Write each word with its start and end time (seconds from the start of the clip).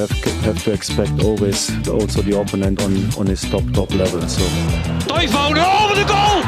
have 0.00 0.30
have 0.44 0.62
to 0.62 0.70
expect 0.72 1.22
always 1.24 1.70
also 1.90 2.22
the 2.22 2.38
opponent 2.38 2.82
on 2.84 3.08
on 3.18 3.26
his 3.26 3.40
top 3.48 3.62
top 3.72 3.90
level. 3.94 4.28
So 4.28 4.42
Toivonen, 5.06 5.62
oh 5.62 5.88
wat 5.88 5.96
een 5.96 6.08
goal! 6.08 6.42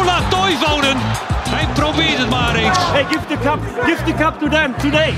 Ola 0.00 0.28
Toivonen! 0.28 0.96
Hij 1.48 1.66
probeert 1.74 2.18
het 2.18 2.30
maar 2.30 2.54
eens. 2.54 2.78
Hey, 2.78 3.04
give 3.04 3.26
the 3.28 3.36
cup, 3.42 3.58
give 3.84 4.02
the 4.04 4.14
cup 4.14 4.38
to 4.40 4.48
them 4.48 4.72
today. 4.78 5.14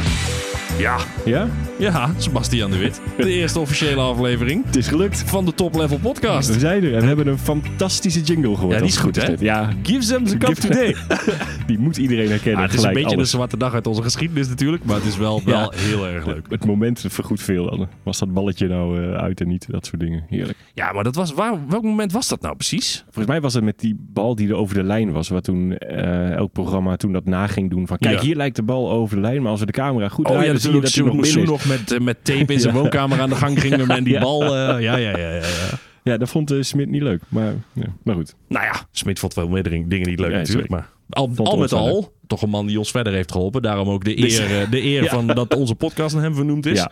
Ja, 0.78 0.96
Ja, 1.24 1.48
ja, 1.78 2.10
Sebastian 2.18 2.70
de 2.70 2.76
Wit. 2.76 3.00
De 3.16 3.30
eerste 3.32 3.58
officiële 3.58 4.00
aflevering 4.00 4.64
het 4.66 4.76
is 4.76 4.86
gelukt. 4.88 5.22
van 5.26 5.44
de 5.44 5.54
Top 5.54 5.74
Level 5.76 5.98
Podcast. 5.98 6.48
We 6.52 6.58
zijn 6.58 6.84
er 6.84 6.94
en 6.94 7.00
we 7.00 7.06
hebben 7.06 7.26
een 7.26 7.38
fantastische 7.38 8.20
jingle 8.20 8.54
gehoord. 8.54 8.72
Ja, 8.74 8.78
die 8.80 8.88
is 8.88 8.96
goed, 8.96 9.16
hè? 9.16 9.34
Ja, 9.38 9.68
Give 9.82 10.06
them 10.06 10.24
the 10.26 10.36
cup 10.36 10.48
Give- 10.54 10.68
today. 10.68 10.96
die 11.70 11.78
moet 11.78 11.96
iedereen 11.96 12.28
herkennen. 12.28 12.60
Ja, 12.60 12.66
het 12.66 12.78
is 12.78 12.82
een 12.82 12.92
beetje 12.92 13.08
alles. 13.08 13.20
een 13.20 13.26
zwarte 13.26 13.56
dag 13.56 13.74
uit 13.74 13.86
onze 13.86 14.02
geschiedenis 14.02 14.48
natuurlijk, 14.48 14.84
maar 14.84 14.96
het 14.96 15.04
is 15.04 15.16
wel, 15.16 15.42
wel 15.44 15.72
heel 15.76 16.06
erg 16.06 16.26
leuk. 16.26 16.46
Het 16.48 16.64
moment 16.64 17.04
vergoedt 17.08 17.42
veel 17.42 17.70
dan. 17.70 17.88
Was 18.02 18.18
dat 18.18 18.32
balletje 18.32 18.68
nou 18.68 19.02
eh, 19.02 19.14
uit 19.14 19.40
en 19.40 19.48
niet? 19.48 19.66
Dat 19.70 19.86
soort 19.86 20.00
dingen. 20.00 20.24
Heerlijk. 20.28 20.58
Ja, 20.74 20.92
maar 20.92 21.04
dat 21.04 21.14
was, 21.14 21.32
waar, 21.32 21.58
welk 21.68 21.82
moment 21.82 22.12
was 22.12 22.28
dat 22.28 22.40
nou 22.40 22.56
precies? 22.56 23.02
Volgens 23.04 23.26
mij 23.26 23.40
was 23.40 23.54
het 23.54 23.64
met 23.64 23.78
die 23.78 23.96
bal 23.98 24.34
die 24.34 24.48
er 24.48 24.54
over 24.54 24.74
de 24.74 24.82
lijn 24.82 25.12
was. 25.12 25.28
Waar 25.28 25.40
toen 25.40 25.78
eh, 25.78 26.30
elk 26.30 26.52
programma 26.52 26.96
toen 26.96 27.12
dat 27.12 27.24
na 27.24 27.46
ging 27.46 27.70
doen. 27.70 27.86
Van 27.86 27.98
kijk, 27.98 28.14
Ja. 28.14 28.20
hier 28.20 28.36
lijkt 28.36 28.56
de 28.56 28.62
bal 28.62 28.90
over 28.90 29.16
de 29.16 29.22
lijn. 29.22 29.42
Maar 29.42 29.50
als 29.50 29.60
we 29.60 29.66
de 29.66 29.72
camera 29.72 30.08
goed 30.08 30.26
Oh 30.26 30.32
draaien, 30.32 30.52
dan 30.52 30.60
zie 30.60 30.74
je 30.74 30.80
dat 30.80 30.94
hij 30.94 31.04
nog 31.04 31.20
binnen 31.20 31.44
nog 31.44 31.64
met, 31.66 31.92
eh, 31.92 32.00
met 32.00 32.24
tape 32.24 32.52
in 32.52 32.60
zijn 32.66 32.74
woonkamer 32.74 33.20
aan 33.20 33.28
de 33.28 33.34
gang 33.34 33.60
ging 33.60 33.88
en 33.88 34.04
die 34.10 34.18
bal... 34.18 34.56
ja, 34.56 34.78
ja, 34.78 34.96
ja, 34.96 35.18
ja, 35.18 35.34
ja. 35.34 35.78
Ja, 36.02 36.16
dat 36.16 36.28
vond 36.28 36.52
uh, 36.52 36.62
Smit 36.62 36.88
niet 36.88 37.02
leuk. 37.02 37.22
Maar, 37.28 37.54
ja, 37.72 37.86
maar 38.02 38.14
goed. 38.14 38.34
Nou 38.48 38.64
ja, 38.64 38.74
Smit 38.90 39.18
vond 39.18 39.34
wel 39.34 39.48
meer 39.48 39.62
dingen 39.62 39.88
niet 39.88 40.20
leuk 40.20 40.30
Ja, 40.30 40.36
natuurlijk. 40.36 40.68
Maar 40.68 40.88
al, 41.10 41.30
al 41.36 41.56
met 41.58 41.72
al, 41.72 42.12
toch 42.26 42.42
een 42.42 42.50
man 42.50 42.66
die 42.66 42.78
ons 42.78 42.90
verder 42.90 43.12
heeft 43.12 43.32
geholpen. 43.32 43.62
Daarom 43.62 43.88
ook 43.88 44.04
de 44.04 44.14
Dus- 44.14 44.38
eer, 44.38 44.60
eh, 44.62 44.70
de 44.70 44.82
eer 44.82 45.02
Ja. 45.04 45.08
van 45.10 45.26
dat 45.26 45.54
onze 45.54 45.74
podcast 45.74 46.14
naar 46.14 46.24
hem 46.24 46.34
vernoemd 46.34 46.66
is. 46.66 46.78
Ja. 46.78 46.90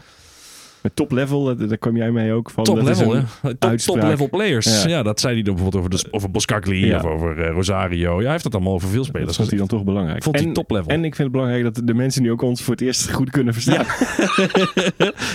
Met 0.82 0.96
top 0.96 1.10
level, 1.12 1.50
eh, 1.50 1.68
daar 1.68 1.78
kwam 1.78 1.96
jij 1.96 2.10
mee 2.10 2.32
ook 2.32 2.50
van. 2.50 2.64
Top 2.64 2.76
Dat 2.76 2.88
is 2.88 2.98
level, 2.98 3.14
hè? 3.14 3.54
Top, 3.54 3.76
top 3.76 4.02
level 4.02 4.28
players. 4.28 4.82
Ja. 4.82 4.88
Ja. 4.88 5.02
dat 5.02 5.20
zei 5.20 5.34
hij 5.34 5.42
dan 5.42 5.54
bijvoorbeeld 5.54 5.84
over, 5.84 6.02
de, 6.04 6.08
over 6.12 6.30
Boskakli 6.30 6.86
Ja. 6.86 6.96
of 6.96 7.04
over 7.04 7.42
eh, 7.42 7.50
Rosario. 7.52 8.16
Ja, 8.16 8.22
hij 8.22 8.30
heeft 8.32 8.44
het 8.44 8.54
allemaal 8.54 8.72
over 8.72 8.88
veel 8.88 8.96
Dat 8.96 9.06
spelers. 9.06 9.36
vond 9.36 9.48
hij 9.48 9.58
dan 9.58 9.66
toch 9.66 9.84
belangrijk. 9.84 10.22
Vond 10.22 10.36
hij 10.38 10.44
en, 10.46 10.52
top 10.52 10.70
level. 10.70 10.88
En 10.90 11.04
ik 11.04 11.14
vind 11.14 11.18
het 11.18 11.32
belangrijk 11.32 11.62
dat 11.74 11.86
de 11.86 11.94
mensen 11.94 12.22
nu 12.22 12.30
ook 12.30 12.42
ons 12.42 12.62
voor 12.62 12.72
het 12.74 12.82
eerst 12.82 13.10
goed 13.10 13.30
kunnen 13.30 13.52
verstaan. 13.54 13.86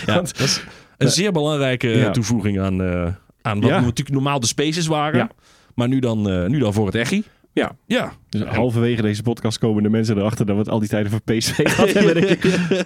Ja, 0.06 0.14
dat 0.22 0.40
is 0.40 0.64
een 0.98 1.10
zeer 1.12 1.32
belangrijke 1.32 1.88
Ja. 1.88 2.12
toevoeging 2.12 2.60
aan, 2.60 2.82
eh, 2.84 3.08
aan 3.42 3.60
wat 3.62 3.70
Ja. 3.70 3.80
natuurlijk 3.80 4.10
normaal 4.10 4.40
de 4.40 4.48
spaces 4.48 4.88
waren. 4.88 5.20
Ja. 5.20 5.30
Maar 5.76 5.88
nu 5.88 6.00
dan, 6.00 6.50
nu 6.52 6.60
dan 6.60 6.74
voor 6.74 6.86
het 6.86 6.96
echi. 6.96 7.24
Ja. 7.54 7.76
Ja. 7.86 8.14
Dus 8.30 8.42
halverwege 8.42 9.02
deze 9.02 9.22
podcast 9.24 9.58
komen 9.58 9.84
de 9.84 9.90
mensen 9.90 10.18
erachter 10.18 10.46
dat 10.46 10.56
we 10.56 10.62
het 10.62 10.70
al 10.70 10.80
die 10.80 10.90
tijden 10.90 11.12
voor 11.12 11.22
PSV 11.22 11.70
gehad 11.70 11.94
hebben. 11.94 12.38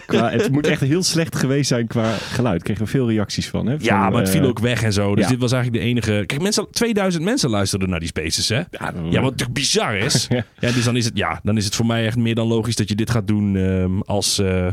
qua, 0.06 0.30
het 0.32 0.52
moet 0.52 0.68
echt 0.68 0.82
heel 0.82 1.04
slecht 1.04 1.36
geweest 1.36 1.68
zijn 1.68 1.88
qua 1.88 2.12
geluid. 2.12 2.64
Kregen 2.64 2.84
we 2.84 2.90
veel 2.90 3.10
reacties 3.10 3.50
van. 3.50 3.68
Hè? 3.68 3.76
Ja, 3.80 4.10
maar 4.10 4.20
het 4.20 4.30
viel 4.30 4.42
eh, 4.42 4.48
ook 4.48 4.60
weg 4.60 4.84
en 4.84 4.94
zo. 4.94 5.16
Dus 5.16 5.24
ja. 5.24 5.30
dit 5.30 5.40
was 5.40 5.52
eigenlijk 5.52 5.84
de 5.84 5.90
enige... 5.90 6.24
Kijk, 6.26 6.42
mensen, 6.42 6.68
2000 6.72 7.24
mensen 7.24 7.50
luisterden 7.50 7.90
naar 7.90 8.00
die 8.00 8.08
spaces, 8.08 8.50
hè? 8.50 8.56
Ja, 8.56 8.66
Ja, 9.10 9.22
wat 9.22 9.32
natuurlijk 9.32 9.54
bizar 9.54 9.96
is. 9.98 10.28
Ja. 10.30 10.46
ja. 10.60 10.72
dus 10.72 10.84
dan 10.84 10.96
is, 10.96 11.06
het, 11.06 11.18
ja, 11.18 11.40
dan 11.44 11.58
is 11.58 11.66
het 11.66 11.76
voor 11.76 11.86
mij 11.86 12.06
echt 12.06 12.18
meer 12.18 12.36
dan 12.36 12.48
logisch 12.48 12.76
dat 12.76 12.90
je 12.90 12.96
dit 12.96 13.10
gaat 13.10 13.28
doen 13.28 13.56
ehm, 13.56 14.00
als... 14.00 14.40
eh, 14.40 14.68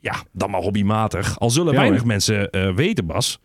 ja, 0.00 0.14
dan 0.32 0.50
maar 0.50 0.60
hobbymatig. 0.60 1.38
Al 1.38 1.50
zullen 1.50 1.72
Ja, 1.72 1.78
weinig 1.78 1.98
hoor. 1.98 2.08
mensen 2.08 2.50
eh, 2.50 2.74
weten, 2.74 3.06
Bas... 3.06 3.40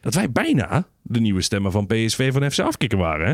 dat 0.00 0.14
wij 0.14 0.30
bijna 0.32 0.86
de 1.02 1.20
nieuwe 1.20 1.42
stemmen 1.42 1.72
van 1.72 1.86
PSV 1.86 2.32
van 2.32 2.50
FC 2.50 2.58
Afkikken 2.58 2.98
waren, 2.98 3.26
hè? 3.26 3.32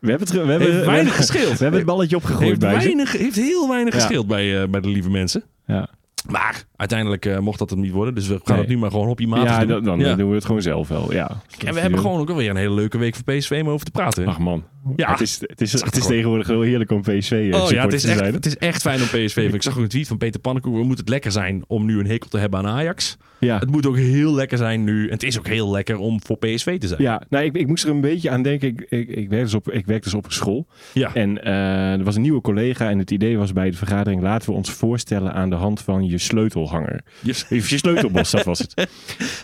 We 0.00 0.08
hebben 0.10 0.28
het, 0.28 0.36
we 0.44 0.50
hebben, 0.50 0.72
Heeft 0.72 0.84
weinig 0.86 1.16
gescheeld. 1.16 1.52
We 1.52 1.62
hebben 1.62 1.80
het 1.80 1.88
balletje 1.88 2.16
opgegooid 2.16 2.48
Heeft, 2.48 2.60
bij 2.60 2.70
ze. 2.80 2.86
weinig, 2.86 3.12
heeft 3.12 3.36
heel 3.36 3.68
weinig 3.68 3.94
Ja. 3.94 4.00
gescheeld 4.00 4.26
bij, 4.26 4.62
eh, 4.62 4.68
bij 4.68 4.80
de 4.80 4.88
lieve 4.88 5.10
mensen. 5.10 5.42
Ja, 5.66 5.88
Maar 6.30 6.64
uiteindelijk 6.78 7.26
eh, 7.26 7.38
mocht 7.38 7.58
dat 7.58 7.70
het 7.70 7.78
niet 7.78 7.92
worden. 7.92 8.14
Dus 8.14 8.26
we 8.28 8.34
gaan 8.34 8.54
Nee. 8.56 8.58
het 8.64 8.68
nu 8.68 8.78
maar 8.78 8.90
gewoon 8.90 9.06
hobbymatig 9.06 9.50
ja 9.50 9.58
doen. 9.58 9.68
dan, 9.68 9.84
dan 9.84 9.98
Ja. 9.98 10.14
doen 10.14 10.28
we 10.28 10.34
het 10.34 10.44
gewoon 10.44 10.62
zelf 10.62 10.88
wel. 10.88 11.12
Ja. 11.12 11.30
En 11.64 11.74
we 11.74 11.80
hebben 11.80 12.00
gewoon 12.00 12.20
ook 12.20 12.32
weer 12.32 12.50
een 12.50 12.56
hele 12.56 12.74
leuke 12.74 12.98
week 12.98 13.14
voor 13.14 13.24
PSV 13.34 13.60
om 13.62 13.68
over 13.70 13.84
te 13.86 13.90
praten. 13.90 14.26
Ach 14.26 14.38
man, 14.38 14.64
Ja. 14.96 15.10
het 15.10 15.20
is, 15.20 15.40
het 15.40 15.60
is, 15.60 15.72
het 15.72 15.96
is 15.96 16.06
tegenwoordig 16.06 16.46
heel 16.46 16.60
heerlijk 16.60 16.90
om 16.90 17.00
PSV 17.02 17.50
eh, 17.52 17.62
Oh 17.62 17.70
ja, 17.70 17.84
het 17.84 17.92
is, 17.92 18.02
te 18.02 18.08
echt, 18.08 18.18
zijn. 18.18 18.34
het 18.34 18.46
is 18.46 18.56
echt 18.56 18.82
fijn 18.82 19.00
om 19.00 19.06
PSV. 19.06 19.50
Ik 19.52 19.62
zag 19.62 19.76
ook 19.76 19.82
een 19.82 19.88
tweet 19.88 20.08
van 20.08 20.16
Peter 20.18 20.40
Pannenkoek. 20.40 20.72
We 20.72 20.78
moeten 20.78 20.98
het 21.04 21.08
lekker 21.08 21.32
zijn 21.32 21.64
om 21.66 21.84
nu 21.84 21.98
een 21.98 22.06
hekel 22.06 22.28
te 22.28 22.38
hebben 22.38 22.58
aan 22.58 22.66
Ajax. 22.66 23.16
Ja. 23.40 23.58
Het 23.58 23.70
moet 23.70 23.86
ook 23.86 23.96
heel 23.96 24.34
lekker 24.34 24.58
zijn 24.58 24.84
nu. 24.84 25.04
En 25.06 25.12
het 25.12 25.22
is 25.22 25.38
ook 25.38 25.46
heel 25.46 25.70
lekker 25.70 25.98
om 25.98 26.22
voor 26.22 26.36
PSV 26.36 26.78
te 26.78 26.86
zijn. 26.86 27.02
Ja, 27.02 27.22
nou, 27.28 27.44
ik, 27.44 27.56
ik 27.56 27.66
moest 27.66 27.84
er 27.84 27.90
een 27.90 28.00
beetje 28.00 28.30
aan 28.30 28.42
denken. 28.42 28.68
Ik, 28.68 28.86
ik, 28.88 29.08
ik, 29.08 29.28
werk, 29.28 29.42
dus 29.42 29.54
op, 29.54 29.70
ik 29.70 29.86
werk 29.86 30.02
dus 30.02 30.14
op 30.14 30.24
een 30.24 30.32
school. 30.32 30.66
Ja. 30.92 31.14
En 31.14 31.44
eh, 31.44 31.92
er 31.92 32.04
was 32.04 32.16
een 32.16 32.22
nieuwe 32.22 32.40
collega. 32.40 32.90
En 32.90 32.98
het 32.98 33.10
idee 33.10 33.38
was 33.38 33.52
bij 33.52 33.70
de 33.70 33.76
vergadering: 33.76 34.22
laten 34.22 34.48
we 34.50 34.54
ons 34.56 34.70
voorstellen 34.70 35.32
aan 35.34 35.50
de 35.50 35.56
hand 35.56 35.80
van 35.80 36.06
je 36.06 36.18
sleutelhanger. 36.68 37.00
Yes. 37.20 37.46
Je 37.48 37.60
sleutelbos, 37.78 38.30
dat 38.30 38.44
was 38.44 38.58
het. 38.58 38.74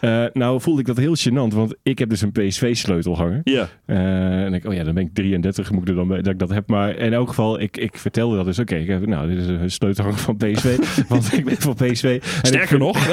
Eh, 0.00 0.24
nou 0.32 0.60
voelde 0.60 0.80
ik 0.80 0.86
dat 0.86 0.96
heel 0.96 1.16
gênant, 1.16 1.54
want 1.54 1.74
ik 1.82 1.98
heb 1.98 2.08
dus 2.08 2.20
een 2.20 2.32
PSV-sleutelhanger. 2.32 3.40
Ja. 3.44 3.68
Eh, 3.86 4.44
en 4.44 4.54
ik, 4.54 4.64
oh 4.64 4.74
ja, 4.74 4.84
dan 4.84 4.94
ben 4.94 5.02
ik 5.02 5.14
33, 5.14 5.70
moet 5.70 5.82
ik 5.82 5.88
er 5.88 5.94
dan 5.94 6.08
bij 6.08 6.22
dat 6.22 6.32
ik 6.32 6.38
dat 6.38 6.48
heb. 6.50 6.68
Maar 6.68 6.96
in 6.96 7.12
elk 7.12 7.28
geval, 7.28 7.60
ik, 7.60 7.76
ik 7.76 7.98
vertelde 7.98 8.36
dat 8.36 8.44
dus. 8.44 8.58
Oké, 8.58 8.74
ik 8.76 8.86
heb- 8.88 9.06
nou, 9.06 9.28
dit 9.28 9.38
is 9.38 9.46
een 9.46 9.70
sleutelhanger 9.70 10.18
van 10.18 10.36
PSV, 10.36 10.76
want 11.08 11.32
ik 11.32 11.44
ben 11.44 11.56
van 11.56 11.74
PSV. 11.74 12.04
En 12.04 12.14
ik 12.14 12.22
Sterker 12.42 12.66
vind- 12.68 12.80
nog. 12.80 13.08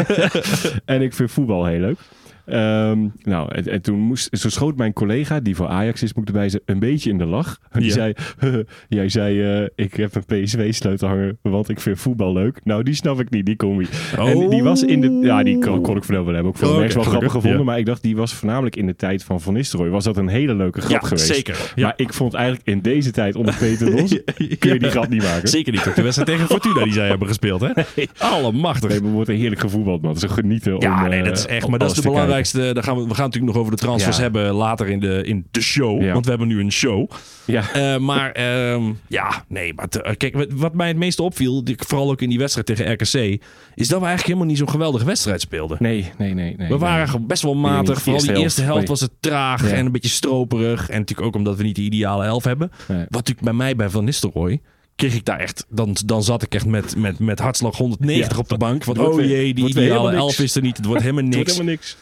en 0.86 1.02
ik 1.02 1.14
vind 1.14 1.32
voetbal 1.32 1.66
heel 1.66 1.80
leuk. 1.80 2.00
Ehm, 2.46 3.00
nou, 3.24 3.56
en, 3.56 3.68
en 3.68 3.82
toen 3.82 4.00
moest, 4.00 4.38
zo 4.38 4.50
schoot 4.50 4.78
mijn 4.78 4.94
collega, 4.94 5.40
die 5.40 5.56
voor 5.56 5.68
Ajax 5.68 6.04
is, 6.04 6.14
moet 6.14 6.30
ik 6.30 6.36
erbij 6.36 6.60
een 6.66 6.80
beetje 6.80 7.10
in 7.10 7.18
de 7.18 7.26
lach. 7.26 7.58
Die 7.72 7.86
Ja. 7.86 7.92
zei, 7.94 8.14
jij 8.90 9.10
zei, 9.10 9.42
eh, 9.62 9.68
ik 9.76 9.94
heb 9.94 10.16
een 10.16 10.26
PSV-sleutelhanger, 10.26 11.36
want 11.42 11.70
ik 11.70 11.80
vind 11.80 12.00
voetbal 12.00 12.34
leuk. 12.34 12.60
Nou, 12.64 12.84
die 12.84 12.94
snap 12.94 13.20
ik 13.20 13.30
niet, 13.30 13.46
die 13.46 13.56
combi. 13.56 13.88
En 14.18 14.50
die 14.50 14.64
was 14.64 14.84
in 14.84 15.02
de, 15.02 15.10
ja, 15.22 15.44
die 15.44 15.60
kon, 15.60 15.82
kon 15.82 15.98
ik 15.98 16.04
van 16.04 16.16
wel 16.16 16.26
hebben. 16.34 16.46
Ook 16.46 16.58
veel 16.58 16.70
Oh, 16.70 16.78
wel 16.78 16.88
grappig 16.88 17.04
gelukkig, 17.08 17.32
gevonden, 17.32 17.60
ja. 17.60 17.66
maar 17.66 17.80
ik 17.80 17.86
dacht, 17.86 18.02
die 18.02 18.16
was 18.16 18.34
voornamelijk 18.34 18.76
in 18.76 18.86
de 18.86 18.96
tijd 18.96 19.24
van 19.24 19.42
Van 19.42 19.54
Nistelrooy. 19.54 19.90
Was 19.90 20.04
dat 20.04 20.18
een 20.18 20.28
hele 20.28 20.56
leuke 20.56 20.82
grap 20.82 21.02
Ja, 21.02 21.08
geweest. 21.08 21.26
zeker. 21.36 21.74
Maar 21.76 21.94
ik 21.96 22.14
vond 22.14 22.34
eigenlijk 22.34 22.68
in 22.68 22.82
deze 22.82 23.12
tijd 23.12 23.36
onder 23.36 23.56
Peter 23.60 23.92
Bos, 23.92 24.10
kun 24.60 24.74
je 24.74 24.80
die 24.80 24.90
grap 24.90 25.10
niet 25.10 25.24
maken. 25.24 25.48
Zeker 25.50 25.72
niet. 25.72 25.88
Ook 25.88 25.96
de 25.96 26.02
wedstrijd 26.02 26.30
tegen 26.30 26.48
Fortuna 26.48 26.84
die 26.84 26.94
zij 26.94 27.08
hebben 27.08 27.28
gespeeld. 27.28 27.62
Hè? 27.62 27.72
Allemachtig. 28.18 28.90
Nee, 28.90 29.02
wordt 29.02 29.30
een 29.30 29.36
heerlijk 29.36 29.62
gevoetbald, 29.62 30.02
man. 30.02 30.16
Een 30.20 30.30
genieten 30.30 30.76
Ja, 30.80 31.04
om, 31.04 31.10
nee, 31.10 31.20
eh, 31.20 31.26
dat 31.26 31.38
is 31.38 31.46
echt. 31.46 31.64
om 31.64 31.70
Maar 31.70 31.80
dat 31.80 31.90
is 31.90 31.96
de 31.96 32.02
te 32.02 32.08
kijken. 32.08 32.28
Belangrijkste. 32.32 32.74
Daar 32.74 32.84
gaan 32.84 32.96
we, 32.96 33.08
we 33.08 33.16
gaan 33.16 33.26
natuurlijk 33.26 33.54
nog 33.54 33.62
over 33.62 33.76
de 33.76 33.82
transfers 33.84 34.16
Ja. 34.16 34.22
hebben 34.22 34.52
later 34.54 34.88
in 34.88 35.00
de, 35.00 35.24
in 35.24 35.46
de 35.52 35.62
show. 35.62 36.02
Ja. 36.02 36.14
Want 36.14 36.24
we 36.24 36.30
hebben 36.30 36.48
nu 36.48 36.60
een 36.60 36.72
show. 36.72 37.10
Ja. 37.46 37.74
Eh, 37.74 37.98
maar 37.98 38.32
ehm, 38.32 38.84
ja, 39.08 39.44
nee. 39.48 39.74
Maar 39.74 39.88
te- 39.90 40.02
eh, 40.02 40.16
kijk, 40.18 40.46
wat, 40.52 40.74
mij 40.74 40.88
het 40.88 40.98
meeste 40.98 41.24
opviel, 41.24 41.64
vooral 41.78 42.12
ook 42.12 42.22
in 42.22 42.30
die 42.30 42.38
wedstrijd 42.38 42.68
tegen 42.68 42.92
RKC, 42.92 43.42
is 43.76 43.88
dat 43.88 44.00
we 44.00 44.06
eigenlijk 44.06 44.24
helemaal 44.24 44.46
niet 44.46 44.58
zo'n 44.58 44.70
geweldige 44.70 45.06
wedstrijd 45.06 45.42
speelden. 45.42 45.78
Nee, 45.80 46.12
nee, 46.18 46.34
nee. 46.34 46.56
nee 46.58 46.68
We 46.68 46.78
waren 46.78 47.28
best 47.28 47.42
wel 47.44 47.56
matig. 47.56 48.02
Vooral 48.02 48.22
die 48.22 48.36
eerste 48.36 48.62
helft 48.62 48.74
helft. 48.76 48.88
was 48.88 49.02
het 49.02 49.12
traag 49.20 49.72
en 49.72 49.86
een 49.86 49.92
beetje 49.92 50.10
stroperig. 50.10 50.90
En 50.90 51.00
natuurlijk 51.00 51.28
ook 51.28 51.36
omdat 51.36 51.58
we 51.58 51.64
niet 51.64 51.76
de 51.76 51.82
ideale 51.82 52.26
elf 52.26 52.44
hebben. 52.44 52.72
Wat 52.88 52.98
natuurlijk 53.10 53.42
bij 53.42 53.54
mij 53.54 53.76
bij 53.76 53.90
Van 53.90 54.04
Nistelrooy 54.04 54.62
kreeg 54.96 55.14
ik 55.16 55.26
daar 55.26 55.40
echt... 55.40 55.66
Dan, 55.70 55.96
dan 56.06 56.24
zat 56.24 56.44
ik 56.44 56.56
echt 56.56 56.66
met, 56.66 56.96
met, 56.96 57.20
met 57.20 57.40
hartslag 57.40 57.78
190 57.78 58.32
Ja. 58.32 58.38
op 58.38 58.50
de 58.50 58.58
bank. 58.58 58.84
Wordt 58.84 59.00
oh 59.00 59.16
weer- 59.16 59.28
jee, 59.28 59.54
die 59.54 59.68
ideale 59.68 60.12
elf 60.12 60.28
niks. 60.28 60.40
is 60.40 60.56
er 60.56 60.62
niet. 60.62 60.78
Het 60.78 60.86
wordt 60.86 61.02
helemaal 61.02 61.24
Het 61.26 61.34
wordt 61.36 61.48
niks. 61.48 61.58
helemaal 61.58 61.74
niks. 61.74 61.98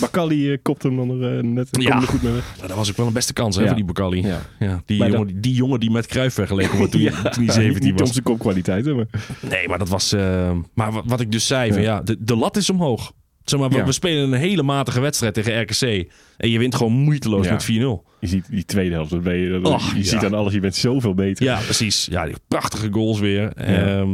Macaulay 0.00 0.52
eh, 0.52 0.58
kopt 0.62 0.82
hem 0.82 0.96
dan 0.96 1.22
er 1.22 1.36
eh, 1.38 1.42
net. 1.44 1.68
Ja. 1.70 2.00
Er 2.00 2.06
goed 2.08 2.22
mee 2.22 2.32
weg. 2.32 2.44
Nou, 2.56 2.68
dat 2.68 2.76
was 2.76 2.90
ook 2.90 2.96
wel 2.96 3.06
een 3.06 3.12
beste 3.12 3.32
kans 3.32 3.54
hè, 3.56 3.60
Ja. 3.62 3.66
voor 3.68 3.76
die 3.76 3.84
Bocali. 3.86 4.26
Ja. 4.26 4.40
Ja, 4.58 4.82
die, 4.86 4.98
Maar 4.98 5.10
jongen, 5.10 5.24
dat- 5.26 5.32
die, 5.34 5.40
die 5.42 5.54
jongen 5.54 5.80
die 5.80 5.90
met 5.90 6.06
Cruijff 6.06 6.34
vergeleken 6.34 6.76
wordt 6.76 6.92
toen, 6.92 7.00
Ja. 7.10 7.10
toen 7.10 7.22
hij 7.22 7.38
Niet- 7.40 7.52
17 7.52 7.82
niet 7.82 7.92
om 7.92 7.98
was. 7.98 8.12
zijn 8.12 8.24
kopkwaliteiten, 8.24 8.96
maar... 8.96 9.06
Nee, 9.40 9.68
maar 9.68 9.78
dat 9.78 9.88
was... 9.88 10.12
eh, 10.12 10.52
maar 10.74 10.92
wat, 10.92 11.04
wat 11.06 11.20
ik 11.20 11.32
dus 11.32 11.46
zei, 11.46 11.72
van, 11.72 11.82
ja, 11.82 12.00
de, 12.00 12.16
de 12.20 12.36
lat 12.36 12.56
is 12.56 12.70
omhoog. 12.70 13.12
Zeg 13.44 13.60
maar, 13.60 13.68
we, 13.68 13.76
Ja. 13.76 13.84
we 13.84 13.92
spelen 13.92 14.32
een 14.32 14.38
hele 14.38 14.62
matige 14.62 15.00
wedstrijd 15.00 15.34
tegen 15.34 15.60
RKC. 15.60 16.10
En 16.36 16.50
je 16.50 16.58
wint 16.58 16.74
gewoon 16.74 16.92
moeiteloos 16.92 17.46
Ja. 17.46 17.52
met 17.52 17.64
4-0. 17.64 18.04
Je 18.20 18.26
ziet 18.26 18.46
die 18.50 18.64
tweede 18.64 18.94
helft, 18.94 19.22
ben 19.22 19.36
je, 19.36 19.48
je 19.48 19.60
ja. 19.62 19.78
ziet 20.02 20.24
aan 20.24 20.34
alles, 20.34 20.52
je 20.52 20.60
bent 20.60 20.74
zoveel 20.76 21.14
beter. 21.14 21.44
Ja, 21.44 21.60
precies. 21.60 22.06
Ja, 22.10 22.24
die 22.24 22.34
prachtige 22.48 22.88
goals 22.92 23.20
weer. 23.20 23.52
Ja, 23.66 24.06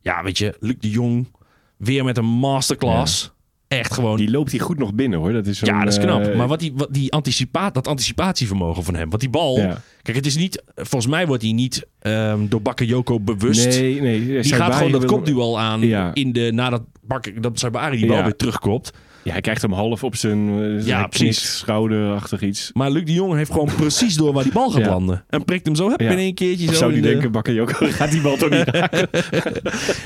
ja 0.00 0.22
weet 0.22 0.38
je, 0.38 0.56
Luc 0.60 0.74
de 0.78 0.90
Jong 0.90 1.28
weer 1.76 2.04
met 2.04 2.16
een 2.16 2.24
masterclass. 2.24 3.32
Echt 3.68 3.94
gewoon... 3.94 4.16
Die 4.16 4.30
loopt 4.30 4.50
hier 4.50 4.60
goed 4.60 4.78
nog 4.78 4.94
binnen, 4.94 5.18
hoor. 5.18 5.32
Dat 5.32 5.46
is 5.46 5.60
ja, 5.60 5.84
dat 5.84 5.92
is 5.92 5.98
knap. 5.98 6.22
eh, 6.24 6.36
maar 6.36 6.48
wat 6.48 6.60
die, 6.60 6.72
wat 6.74 6.88
die 6.90 7.12
anticipa 7.12 7.70
dat 7.70 7.86
anticipatievermogen 7.86 8.84
van 8.84 8.94
hem. 8.94 9.08
Want 9.08 9.20
die 9.20 9.30
bal... 9.30 9.58
Ja. 9.58 9.80
Kijk, 10.02 10.16
het 10.16 10.26
is 10.26 10.36
niet... 10.36 10.62
Volgens 10.74 11.06
mij 11.06 11.26
wordt 11.26 11.42
hij 11.42 11.52
niet 11.52 11.86
ehm, 11.98 12.46
door 12.48 12.62
Bakayoko 12.62 13.20
bewust... 13.20 13.80
Nee, 13.80 14.00
nee. 14.00 14.40
Die 14.42 14.54
gaat 14.54 14.74
gewoon 14.74 14.92
dat 14.92 15.04
kopduel 15.04 15.58
aan 15.60 15.80
Ja. 15.80 16.10
in 16.14 16.32
de, 16.32 16.50
nadat 16.52 16.82
Bakker, 17.02 17.40
dat 17.40 17.58
Sabari 17.58 17.96
die 17.96 18.06
bal 18.06 18.16
Ja. 18.16 18.22
weer 18.24 18.36
terugkopt. 18.36 18.90
Ja, 19.28 19.32
hij 19.34 19.42
krijgt 19.42 19.62
hem 19.62 19.72
half 19.72 20.04
op 20.04 20.16
zijn 20.16 20.62
eh, 20.78 20.86
Ja, 20.86 21.06
precies. 21.06 21.56
schouderachtig 21.58 22.40
iets. 22.42 22.70
Maar 22.74 22.90
Luc 22.90 23.04
de 23.04 23.12
Jong 23.12 23.34
heeft 23.34 23.50
gewoon 23.50 23.68
precies 23.76 24.14
door 24.16 24.32
waar 24.32 24.42
die 24.42 24.52
bal 24.52 24.70
gaat 24.70 24.80
Ja. 24.80 24.88
landen. 24.88 25.24
En 25.28 25.44
prikt 25.44 25.66
hem 25.66 25.74
zo 25.74 25.90
heb 25.90 26.00
Ja. 26.00 26.10
in 26.10 26.18
één 26.18 26.34
keertje 26.34 26.66
Of 26.68 26.72
zo. 26.72 26.78
zou 26.78 26.92
die 26.92 27.02
de- 27.02 27.08
denken, 27.08 27.30
Bakayoko 27.32 27.72
gaat 27.98 28.10
die 28.10 28.20
bal 28.20 28.36
toch 28.36 28.50
niet 28.50 28.68
raken? 28.76 29.08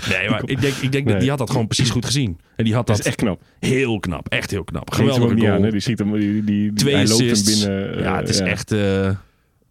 Nee, 0.08 0.28
maar 0.30 0.42
ik 0.44 0.60
denk, 0.60 0.74
ik 0.74 0.92
denk 0.92 1.08
dat 1.08 1.20
die 1.20 1.28
had 1.28 1.38
dat 1.38 1.50
gewoon 1.50 1.66
precies 1.66 1.90
goed 1.90 2.04
gezien. 2.06 2.38
En 2.56 2.64
die 2.64 2.74
had 2.74 2.86
Dat 2.86 2.96
dat, 2.96 3.04
is 3.06 3.12
echt 3.12 3.20
knap. 3.20 3.40
heel 3.60 3.98
knap. 4.00 4.28
Echt 4.28 4.50
heel 4.50 4.64
knap. 4.64 4.90
Ook 5.00 5.34
niet 5.34 5.44
goal. 5.44 5.52
aan? 5.52 5.70
Die 5.70 5.80
schiet 5.80 5.98
hem, 5.98 6.12
die, 6.12 6.44
die, 6.44 6.72
die- 6.72 6.94
hij 6.94 7.06
loopt 7.06 7.20
hem 7.20 7.44
binnen. 7.44 7.96
eh, 7.96 8.02
ja, 8.02 8.16
het 8.16 8.28
is 8.28 8.38
echt... 8.40 8.72
eh, 8.72 9.10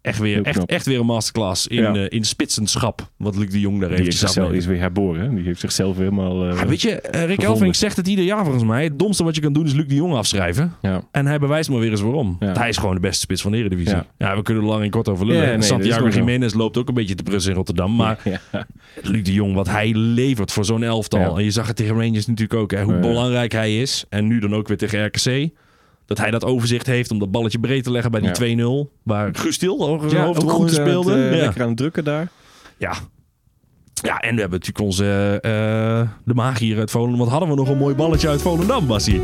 echt 0.02 0.18
weer, 0.18 0.42
echt, 0.42 0.64
echt 0.66 0.86
weer 0.86 1.00
een 1.00 1.06
masterclass 1.06 1.66
in, 1.66 1.82
Ja. 1.82 1.94
eh, 1.94 2.06
in 2.08 2.24
spitsenschap. 2.24 3.08
Wat 3.16 3.36
Luc 3.36 3.50
de 3.50 3.60
Jong 3.60 3.80
daar 3.80 3.90
heeft 3.90 4.16
zichzelf 4.18 4.52
is 4.52 4.66
weer 4.66 4.78
herboren. 4.80 5.20
hè? 5.22 5.34
Die 5.34 5.44
heeft 5.44 5.60
zichzelf 5.60 5.96
helemaal... 5.96 6.48
eh, 6.48 6.56
Ja, 6.58 6.66
weet 6.66 6.82
je, 6.82 7.00
eh, 7.00 7.24
Rick. 7.24 7.42
Elfrink 7.42 7.74
zegt 7.74 7.96
het 7.96 8.08
ieder 8.08 8.24
jaar 8.24 8.42
volgens 8.44 8.64
mij. 8.64 8.84
Het 8.84 8.98
domste 8.98 9.24
wat 9.24 9.34
je 9.34 9.40
kan 9.40 9.52
doen 9.52 9.64
is 9.66 9.72
Luc 9.72 9.86
de 9.86 9.94
Jong 9.94 10.14
afschrijven. 10.14 10.72
ja. 10.82 11.02
En 11.10 11.26
hij 11.26 11.38
bewijst 11.38 11.70
maar 11.70 11.78
weer 11.80 11.90
eens 11.90 12.00
waarom. 12.00 12.36
Hij 12.38 12.68
is 12.68 12.76
gewoon 12.76 12.94
de 12.94 13.00
beste 13.00 13.20
spits 13.20 13.42
van 13.42 13.50
de 13.52 13.58
Eredivisie. 13.58 13.96
Ja. 14.18 14.36
We 14.36 14.42
kunnen 14.42 14.62
er 14.62 14.68
lang 14.68 14.82
en 14.82 14.90
kort 14.90 15.08
over 15.08 15.26
lullen. 15.26 15.46
Nee, 15.48 15.62
Santiago. 15.62 16.08
Jiménez 16.08 16.52
loopt 16.54 16.76
ook 16.76 16.88
een 16.88 16.94
beetje 16.94 17.14
te 17.14 17.22
prussen 17.22 17.50
in 17.50 17.56
Rotterdam. 17.56 17.96
Maar. 17.96 18.18
Luc 19.02 19.22
de 19.22 19.32
Jong, 19.32 19.54
wat 19.54 19.68
hij 19.68 19.92
levert 19.94 20.52
voor 20.52 20.64
zo'n 20.64 20.82
elftal. 20.82 21.38
En 21.38 21.44
je 21.44 21.50
zag 21.50 21.66
het 21.66 21.76
tegen 21.76 21.94
Rangers 22.00 22.26
natuurlijk 22.26 22.60
ook. 22.60 22.70
Hè, 22.70 22.82
hoe 22.82 22.94
Ja. 22.94 23.00
belangrijk 23.00 23.52
hij 23.52 23.80
is. 23.80 24.04
En 24.08 24.26
nu 24.26 24.38
dan 24.38 24.54
ook 24.54 24.68
weer 24.68 24.76
tegen 24.76 25.04
RKC. 25.06 25.50
Dat 26.14 26.20
hij 26.24 26.30
dat 26.30 26.44
overzicht 26.44 26.86
heeft 26.86 27.10
om 27.10 27.18
dat 27.18 27.30
balletje 27.30 27.58
breed 27.58 27.84
te 27.84 27.90
leggen 27.90 28.10
bij 28.10 28.20
die 28.20 28.56
Ja. 28.56 28.84
2-0. 28.86 28.90
Waar 29.02 29.28
Guus 29.34 29.58
Til 29.58 29.88
over 29.88 30.10
zijn 30.10 30.26
Ja, 30.28 30.34
goed 30.34 30.70
het, 30.70 30.74
speelde. 30.80 31.14
eh, 31.14 31.30
ja. 31.30 31.36
Lekker 31.36 31.62
aan 31.62 31.68
het 31.68 31.76
drukken 31.76 32.04
daar. 32.04 32.28
Ja. 32.78 32.92
ja, 33.94 34.18
en 34.18 34.34
we 34.34 34.40
hebben 34.40 34.58
natuurlijk 34.58 34.84
onze 34.84 35.38
eh, 35.40 36.08
de 36.24 36.34
magier 36.34 36.78
uit 36.78 36.90
Volendam. 36.90 37.18
Wat 37.18 37.28
hadden 37.28 37.48
we 37.48 37.54
nog 37.54 37.68
een 37.68 37.78
mooi 37.78 37.94
balletje 37.94 38.28
uit 38.28 38.42
Volendam, 38.42 38.86
Bassie. 38.86 39.20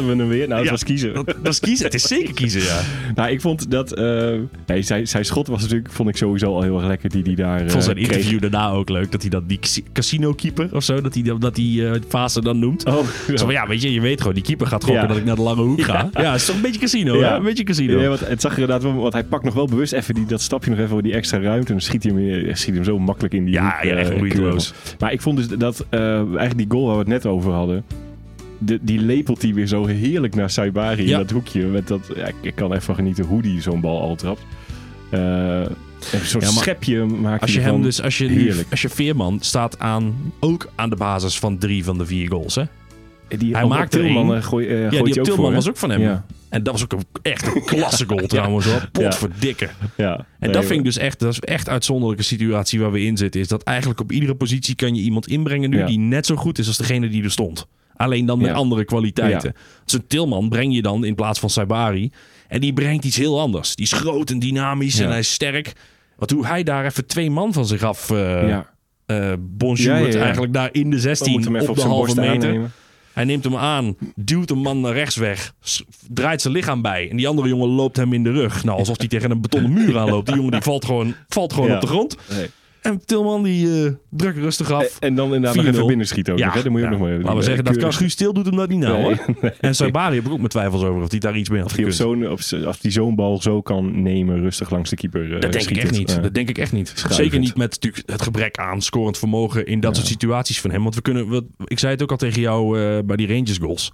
Hadden 0.00 0.16
we 0.18 0.22
hem 0.22 0.32
weer? 0.32 0.46
Nou, 0.48 0.54
het 0.58 0.64
Ja. 0.64 0.70
was 0.70 0.84
kiezen. 0.84 1.14
Dat, 1.14 1.26
dat 1.26 1.52
is 1.52 1.60
kiezen. 1.60 1.84
Het 1.84 1.94
is 1.94 2.02
zeker 2.02 2.34
kiezen, 2.34 2.62
ja. 2.62 2.80
Nou, 3.14 3.30
ik 3.30 3.40
vond 3.40 3.70
dat... 3.70 3.92
eh, 3.92 4.30
nee, 4.66 4.82
zijn, 4.82 5.08
zijn 5.08 5.24
schot 5.24 5.46
was 5.46 5.60
natuurlijk, 5.62 5.92
vond 5.92 6.08
ik 6.08 6.16
sowieso 6.16 6.46
al 6.54 6.62
heel 6.62 6.76
erg 6.78 6.86
lekker, 6.86 7.10
die 7.10 7.22
die 7.22 7.36
daar 7.36 7.60
Ik 7.62 7.70
vond 7.70 7.84
zijn 7.84 7.96
eh, 7.96 8.04
kreeg. 8.04 8.16
interview 8.16 8.40
daarna 8.40 8.70
ook 8.70 8.88
leuk. 8.88 9.12
Dat 9.12 9.20
hij 9.20 9.30
dat 9.30 9.48
die 9.48 9.60
casino 9.92 10.32
keeper 10.32 10.68
of 10.72 10.84
zo, 10.84 11.00
dat 11.00 11.14
hij 11.14 11.22
dat 11.38 11.54
die 11.54 11.88
eh, 11.88 12.00
fase 12.08 12.40
dan 12.40 12.58
noemt. 12.58 12.84
Oh, 12.86 12.94
Zo 13.28 13.36
van, 13.44 13.52
ja, 13.52 13.66
weet 13.66 13.82
je, 13.82 13.92
je 13.92 14.00
weet 14.00 14.18
gewoon, 14.20 14.34
die 14.34 14.42
keeper 14.42 14.66
gaat 14.66 14.84
gokken 14.84 15.08
dat 15.08 15.16
ik 15.16 15.24
naar 15.24 15.36
de 15.36 15.42
lange 15.42 15.62
hoek 15.62 15.82
ga. 15.82 16.08
Ja, 16.12 16.30
het 16.32 16.40
is 16.40 16.46
toch 16.46 16.56
een 16.56 16.62
beetje 16.62 16.80
casino, 16.80 17.16
Ja. 17.16 17.28
hè? 17.30 17.36
Een 17.36 17.42
beetje 17.42 17.64
casino. 17.64 18.00
Ja, 18.00 18.08
want 18.08 18.20
het 18.20 18.40
zag 18.40 18.52
er 18.52 18.58
inderdaad 18.60 18.82
wel, 18.82 18.94
want 18.94 19.12
hij 19.12 19.24
pakt 19.24 19.44
nog 19.44 19.54
wel 19.54 19.66
bewust 19.66 19.92
even 19.92 20.14
die, 20.14 20.26
dat 20.26 20.40
stapje 20.40 20.70
nog 20.70 20.78
even 20.78 20.90
voor 20.90 21.02
die 21.02 21.12
extra 21.12 21.38
ruimte. 21.40 21.66
En 21.66 21.72
dan 21.72 21.80
schiet 21.80 22.02
hij 22.02 22.12
hem, 22.12 22.56
schiet 22.56 22.74
hem 22.74 22.84
zo 22.84 22.98
makkelijk 22.98 23.34
in 23.34 23.44
die 23.44 23.54
Ja, 23.54 23.74
hoek, 23.80 23.90
ja, 23.90 23.96
echt 23.96 24.16
moeiteloos. 24.16 24.72
Maar 24.98 25.12
ik 25.12 25.20
vond 25.20 25.36
dus 25.36 25.48
dat 25.58 25.86
eigenlijk 25.90 26.56
die 26.56 26.66
goal 26.68 26.84
waar 26.84 26.94
we 26.94 27.00
het 27.00 27.08
net 27.08 27.26
over 27.26 27.52
hadden. 27.52 27.84
De, 28.62 28.78
die 28.82 28.98
lepelt 29.00 29.42
hij 29.42 29.54
weer 29.54 29.66
zo 29.66 29.86
heerlijk 29.86 30.34
naar 30.34 30.50
Saibari 30.50 31.06
Ja. 31.06 31.12
in 31.12 31.22
dat 31.22 31.30
hoekje. 31.30 31.66
Met 31.66 31.88
dat, 31.88 32.10
ja, 32.16 32.30
ik- 32.40 32.54
kan 32.54 32.72
even 32.74 32.94
genieten 32.94 33.24
hoe 33.24 33.42
die 33.42 33.60
zo'n 33.62 33.80
bal 33.80 34.00
al 34.00 34.14
trapt. 34.14 34.42
Eh, 35.10 35.20
een 36.12 36.24
soort 36.24 36.44
Ja, 36.44 36.50
schepje 36.50 37.04
maakt 37.04 37.42
Als 37.42 37.54
je 37.54 37.60
hem 37.60 37.82
dus, 37.82 38.02
als 38.02 38.18
je, 38.18 38.26
heerlijk. 38.28 38.68
als 38.70 38.82
je 38.82 38.88
Veerman 38.88 39.38
staat 39.40 39.78
aan, 39.78 40.32
ook 40.40 40.70
aan 40.74 40.90
de 40.90 40.96
basis 40.96 41.38
van 41.38 41.58
drie 41.58 41.84
van 41.84 41.98
de 41.98 42.06
vier 42.06 42.28
goals, 42.28 42.54
hè? 42.54 42.62
die, 43.38 43.54
hij 43.56 43.66
maakte 43.66 43.98
Tilman 43.98 44.34
eh, 44.34 44.42
gooi, 44.42 44.66
eh, 44.66 44.82
Ja, 44.82 44.88
die 44.90 45.00
ook 45.00 45.12
Tilman 45.12 45.34
voor, 45.44 45.52
was 45.52 45.68
ook 45.68 45.76
van 45.76 45.90
hem. 45.90 46.00
Ja, 46.00 46.24
En 46.48 46.62
dat 46.62 46.72
was 46.72 46.82
ook 46.82 46.92
een, 46.92 47.04
echt 47.22 47.46
een 47.54 47.64
klasse 47.76 48.04
goal 48.06 48.26
trouwens 48.26 48.66
hoor. 48.66 48.88
Potverdikke. 48.92 49.68
ja. 49.96 50.16
En 50.16 50.24
Nee, 50.40 50.50
dat 50.52 50.64
vind 50.64 50.78
ik 50.78 50.84
dus 50.84 50.98
echt, 50.98 51.18
dat 51.18 51.32
is 51.32 51.40
echt 51.40 51.66
een 51.66 51.72
uitzonderlijke 51.72 52.22
situatie 52.24 52.80
waar 52.80 52.92
we 52.92 53.00
in 53.00 53.16
zitten. 53.16 53.40
Is 53.40 53.48
dat 53.48 53.62
eigenlijk 53.62 54.00
op 54.00 54.12
iedere 54.12 54.34
positie 54.34 54.74
kan 54.74 54.94
je 54.94 55.02
iemand 55.02 55.26
inbrengen 55.28 55.70
nu 55.70 55.78
Ja. 55.78 55.86
die 55.86 55.98
net 55.98 56.26
zo 56.26 56.36
goed 56.36 56.58
is 56.58 56.66
als 56.66 56.76
degene 56.76 57.08
die 57.08 57.22
er 57.24 57.30
stond. 57.30 57.66
Alleen 58.00 58.26
dan 58.26 58.38
met 58.38 58.46
Ja. 58.46 58.52
andere 58.54 58.84
kwaliteiten. 58.84 59.54
Zo'n 59.84 60.06
Tilman 60.06 60.48
breng 60.48 60.74
je 60.74 60.82
dan 60.82 61.04
in 61.04 61.14
plaats 61.14 61.38
van 61.40 61.50
Saibari. 61.50 62.10
En 62.48 62.60
die 62.60 62.72
brengt 62.72 63.04
iets 63.04 63.16
heel 63.16 63.40
anders. 63.40 63.74
Die 63.76 63.84
is 63.84 63.92
groot 63.92 64.30
en 64.30 64.38
dynamisch 64.38 64.98
en 64.98 65.08
hij 65.08 65.18
is 65.18 65.32
sterk. 65.32 65.72
Want 66.16 66.30
hoe 66.30 66.46
hij 66.46 66.62
daar 66.62 66.84
even 66.84 67.06
twee 67.06 67.30
man 67.30 67.52
van 67.52 67.66
zich 67.66 67.82
af 67.82 68.10
uh, 68.10 68.48
ja. 68.48 68.70
eigenlijk 70.22 70.52
daar 70.52 70.68
in 70.72 70.90
de 70.90 70.96
We 70.96 71.02
16 71.02 71.32
moeten 71.32 71.52
hem 71.52 71.60
even 71.60 71.72
op 71.72 71.78
op 71.78 71.82
de 71.84 71.88
zijn 71.88 71.94
halve 71.94 72.20
meter. 72.20 72.48
aannemen. 72.48 72.72
Hij 73.12 73.24
neemt 73.24 73.44
hem 73.44 73.56
aan, 73.56 73.96
duwt 74.16 74.50
een 74.50 74.58
man 74.58 74.80
naar 74.80 74.92
rechts 74.92 75.16
weg, 75.16 75.52
draait 76.08 76.40
zijn 76.40 76.54
lichaam 76.54 76.82
bij. 76.82 77.10
En 77.10 77.16
die 77.16 77.28
andere 77.28 77.48
jongen 77.48 77.68
loopt 77.68 77.96
hem 77.96 78.12
in 78.12 78.22
de 78.24 78.30
rug. 78.30 78.64
Nou, 78.64 78.78
alsof 78.78 78.98
hij 78.98 79.08
tegen 79.08 79.30
een 79.30 79.40
betonnen 79.40 79.72
muur 79.72 79.98
aanloopt. 79.98 80.26
Die 80.26 80.34
jongen 80.36 80.50
die 80.50 80.60
valt 80.60 80.84
gewoon, 80.84 81.14
valt 81.28 81.52
gewoon 81.52 81.68
Ja. 81.68 81.74
op 81.74 81.80
de 81.80 81.86
grond. 81.86 82.16
Nee. 82.30 82.50
En 82.82 83.04
Tilman 83.04 83.42
die 83.42 83.84
eh 83.84 83.92
drukt 84.10 84.38
rustig 84.38 84.70
af. 84.72 84.96
En 85.00 85.14
dan 85.14 85.26
inderdaad 85.34 85.54
nog 85.54 85.64
4-0. 85.64 85.68
even 85.68 85.86
binnenschieten 85.86 86.32
ook. 86.32 86.38
nog, 86.40 86.54
hè? 86.54 86.62
Dat 86.62 86.70
moet 86.72 86.80
je 86.80 86.86
ja. 86.86 86.92
ook 86.92 86.98
nog 86.98 87.08
maar 87.08 87.16
even 87.18 87.24
Laten 87.24 87.38
we 87.38 87.44
doen. 87.46 87.56
zeggen, 87.56 87.64
dat 87.64 87.82
kan. 87.82 87.92
Guus 87.92 88.14
Til 88.14 88.32
doet 88.32 88.46
hem 88.46 88.56
dat 88.56 88.68
niet 88.68 88.78
nou 88.78 88.92
Nee, 88.96 89.02
hoor. 89.04 89.34
nee. 89.40 89.52
En 89.60 89.74
Saibari 89.74 90.14
heb 90.16 90.24
ik 90.24 90.30
ook 90.30 90.36
mijn 90.36 90.48
twijfels 90.48 90.82
over 90.82 91.02
of 91.02 91.10
hij 91.10 91.18
daar 91.18 91.36
iets 91.36 91.48
mee 91.48 91.60
had 91.60 91.70
Of 91.70 91.76
gekund. 91.96 92.66
als 92.66 92.80
die 92.80 92.90
zo'n 92.90 93.14
bal 93.14 93.40
zo 93.42 93.62
kan 93.62 94.02
nemen, 94.02 94.40
rustig 94.40 94.70
langs 94.70 94.90
de 94.90 94.96
keeper. 94.96 95.24
eh, 95.34 95.40
Dat 95.40 95.40
denk 95.40 95.54
ik 95.54 95.60
schieten. 95.62 95.82
echt 95.88 95.98
niet. 95.98 96.10
Ja. 96.10 96.18
Dat 96.20 96.34
denk 96.34 96.48
ik 96.48 96.58
echt 96.58 96.72
niet. 96.72 96.88
Schuivend. 96.88 97.14
Zeker 97.14 97.38
niet 97.38 97.56
met 97.56 97.70
natuurlijk 97.70 98.10
het 98.10 98.22
gebrek 98.22 98.56
aan 98.58 98.82
scorend 98.82 99.18
vermogen 99.18 99.66
in 99.66 99.80
dat 99.80 99.96
soort 99.96 100.08
situaties 100.08 100.60
van 100.60 100.70
hem. 100.70 100.82
Want 100.82 100.94
we 100.94 101.02
kunnen, 101.02 101.28
we, 101.28 101.46
ik 101.64 101.78
zei 101.78 101.92
het 101.92 102.02
ook 102.02 102.10
al 102.10 102.16
tegen 102.16 102.40
jou 102.40 102.80
eh, 102.80 102.98
bij 103.04 103.16
die 103.16 103.26
Rangers 103.26 103.58
goals. 103.58 103.92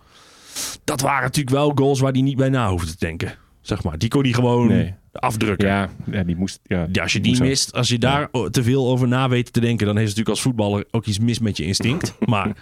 Dat 0.85 1.01
waren 1.01 1.23
natuurlijk 1.23 1.57
wel 1.57 1.73
goals 1.75 2.01
waar 2.01 2.13
hij 2.13 2.23
niet 2.23 2.37
bij 2.37 2.49
na 2.49 2.71
hoefde 2.71 2.91
te 2.91 2.97
denken. 3.07 3.35
Zeg 3.61 3.83
maar. 3.83 3.99
Die 3.99 4.09
kon 4.09 4.23
hij 4.23 4.33
gewoon 4.33 4.67
Nee. 4.69 4.95
Afdrukken. 5.19 5.69
Ja, 5.69 5.89
ja, 6.11 6.23
die 6.23 6.37
moest. 6.37 6.61
Ja, 6.65 6.87
Ja, 6.93 7.03
als 7.03 7.13
je 7.13 7.21
die 7.21 7.41
mist, 7.43 7.73
als 7.73 7.89
je 7.89 7.99
daar 7.99 8.29
te 8.51 8.63
veel 8.63 8.87
over 8.89 9.09
na 9.09 9.29
weet 9.29 9.53
te 9.53 9.61
denken, 9.61 9.87
dan 9.87 9.97
heeft 9.97 10.09
het 10.09 10.17
natuurlijk 10.17 10.29
als 10.29 10.41
voetballer 10.41 10.85
ook 10.91 11.07
iets 11.07 11.19
mis 11.19 11.39
met 11.39 11.57
je 11.57 11.65
instinct. 11.65 12.15
maar 12.27 12.57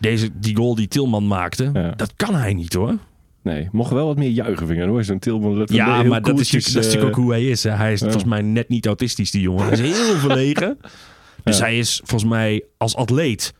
deze, 0.00 0.28
die 0.40 0.56
goal 0.56 0.74
die 0.74 0.88
Tilman 0.88 1.26
maakte, 1.26 1.70
Ja. 1.72 1.90
dat 1.96 2.12
kan 2.16 2.34
hij 2.34 2.54
niet 2.54 2.72
hoor. 2.74 2.94
Nee, 3.42 3.68
mocht 3.72 3.90
wel 3.92 4.06
wat 4.06 4.16
meer 4.16 4.30
juigen 4.30 4.66
vinden 4.66 4.88
hoor. 4.88 5.04
Zo'n 5.04 5.18
Tilman. 5.18 5.62
Ja, 5.66 6.02
maar 6.02 6.22
dat 6.22 6.40
is, 6.40 6.52
natuurlijk, 6.52 6.72
dat 6.74 6.84
is 6.84 6.86
natuurlijk 6.94 7.02
eh, 7.02 7.08
ook 7.08 7.14
hoe 7.14 7.30
hij 7.30 7.44
is. 7.44 7.62
Hè. 7.62 7.70
Hij 7.70 7.92
is 7.92 8.00
volgens 8.00 8.24
mij 8.24 8.42
net 8.42 8.68
niet 8.68 8.86
autistisch, 8.86 9.30
die 9.30 9.40
jongen. 9.40 9.64
Hij 9.64 9.72
is 9.72 9.80
heel 9.80 10.16
verlegen. 10.26 10.78
Dus 11.44 11.58
hij 11.58 11.78
is 11.78 12.00
volgens 12.04 12.30
mij 12.30 12.64
als 12.76 12.96
atleet 12.96 13.54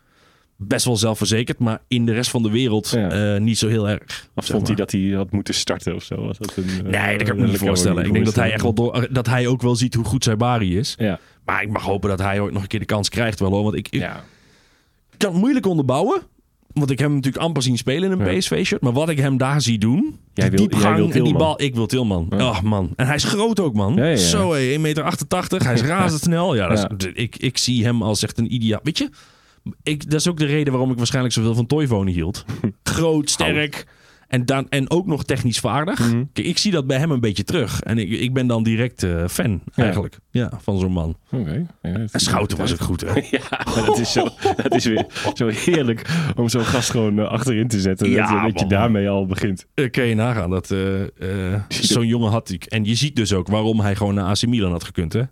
best 0.61 0.85
wel 0.85 0.97
zelfverzekerd, 0.97 1.59
maar 1.59 1.81
in 1.89 2.07
de 2.07 2.13
rest 2.13 2.31
van 2.31 2.43
de 2.43 2.51
wereld 2.51 2.89
Ja. 2.91 3.35
eh, 3.35 3.41
niet 3.41 3.59
zo 3.59 3.69
heel 3.69 3.89
erg. 3.89 4.29
Of 4.35 4.47
vond 4.47 4.67
hij 4.67 4.77
dat 4.77 4.93
hij 4.93 5.01
had 5.01 5.31
moeten 5.31 5.55
starten 5.55 5.95
of 5.95 6.03
zo? 6.03 6.27
Was 6.27 6.39
dat 6.39 6.57
een, 6.57 6.65
eh, 6.69 7.03
Nee, 7.07 7.19
dat 7.19 7.27
kan 7.27 7.37
ik 7.37 7.43
me 7.43 7.49
niet 7.49 7.59
voorstellen. 7.59 8.05
Ik 8.05 8.13
denk 8.13 8.25
dat 8.25 8.35
hij 8.35 8.53
echt 8.53 8.63
wel 8.63 8.73
door, 8.75 9.07
dat 9.11 9.27
hij 9.27 9.47
ook 9.47 9.63
wel 9.63 9.77
ziet 9.77 9.95
hoe 9.95 10.05
goed 10.05 10.25
zijn 10.25 10.39
Bari 10.39 10.79
is. 10.79 10.95
Ja, 10.99 11.19
Maar 11.45 11.63
ik 11.63 11.69
mag 11.71 11.83
hopen 11.83 12.09
dat 12.09 12.19
hij 12.19 12.41
ooit 12.41 12.53
nog 12.53 12.63
een 12.63 12.69
keer 12.69 12.81
de 12.81 12.87
kans 12.87 13.09
krijgt 13.09 13.41
wel 13.41 13.51
hoor. 13.51 13.63
Want 13.63 13.75
ik, 13.75 13.89
ik 13.91 14.01
ja. 14.01 14.25
kan 15.17 15.31
het 15.33 15.41
moeilijk 15.41 15.67
onderbouwen. 15.67 16.21
Want 16.73 16.91
ik 16.91 16.99
heb 16.99 17.07
hem 17.09 17.17
natuurlijk 17.17 17.45
amper 17.45 17.63
zien 17.63 17.77
spelen 17.79 18.13
in 18.13 18.21
een 18.21 18.33
Ja. 18.33 18.39
PSV-shirt. 18.39 18.81
Maar 18.83 18.93
wat 18.93 19.09
ik 19.09 19.19
hem 19.19 19.37
daar 19.37 19.61
zie 19.63 19.79
doen. 19.79 20.01
Jij 20.03 20.11
die 20.11 20.15
wil- 20.35 20.51
jij 20.51 20.69
diepgang 20.69 20.97
wil 20.97 21.11
en 21.11 21.25
die 21.25 21.37
bal. 21.37 21.63
Ik 21.63 21.75
wil 21.75 21.87
Tilman. 21.87 22.27
Ja. 22.31 22.49
Oh 22.49 22.61
man. 22.61 22.93
En 22.97 23.07
hij 23.07 23.15
is 23.15 23.25
groot 23.25 23.61
ook 23.61 23.75
man. 23.75 23.95
Ja, 23.95 24.05
ja, 24.05 24.11
ja. 24.11 24.17
Zo 24.17 24.53
hé, 24.53 24.59
1,88 24.73 24.81
meter. 24.81 25.65
Hij 25.65 25.75
is 25.75 25.83
razendsnel. 25.97 26.55
Ja, 26.55 26.69
dat 26.69 26.79
is- 26.79 27.07
Ja. 27.07 27.11
ik, 27.15 27.37
ik 27.37 27.59
zie 27.59 27.85
hem 27.85 28.03
als 28.03 28.23
echt 28.23 28.39
een 28.39 28.55
ideaal. 28.55 28.81
Weet 28.83 28.99
je? 28.99 29.09
Ik, 29.83 30.11
dat 30.11 30.21
is 30.21 30.29
ook 30.29 30.39
de 30.39 30.47
reden 30.47 30.73
waarom 30.73 30.91
ik 30.91 30.97
waarschijnlijk 30.97 31.35
zoveel 31.35 31.55
van 31.55 31.67
Toivonen 31.67 32.13
hield. 32.15 32.45
Groot, 32.83 33.31
sterk. 33.31 33.87
En, 34.29 34.47
dan, 34.47 34.67
en 34.69 34.91
ook 34.91 35.07
nog 35.07 35.25
technisch 35.25 35.59
vaardig. 35.59 35.99
Mhm. 35.99 36.25
Kijk, 36.33 36.47
ik 36.47 36.59
zie 36.59 36.73
dat 36.73 36.87
bij 36.87 36.99
hem 36.99 37.11
een 37.11 37.21
beetje 37.21 37.45
terug. 37.45 37.81
En 37.81 37.99
ik, 37.99 38.11
ik 38.11 38.33
ben 38.33 38.47
dan 38.47 38.63
direct 38.63 39.03
eh, 39.03 39.25
fan 39.29 39.63
Ja. 39.75 39.83
eigenlijk. 39.83 40.19
Ja, 40.31 40.53
van 40.63 40.79
zo'n 40.79 40.93
man. 40.93 41.17
Oké. 41.31 41.67
Ja, 41.83 41.91
En 41.93 42.09
Schouten 42.13 42.59
was 42.59 42.73
ook 42.73 42.81
goed 42.81 43.01
hè. 43.01 43.13
Ja, 43.39 43.65
dat 43.87 43.99
is, 43.99 44.13
zo, 44.13 44.29
dat 44.63 44.75
is 44.75 44.85
weer 44.85 45.07
zo 45.35 45.47
heerlijk 45.47 46.07
om 46.37 46.49
zo'n 46.49 46.65
gast 46.65 46.91
gewoon 46.91 47.19
eh, 47.19 47.29
achterin 47.29 47.69
te 47.69 47.81
zetten. 47.81 48.11
Ja, 48.11 48.33
dat, 48.33 48.51
dat 48.53 48.61
je 48.61 48.67
daarmee 48.67 49.09
al 49.09 49.27
begint. 49.27 49.67
Eh, 49.75 49.91
kun 49.91 50.05
je 50.05 50.15
nagaan 50.15 50.51
dat 50.51 50.67
zo'n 51.69 52.07
jongen 52.07 52.31
had 52.31 52.51
ik. 52.51 52.65
En 52.65 52.85
je 52.85 52.95
ziet 52.95 53.17
dus 53.17 53.33
ook 53.33 53.49
waarom 53.49 53.81
hij 53.81 53.95
gewoon 53.97 54.15
naar 54.15 54.25
AC 54.27 54.47
Milan 54.47 54.71
had 54.71 54.85
gekund, 54.85 55.13
hè? 55.13 55.23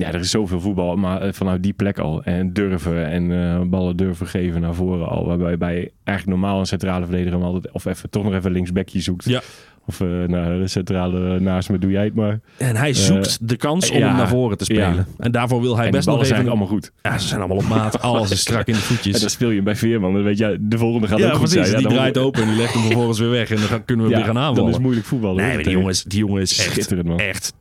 Ja, 0.00 0.12
er 0.12 0.20
is 0.20 0.30
zoveel 0.30 0.60
voetbal, 0.60 0.96
maar 0.96 1.22
eh, 1.22 1.32
vanuit 1.32 1.62
die 1.62 1.72
plek 1.72 1.98
al. 1.98 2.22
En 2.22 2.52
durven 2.52 3.06
en 3.06 3.32
eh, 3.32 3.60
ballen 3.60 3.96
durven 3.96 4.26
geven 4.26 4.60
naar 4.60 4.74
voren 4.74 5.08
al. 5.08 5.26
Waarbij 5.26 5.58
bij 5.58 5.90
eigenlijk 6.04 6.38
normaal 6.38 6.60
een 6.60 6.66
centrale 6.66 7.04
verdediger 7.04 7.32
hem 7.32 7.42
altijd... 7.42 7.72
Of 7.72 7.84
even, 7.84 8.10
toch 8.10 8.24
nog 8.24 8.34
even 8.34 8.50
linksbackje 8.50 9.00
zoekt. 9.00 9.24
Ja. 9.24 9.40
Of 9.86 10.00
eh 10.00 10.06
nou, 10.06 10.60
de 10.60 10.68
centrale 10.68 11.40
naast 11.40 11.70
me 11.70 11.78
doe 11.78 11.90
jij 11.90 12.04
het 12.04 12.14
maar. 12.14 12.40
En 12.56 12.76
hij 12.76 12.94
zoekt 12.94 13.48
de 13.48 13.56
kans 13.56 13.90
om 13.90 13.98
ja, 13.98 14.06
hem 14.06 14.16
naar 14.16 14.28
voren 14.28 14.58
te 14.58 14.64
spelen. 14.64 14.94
ja. 14.94 15.06
En 15.18 15.32
daarvoor 15.32 15.60
wil 15.60 15.76
hij 15.76 15.86
en 15.86 15.90
best 15.90 16.06
nog 16.06 16.14
ballen 16.14 16.30
even... 16.30 16.36
zijn 16.36 16.48
allemaal 16.48 16.68
goed. 16.68 16.92
Ja, 17.02 17.18
ze 17.18 17.28
zijn 17.28 17.40
allemaal 17.40 17.58
op 17.58 17.68
maat. 17.68 18.00
Alles 18.02 18.30
is 18.30 18.40
strak 18.40 18.66
in 18.66 18.72
de 18.72 18.78
En 18.78 18.84
voetjes. 18.84 19.20
dan 19.20 19.30
speel 19.30 19.50
je 19.50 19.62
bij 19.62 19.76
Veerman. 19.76 20.12
Dan 20.12 20.22
weet 20.22 20.38
je, 20.38 20.56
de 20.60 20.78
volgende 20.78 21.06
gaat 21.06 21.18
ja, 21.18 21.26
ook 21.26 21.36
goed 21.36 21.48
precies. 21.48 21.68
zijn. 21.68 21.80
die 21.80 21.88
dan 21.88 21.96
draait 21.96 22.18
open 22.18 22.42
en 22.42 22.48
die 22.48 22.56
legt 22.56 22.72
hem 22.72 22.82
vervolgens 22.82 23.18
weer 23.18 23.30
weg. 23.30 23.50
En 23.50 23.58
dan 23.68 23.84
kunnen 23.84 24.06
we 24.08 24.14
weer 24.14 24.24
gaan 24.24 24.38
aanvallen. 24.38 24.68
is 24.68 24.74
het 24.74 24.82
moeilijk 24.82 25.06
voetballen. 25.06 25.46
nee, 25.46 25.62
die 25.62 25.72
jongen 25.72 25.90
is, 25.90 26.02
die 26.04 26.18
jongen 26.18 26.42
is 26.42 26.66
echt... 26.66 27.04
Man. 27.04 27.18
Echt... 27.18 27.54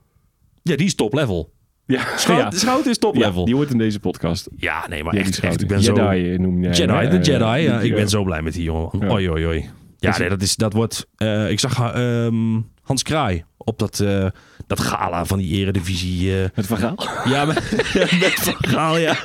Ja, 0.64 0.76
die 0.76 0.86
is 0.86 0.96
top 0.96 1.14
level. 1.14 1.52
Ja, 1.90 2.04
Schout, 2.18 2.38
ja. 2.40 2.52
Schout 2.60 2.86
is 2.86 2.98
top 2.98 3.16
Ja, 3.16 3.28
level. 3.28 3.46
die 3.46 3.56
hoort 3.56 3.70
in 3.72 3.78
deze 3.78 4.00
podcast. 4.00 4.50
Ja, 4.58 4.86
nee, 4.90 5.04
maar 5.04 5.14
echt, 5.14 5.40
echt. 5.40 5.62
Ik 5.62 5.68
ben 5.68 5.84
zo... 5.84 5.94
Jedi 5.94 6.38
noem 6.38 6.64
jij 6.64 6.72
Jedi, 6.72 7.10
de? 7.10 7.32
Jedi. 7.32 7.44
Eh, 7.44 7.64
Ja, 7.64 7.80
ik 7.80 7.96
ben 7.96 8.10
zo 8.10 8.24
blij 8.24 8.42
met 8.42 8.54
die 8.54 8.64
jongen. 8.64 9.10
Oi, 9.12 9.30
oi, 9.30 9.46
oi. 9.48 9.70
Ja, 9.98 10.18
nee, 10.18 10.30
dat, 10.30 10.42
is, 10.42 10.56
dat 10.56 10.74
wordt... 10.74 11.08
eh, 11.18 11.50
ik 11.50 11.60
zag 11.60 11.94
ehm, 11.94 12.60
Hans 12.82 13.04
Kraai 13.04 13.44
op 13.58 13.80
dat, 13.80 14.00
eh, 14.00 14.26
dat 14.68 14.80
gala 14.80 15.26
van 15.26 15.38
die 15.38 15.58
eredivisie... 15.58 16.36
eh, 16.42 16.50
Het 16.54 16.66
verhaal? 16.66 16.96
ja, 17.26 17.46
met, 17.46 17.64
ja, 17.94 18.00
met 18.20 18.34
Van 18.34 18.56
Gaal, 18.58 18.98
ja. 18.98 19.16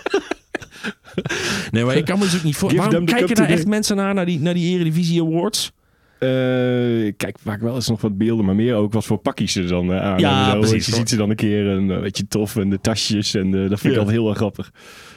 Nee, 1.70 1.84
maar 1.84 1.96
ik 1.96 2.04
kan 2.04 2.18
me 2.18 2.24
dus 2.24 2.36
ook 2.36 2.42
niet 2.42 2.56
voor... 2.56 2.70
Give 2.70 2.82
Waarom 2.82 3.04
kijken 3.04 3.34
daar 3.36 3.48
echt 3.48 3.66
mensen 3.66 3.96
naar, 3.96 4.14
naar 4.14 4.26
die, 4.26 4.40
naar 4.40 4.54
die 4.54 4.74
Eredivisie 4.74 5.22
Awards? 5.22 5.72
Eh, 6.18 7.12
kijk, 7.16 7.36
vaak 7.42 7.60
wel 7.60 7.74
eens 7.74 7.88
nog 7.88 8.00
wat 8.00 8.18
beelden, 8.18 8.44
maar 8.44 8.54
meer 8.54 8.74
ook 8.74 8.92
wat 8.92 9.04
voor 9.04 9.18
pakjes 9.18 9.52
ze 9.52 9.64
dan 9.64 9.92
eh, 9.92 10.00
aan. 10.02 10.18
Ja, 10.18 10.44
en 10.46 10.52
zo. 10.52 10.58
precies. 10.58 10.86
Je 10.86 10.94
ziet 10.94 11.08
ze 11.08 11.16
dan 11.16 11.30
een 11.30 11.36
keer 11.36 11.66
een 11.66 11.90
eh, 11.90 12.00
beetje 12.00 12.26
tof 12.28 12.56
en 12.56 12.70
de 12.70 12.80
tasjes 12.80 13.34
en 13.34 13.54
eh, 13.62 13.68
dat 13.70 13.80
vind 13.80 13.92
ik 13.92 13.98
altijd 13.98 14.16
heel 14.16 14.28
erg 14.28 14.36
grappig. 14.36 14.72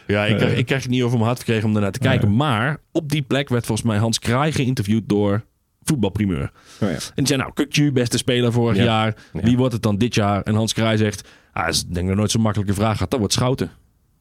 Ja, 0.08 0.26
ik 0.26 0.38
krijg, 0.38 0.52
Eh. 0.52 0.58
ik 0.58 0.66
krijg 0.66 0.82
het 0.82 0.92
niet 0.92 1.02
over 1.02 1.16
mijn 1.16 1.28
hart 1.28 1.40
gekregen 1.40 1.70
om 1.70 1.76
ernaar 1.76 1.92
te 1.92 2.00
kijken. 2.00 2.36
Maar 2.36 2.78
op 2.92 3.10
die 3.10 3.22
plek 3.22 3.50
werd 3.50 3.66
volgens 3.66 3.88
mij 3.88 3.98
Hans 3.98 4.20
Kraai 4.20 4.52
geïnterviewd 4.52 5.10
door 5.10 5.44
Voetbalprimeur. 5.84 6.52
Oh, 6.82 6.90
ja. 6.90 6.96
En 6.96 7.00
die 7.16 7.28
zei, 7.28 7.40
nou, 7.40 7.54
Kukju, 7.54 7.92
beste 7.92 8.18
speler 8.18 8.52
vorig 8.52 8.78
Ja. 8.78 8.84
jaar. 8.84 9.16
Ja. 9.34 9.42
Wie 9.42 9.58
wordt 9.58 9.74
het 9.74 9.82
dan 9.84 9.98
dit 9.98 10.16
jaar? 10.16 10.42
En 10.42 10.54
Hans 10.56 10.74
Kraai 10.74 10.98
zegt, 10.98 11.28
ah, 11.54 11.68
is 11.68 11.86
denk 11.86 12.10
ik 12.10 12.16
nooit 12.16 12.32
zo'n 12.32 12.42
makkelijke 12.42 12.74
vraag 12.74 12.94
gehad. 12.94 13.10
Dat 13.10 13.20
wordt 13.20 13.34
Schouten. 13.34 13.72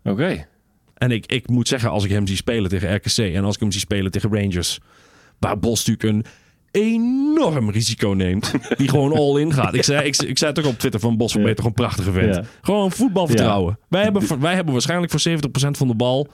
Oké. 0.05 0.47
En 0.95 1.11
ik, 1.11 1.27
ik 1.33 1.49
moet 1.49 1.69
zeggen, 1.69 1.91
als 1.91 2.05
ik 2.05 2.11
hem 2.11 2.27
zie 2.27 2.37
spelen 2.37 2.71
tegen 2.71 2.95
RKC 2.95 3.17
en 3.19 3.45
als 3.45 3.55
ik 3.55 3.61
hem 3.61 3.73
zie 3.73 3.81
spelen 3.81 4.11
tegen 4.11 4.33
Rangers, 4.33 4.79
waar 5.39 5.59
Bos 5.59 5.85
natuurlijk 5.87 6.17
een 6.27 6.33
enorm 6.77 7.71
risico 7.71 8.09
neemt, 8.13 8.53
die 8.77 8.89
gewoon 8.89 9.13
all 9.13 9.41
in 9.41 9.53
gaat. 9.53 9.75
Ik 9.75 9.83
zei, 9.85 10.07
ik, 10.07 10.17
ik 10.17 10.39
zei 10.39 10.53
het 10.53 10.65
ook 10.65 10.73
op 10.73 10.79
Twitter 10.79 11.01
van 11.01 11.17
Bos, 11.17 11.33
van 11.33 11.43
Ja. 11.43 11.55
toch 11.55 11.65
een 11.67 11.73
prachtige 11.73 12.13
vent. 12.13 12.35
Ja. 12.35 12.43
Gewoon 12.63 12.91
voetbalvertrouwen. 12.93 13.79
Wij, 13.89 14.03
hebben, 14.03 14.41
wij 14.41 14.55
hebben 14.55 14.73
waarschijnlijk 14.73 15.11
voor 15.13 15.21
70% 15.21 15.71
van 15.71 15.89
de 15.89 15.95
bal, 15.95 16.29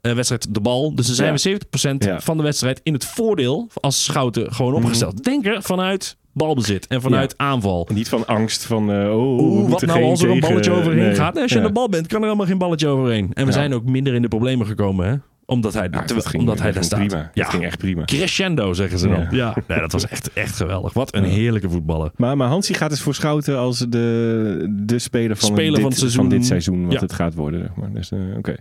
eh, 0.00 0.12
wedstrijd 0.12 0.54
de 0.54 0.60
bal. 0.60 0.94
Dus 0.94 1.06
dan 1.06 1.14
zijn 1.14 1.28
Ja. 1.28 1.34
we 1.34 1.38
70% 1.40 2.04
Ja. 2.04 2.20
van 2.20 2.36
de 2.36 2.42
wedstrijd 2.42 2.80
in 2.82 2.92
het 2.92 3.04
voordeel 3.04 3.68
als 3.80 4.04
Schouten 4.04 4.52
gewoon 4.52 4.74
opgesteld. 4.74 5.24
Denken 5.24 5.62
vanuit 5.62 6.16
balbezit 6.34 6.86
en 6.86 7.00
vanuit 7.00 7.34
aanval. 7.38 7.88
Niet 7.94 8.08
van 8.08 8.26
angst 8.26 8.64
van, 8.64 8.92
eh, 8.92 9.16
oh, 9.16 9.38
Oeh, 9.40 9.70
wat 9.70 9.80
nou 9.82 10.02
als 10.04 10.22
er 10.22 10.30
een 10.30 10.40
balletje 10.40 10.70
overheen 10.70 11.02
nee. 11.04 11.14
gaat? 11.14 11.34
Nee, 11.34 11.42
als 11.42 11.52
je 11.52 11.58
aan 11.58 11.64
de 11.66 11.72
bal 11.72 11.88
bent, 11.88 12.06
kan 12.06 12.18
er 12.18 12.24
helemaal 12.24 12.46
geen 12.46 12.58
balletje 12.58 12.88
overheen. 12.88 13.30
En 13.32 13.46
we 13.46 13.52
zijn 13.52 13.74
ook 13.74 13.84
minder 13.84 14.14
in 14.14 14.22
de 14.22 14.28
problemen 14.28 14.66
gekomen, 14.66 15.08
hè? 15.08 15.14
Omdat 15.52 15.74
hij, 15.74 15.88
Ja, 15.90 16.02
dat 16.06 16.26
ging, 16.26 16.42
omdat 16.42 16.56
hij 16.58 16.66
dat 16.66 16.74
daar 16.74 16.84
staat. 16.84 16.98
prima. 17.06 17.30
Ja, 17.34 17.42
Dat 17.42 17.52
ging 17.52 17.64
echt 17.64 17.78
prima. 17.78 18.04
crescendo 18.04 18.72
zeggen 18.72 18.98
ze 18.98 19.08
dan. 19.08 19.20
Ja. 19.20 19.28
Ja, 19.30 19.54
Nee, 19.68 19.78
dat 19.80 19.92
was 19.92 20.06
echt, 20.08 20.32
echt 20.32 20.56
geweldig. 20.56 20.92
Wat 20.92 21.14
een 21.14 21.24
heerlijke 21.24 21.70
voetballer. 21.70 22.10
Maar, 22.16 22.36
maar 22.36 22.48
Hansi 22.48 22.74
gaat 22.74 22.90
dus 22.90 23.00
voor 23.00 23.14
Schouten 23.14 23.58
als 23.58 23.78
de, 23.78 24.66
de 24.70 24.98
speler 24.98 25.36
van, 25.36 25.48
Speler 25.48 25.70
dit, 25.72 25.80
van 25.80 25.90
het 25.90 25.98
seizoen. 25.98 26.28
dit 26.28 26.46
seizoen 26.46 26.84
wat 26.84 26.92
Ja. 26.92 27.00
het 27.00 27.12
gaat 27.12 27.34
worden. 27.34 27.60
Zeg 27.60 27.74
maar. 27.76 27.92
Dus, 27.92 28.10
eh, 28.10 28.18
oké. 28.38 28.56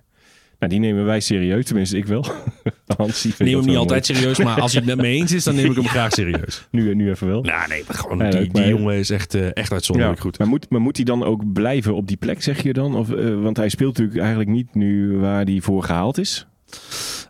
Nou, 0.59 0.73
die 0.73 0.81
nemen 0.81 1.05
wij 1.05 1.19
serieus, 1.19 1.65
tenminste 1.65 1.97
ik 1.97 2.05
wel. 2.05 2.25
Hansi 2.97 3.33
Neem 3.37 3.57
hem 3.57 3.65
niet 3.65 3.75
altijd 3.77 4.07
mooi. 4.07 4.19
serieus, 4.19 4.39
maar 4.39 4.61
als 4.61 4.71
je 4.71 4.77
het 4.77 4.87
met 4.87 4.97
me 4.97 5.07
eens 5.07 5.31
is, 5.33 5.43
dan 5.43 5.55
neem 5.55 5.69
ik 5.69 5.75
hem 5.75 5.87
graag 5.97 6.11
serieus. 6.11 6.67
Nu, 6.71 6.95
nu 6.95 7.09
even 7.09 7.27
wel. 7.27 7.41
Nou, 7.41 7.67
nee, 7.67 7.83
maar 7.87 7.97
gewoon, 7.97 8.17
Ja, 8.17 8.29
die, 8.29 8.49
die 8.53 8.67
jongen 8.67 8.95
is 8.95 9.09
echt, 9.09 9.33
eh, 9.33 9.47
echt 9.53 9.71
uitzonderlijk 9.71 10.19
goed. 10.19 10.37
Maar 10.39 10.47
moet, 10.47 10.69
maar 10.69 10.81
moet 10.81 10.95
hij 10.95 11.05
dan 11.05 11.23
ook 11.23 11.53
blijven 11.53 11.95
op 11.95 12.07
die 12.07 12.17
plek, 12.17 12.41
zeg 12.43 12.63
je 12.63 12.73
dan? 12.73 12.95
Of, 12.95 13.11
eh, 13.11 13.41
want 13.41 13.57
hij 13.57 13.69
speelt 13.69 13.91
natuurlijk 13.91 14.19
eigenlijk 14.19 14.49
niet 14.49 14.75
nu 14.75 15.17
waar 15.17 15.43
hij 15.43 15.59
voor 15.61 15.83
gehaald 15.83 16.17
is. 16.17 16.47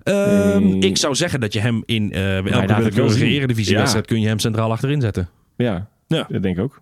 Ehm, 0.04 0.82
ik 0.82 0.98
zou 0.98 1.16
zeggen 1.16 1.40
dat 1.40 1.54
je 1.54 1.60
hem 1.60 1.84
in 1.86 2.10
laat 2.10 2.46
elke 2.46 2.74
willekeurige 2.76 3.18
zien. 3.18 3.28
eredivisiewedstrijd 3.28 4.06
kun 4.06 4.22
je 4.22 4.28
hem 4.28 4.40
centraal 4.40 4.72
achterin 4.72 5.02
zetten. 5.02 5.30
Ja, 5.58 5.88
Ja. 6.08 6.26
dat 6.30 6.44
denk 6.44 6.58
ik 6.58 6.64
ook. 6.64 6.82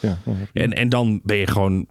Ja. 0.00 0.18
En, 0.52 0.72
en 0.72 0.88
dan 0.88 1.20
ben 1.24 1.36
je 1.36 1.46
gewoon 1.46 1.86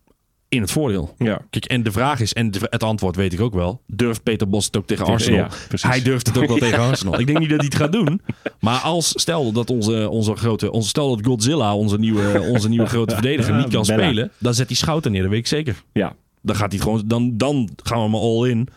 in 0.49 0.61
het 0.61 0.71
voordeel. 0.71 1.15
ja. 1.17 1.41
Kijk, 1.49 1.65
en 1.65 1.83
de 1.83 1.91
vraag 1.91 2.19
is, 2.19 2.33
en 2.33 2.51
het 2.59 2.83
antwoord 2.83 3.15
weet 3.15 3.33
ik 3.33 3.41
ook 3.41 3.53
wel. 3.53 3.81
Durft 3.87 4.23
Peter 4.23 4.49
Bos 4.49 4.65
het 4.65 4.77
ook 4.77 4.87
tegen 4.87 5.05
Arsenal? 5.05 5.39
Ja, 5.39 5.49
hij 5.89 6.01
durft 6.01 6.27
het 6.27 6.37
ook 6.37 6.47
wel 6.47 6.57
tegen 6.67 6.79
Arsenal. 6.79 7.19
Ik 7.19 7.25
denk 7.25 7.39
niet 7.39 7.49
dat 7.49 7.57
hij 7.57 7.67
het 7.67 7.75
gaat 7.75 7.91
doen. 7.91 8.21
Maar 8.59 8.77
als, 8.79 9.11
stel 9.15 9.51
dat 9.51 9.69
onze, 9.69 10.09
onze 10.09 10.35
grote, 10.35 10.71
onze, 10.71 10.87
stel 10.89 11.15
dat 11.15 11.25
Godzilla, 11.25 11.75
onze 11.75 11.97
nieuwe, 11.99 12.41
onze 12.41 12.69
nieuwe 12.69 12.85
grote 12.87 13.13
verdediger, 13.19 13.55
niet 13.55 13.67
kan 13.67 13.83
Bella. 13.85 14.03
spelen. 14.03 14.31
Dan 14.37 14.53
zet 14.53 14.67
hij 14.67 14.75
Schouten 14.75 15.11
neer, 15.11 15.21
dat 15.21 15.29
weet 15.29 15.39
ik 15.39 15.47
zeker. 15.47 15.83
ja. 15.93 16.15
Dan 16.41 16.55
gaat 16.55 16.71
hij 16.71 16.81
gewoon, 16.81 17.03
dan, 17.05 17.37
dan 17.37 17.69
gaan 17.83 18.03
we 18.03 18.09
maar 18.09 18.19
all 18.19 18.49
in. 18.49 18.67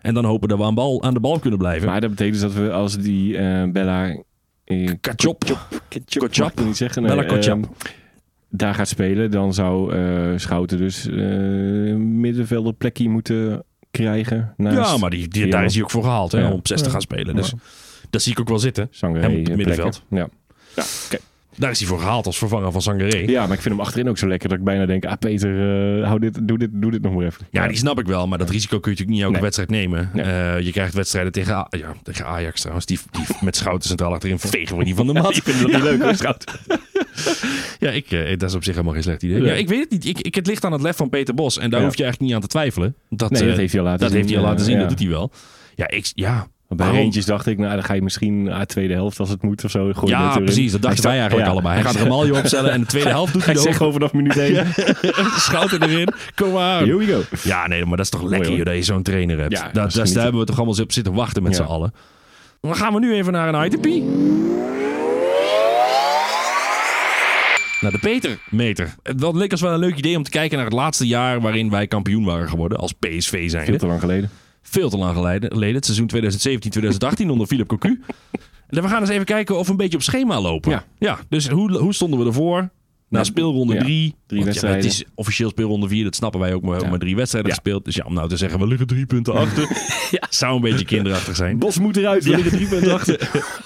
En 0.00 0.14
dan 0.14 0.24
hopen 0.24 0.48
dat 0.48 0.58
we 0.58 0.64
aan, 0.64 0.74
bal, 0.74 1.02
aan 1.02 1.14
de 1.14 1.20
bal 1.20 1.38
kunnen 1.38 1.58
blijven. 1.58 1.88
Maar 1.88 2.00
dat 2.00 2.10
betekent 2.10 2.40
dus 2.40 2.52
dat 2.52 2.62
we 2.64 2.72
als 2.72 2.98
die 2.98 3.36
eh, 3.38 3.70
Bella... 3.70 4.22
Eh, 4.64 4.90
Kachop. 5.00 5.68
Niet 6.64 6.76
zeggen. 6.76 7.02
Bella 7.02 7.24
Kotjap. 7.24 7.62
ehm, 7.62 7.72
daar 8.50 8.74
gaat 8.74 8.88
spelen, 8.88 9.30
dan 9.30 9.54
zou 9.54 9.94
eh, 9.94 10.32
Schouten 10.36 10.78
dus 10.78 11.06
eh 11.08 11.14
middenvelder 11.96 12.72
plekje 12.72 13.08
moeten 13.08 13.64
krijgen. 13.90 14.54
Naast 14.56 14.90
Ja, 14.90 14.96
maar 14.98 15.10
die, 15.10 15.28
die, 15.28 15.46
daar 15.50 15.64
is 15.64 15.74
hij 15.74 15.82
ook 15.82 15.90
voor 15.90 16.02
gehaald 16.02 16.32
hè, 16.32 16.38
Ja. 16.40 16.46
om 16.46 16.52
op 16.52 16.66
6 16.68 16.78
te 16.78 16.84
Ja. 16.86 16.90
gaan 16.92 17.00
spelen. 17.00 17.36
Dus 17.36 17.52
dat 18.10 18.22
zie 18.22 18.32
ik 18.32 18.40
ook 18.40 18.48
wel 18.48 18.58
zitten. 18.58 18.88
Sangaré 18.90 19.20
hem 19.22 19.30
op 19.32 19.38
het 19.38 19.48
eh, 19.48 19.56
middenveld. 19.56 20.02
plekken. 20.08 20.32
Ja. 20.74 20.82
Ja, 20.82 20.84
oké. 21.06 21.22
Daar 21.58 21.70
is 21.70 21.78
hij 21.78 21.88
voor 21.88 21.98
gehaald 21.98 22.26
als 22.26 22.38
vervanger 22.38 22.72
van 22.72 22.82
Sangaré. 22.82 23.18
ja, 23.18 23.46
maar 23.46 23.56
ik 23.56 23.62
vind 23.62 23.74
hem 23.74 23.84
achterin 23.84 24.08
ook 24.08 24.18
zo 24.18 24.28
lekker 24.28 24.48
dat 24.48 24.58
ik 24.58 24.64
bijna 24.64 24.86
denk... 24.86 25.04
Ah, 25.04 25.18
Peter, 25.18 25.50
eh, 26.00 26.06
hou 26.06 26.18
dit, 26.20 26.48
doe, 26.48 26.58
dit, 26.58 26.68
doe 26.72 26.90
dit 26.90 27.02
nog 27.02 27.14
maar 27.14 27.24
even. 27.24 27.46
Ja, 27.50 27.68
die 27.68 27.76
snap 27.76 27.98
ik 27.98 28.06
wel, 28.06 28.26
maar 28.28 28.38
dat 28.38 28.50
risico 28.50 28.80
kun 28.80 28.92
je 28.92 28.98
natuurlijk 28.98 29.10
niet 29.10 29.20
elke 29.20 29.32
Nee. 29.32 29.42
wedstrijd 29.42 29.70
nemen. 29.70 30.10
Nee. 30.14 30.24
Eh, 30.24 30.60
je 30.60 30.72
krijgt 30.72 30.94
wedstrijden 30.94 31.32
tegen, 31.32 31.54
A- 31.54 31.66
ja, 31.70 31.92
tegen 32.02 32.26
Ajax 32.26 32.60
trouwens, 32.60 32.86
die, 32.86 32.98
die 33.10 33.24
met 33.40 33.56
Schouten 33.56 33.88
centraal 33.88 34.12
achterin 34.12 34.38
vegen 34.38 34.76
we 34.76 34.84
niet 34.84 34.96
van 34.96 35.06
de 35.06 35.12
mat. 35.22 35.36
Ik 35.36 35.42
vind 35.42 35.60
dat 35.60 35.70
niet 35.72 35.82
leuk 35.82 36.02
hoor, 36.02 36.14
Schouten. 36.14 36.52
Ja, 37.78 37.90
ik, 37.90 38.10
eh, 38.10 38.38
dat 38.38 38.48
is 38.50 38.54
op 38.56 38.62
zich 38.64 38.72
helemaal 38.72 38.94
geen 38.94 39.02
slecht 39.02 39.22
idee. 39.22 39.42
Ja, 39.42 39.52
ik 39.52 39.68
weet 39.68 39.80
het 39.80 39.90
niet. 39.90 40.04
Ik, 40.06 40.18
ik, 40.20 40.34
het 40.34 40.46
ligt 40.46 40.64
aan 40.64 40.72
het 40.72 40.82
lef 40.82 40.96
van 40.96 41.08
Peter 41.08 41.34
Bos 41.34 41.58
en 41.58 41.70
daar 41.70 41.80
Ja. 41.80 41.86
hoef 41.86 41.96
je 41.96 42.02
eigenlijk 42.02 42.32
niet 42.32 42.42
aan 42.42 42.48
te 42.48 42.52
twijfelen. 42.56 42.94
Dat, 43.10 43.30
Nee, 43.30 43.46
dat 43.48 43.56
heeft 43.56 43.72
hij 43.72 43.80
al 43.80 43.86
laten 43.86 44.00
dat 44.00 44.10
zien. 44.10 44.18
heeft 44.20 44.32
hij 44.34 44.42
al 44.42 44.48
laten 44.48 44.64
zien, 44.64 44.78
dat 44.78 44.88
doet 44.88 44.98
hij 44.98 45.08
wel. 45.08 45.30
Ja, 45.74 45.88
ik, 45.88 46.10
ja. 46.14 46.46
Bij 46.68 46.86
Waarom? 46.86 46.96
eentjes 47.04 47.24
dacht 47.24 47.46
ik, 47.46 47.58
nou 47.58 47.74
dan 47.74 47.84
ga 47.84 47.94
je 47.94 48.02
misschien 48.02 48.52
ah, 48.52 48.60
tweede 48.62 48.94
helft 48.94 49.20
als 49.20 49.28
het 49.28 49.42
moet 49.42 49.64
of 49.64 49.70
zo. 49.70 49.92
gooi 49.92 50.12
ja 50.12 50.38
precies. 50.38 50.72
Dat 50.72 50.82
dachten 50.82 51.02
wij 51.02 51.12
eigenlijk 51.18 51.46
ja. 51.46 51.52
allebei. 51.52 51.74
Hij 51.74 51.82
gaat 51.84 51.94
Ramaljo 51.94 52.38
opstellen 52.38 52.70
en 52.72 52.80
de 52.80 52.86
tweede 52.86 53.08
helft 53.18 53.32
doet 53.32 53.44
hij 53.44 53.54
Hij 53.54 53.62
de 53.62 53.68
zegt 53.68 53.76
gewoon 53.76 53.92
vanaf 53.92 54.12
minuut 54.12 54.36
1. 54.48 54.66
Schouten 55.36 55.82
erin. 55.82 56.08
Kom 56.34 56.52
maar. 56.52 56.80
Here 56.80 56.96
we 56.96 57.06
go. 57.06 57.22
Ja, 57.42 57.66
nee, 57.66 57.84
maar 57.84 57.96
dat 57.96 58.04
is 58.04 58.10
toch 58.10 58.22
lekker 58.22 58.56
joh, 58.56 58.64
dat 58.64 58.74
je 58.74 58.82
zo'n 58.82 59.02
trainer 59.02 59.38
hebt. 59.38 59.52
Ja, 59.52 59.70
dat 59.72 59.86
is 59.96 60.12
daar, 60.12 60.22
hebben 60.22 60.40
we 60.40 60.46
toch 60.46 60.56
allemaal 60.56 60.82
op 60.82 60.92
zitten 60.92 61.12
wachten 61.14 61.42
met 61.42 61.56
Ja. 61.56 61.64
z'n 61.64 61.68
allen. 61.70 61.92
Dan 62.60 62.76
gaan 62.76 62.92
we 62.94 63.00
nu 63.00 63.14
even 63.14 63.32
naar 63.32 63.54
een 63.54 63.66
itempie. 63.66 64.02
Naar 67.80 67.92
de 67.92 67.98
Peter-meter. 67.98 68.94
Het 69.02 69.34
leek 69.34 69.50
ons 69.52 69.60
wel 69.60 69.72
een 69.72 69.78
leuk 69.78 69.96
idee 69.96 70.16
om 70.16 70.22
te 70.22 70.30
kijken 70.30 70.56
naar 70.56 70.66
het 70.66 70.74
laatste 70.74 71.06
jaar 71.06 71.40
waarin 71.40 71.70
wij 71.70 71.86
kampioen 71.86 72.24
waren 72.24 72.48
geworden 72.48 72.78
als 72.78 72.92
PSV 72.92 73.50
zijn. 73.50 73.66
Veel 73.66 73.78
te 73.78 73.86
lang 73.86 74.00
geleden. 74.00 74.30
Veel 74.70 74.90
te 74.90 74.96
lang 74.98 75.14
geleden. 75.16 75.74
Het 75.74 75.84
seizoen 75.84 76.10
2017-2018 77.24 77.26
onder 77.30 77.46
Philip 77.46 77.68
Cocu. 77.68 78.00
En 78.68 78.82
we 78.82 78.88
gaan 78.88 79.00
eens 79.00 79.10
even 79.10 79.24
kijken 79.24 79.58
of 79.58 79.64
we 79.66 79.70
een 79.70 79.76
beetje 79.76 79.96
op 79.96 80.02
schema 80.02 80.40
lopen. 80.40 80.82
Ja. 80.98 81.18
dus 81.28 81.48
hoe, 81.48 81.78
hoe 81.78 81.94
stonden 81.94 82.18
we 82.20 82.26
ervoor? 82.26 82.68
Na 83.08 83.24
speelronde 83.24 83.74
ja, 83.74 83.80
3. 83.82 84.14
drie 84.26 84.44
wedstrijden. 84.44 84.80
het 84.80 84.88
is 84.92 85.04
officieel 85.14 85.48
speelronde 85.50 85.88
4, 85.88 86.04
dat 86.04 86.14
snappen 86.14 86.40
wij 86.40 86.54
ook. 86.54 86.60
Maar 86.62 86.70
we 86.70 86.76
hebben 86.76 86.84
Ja. 86.84 86.90
maar 86.96 86.98
drie 87.06 87.16
wedstrijden 87.16 87.50
Ja. 87.50 87.56
gespeeld. 87.56 87.84
Dus 87.84 87.94
ja, 87.94 88.04
om 88.04 88.14
nou 88.14 88.28
te 88.28 88.36
zeggen, 88.36 88.58
we 88.58 88.66
liggen 88.66 88.86
drie 88.86 89.06
punten 89.06 89.34
achter. 89.42 89.68
ja. 90.10 90.26
Zou 90.30 90.54
een 90.54 90.60
beetje 90.60 90.84
kinderachtig 90.84 91.36
zijn. 91.36 91.58
Bos 91.58 91.78
moet 91.78 91.96
eruit, 91.96 92.24
we 92.24 92.30
Ja. 92.30 92.36
liggen 92.36 92.52
drie 92.56 92.68
punten 92.68 92.92
achter. 92.92 93.30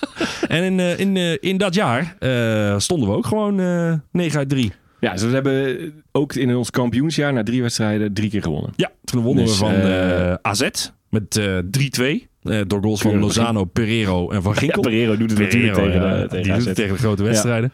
En 0.49 0.63
in, 0.65 0.81
eh, 0.81 0.99
in, 0.99 1.17
eh, 1.17 1.37
in 1.41 1.57
dat 1.57 1.75
jaar 1.75 2.17
eh, 2.19 2.79
stonden 2.79 3.09
we 3.09 3.15
ook 3.15 3.27
gewoon 3.27 3.61
eh 3.61 3.93
9 4.13 4.39
uit 4.39 4.49
3. 4.49 4.73
Ja, 5.03 5.13
dus 5.13 5.23
we 5.23 5.29
hebben 5.29 5.93
ook 6.13 6.35
in 6.35 6.57
ons 6.57 6.71
kampioensjaar 6.71 7.33
na 7.33 7.43
drie 7.43 7.63
wedstrijden 7.63 8.13
drie 8.13 8.31
keer 8.31 8.43
gewonnen. 8.43 8.73
Ja, 8.77 8.91
toen 9.05 9.23
wonnen 9.23 9.45
Dus, 9.45 9.53
we 9.53 9.59
van 9.65 9.75
eh, 9.75 10.31
eh, 10.31 10.37
AZ 10.43 10.69
met 11.11 11.37
eh 11.37 11.59
3-2. 11.71 12.29
Eh, 12.43 12.61
door 12.67 12.83
goals 12.83 13.01
van 13.01 13.19
Lozano, 13.19 13.65
Pereiro 13.65 14.31
en 14.31 14.43
Van 14.43 14.53
Ja, 14.53 14.59
Ginkel. 14.59 14.83
Pereiro 14.83 15.17
doet 15.17 15.31
het 15.31 15.39
natuurlijk 15.39 15.75
tegen, 15.75 15.93
ja, 15.93 16.21
de, 16.21 16.27
tegen 16.29 16.43
die 16.43 16.53
doet 16.57 16.65
het 16.67 16.75
tegen 16.75 16.93
de 16.93 16.99
grote 16.99 17.23
wedstrijden. 17.23 17.73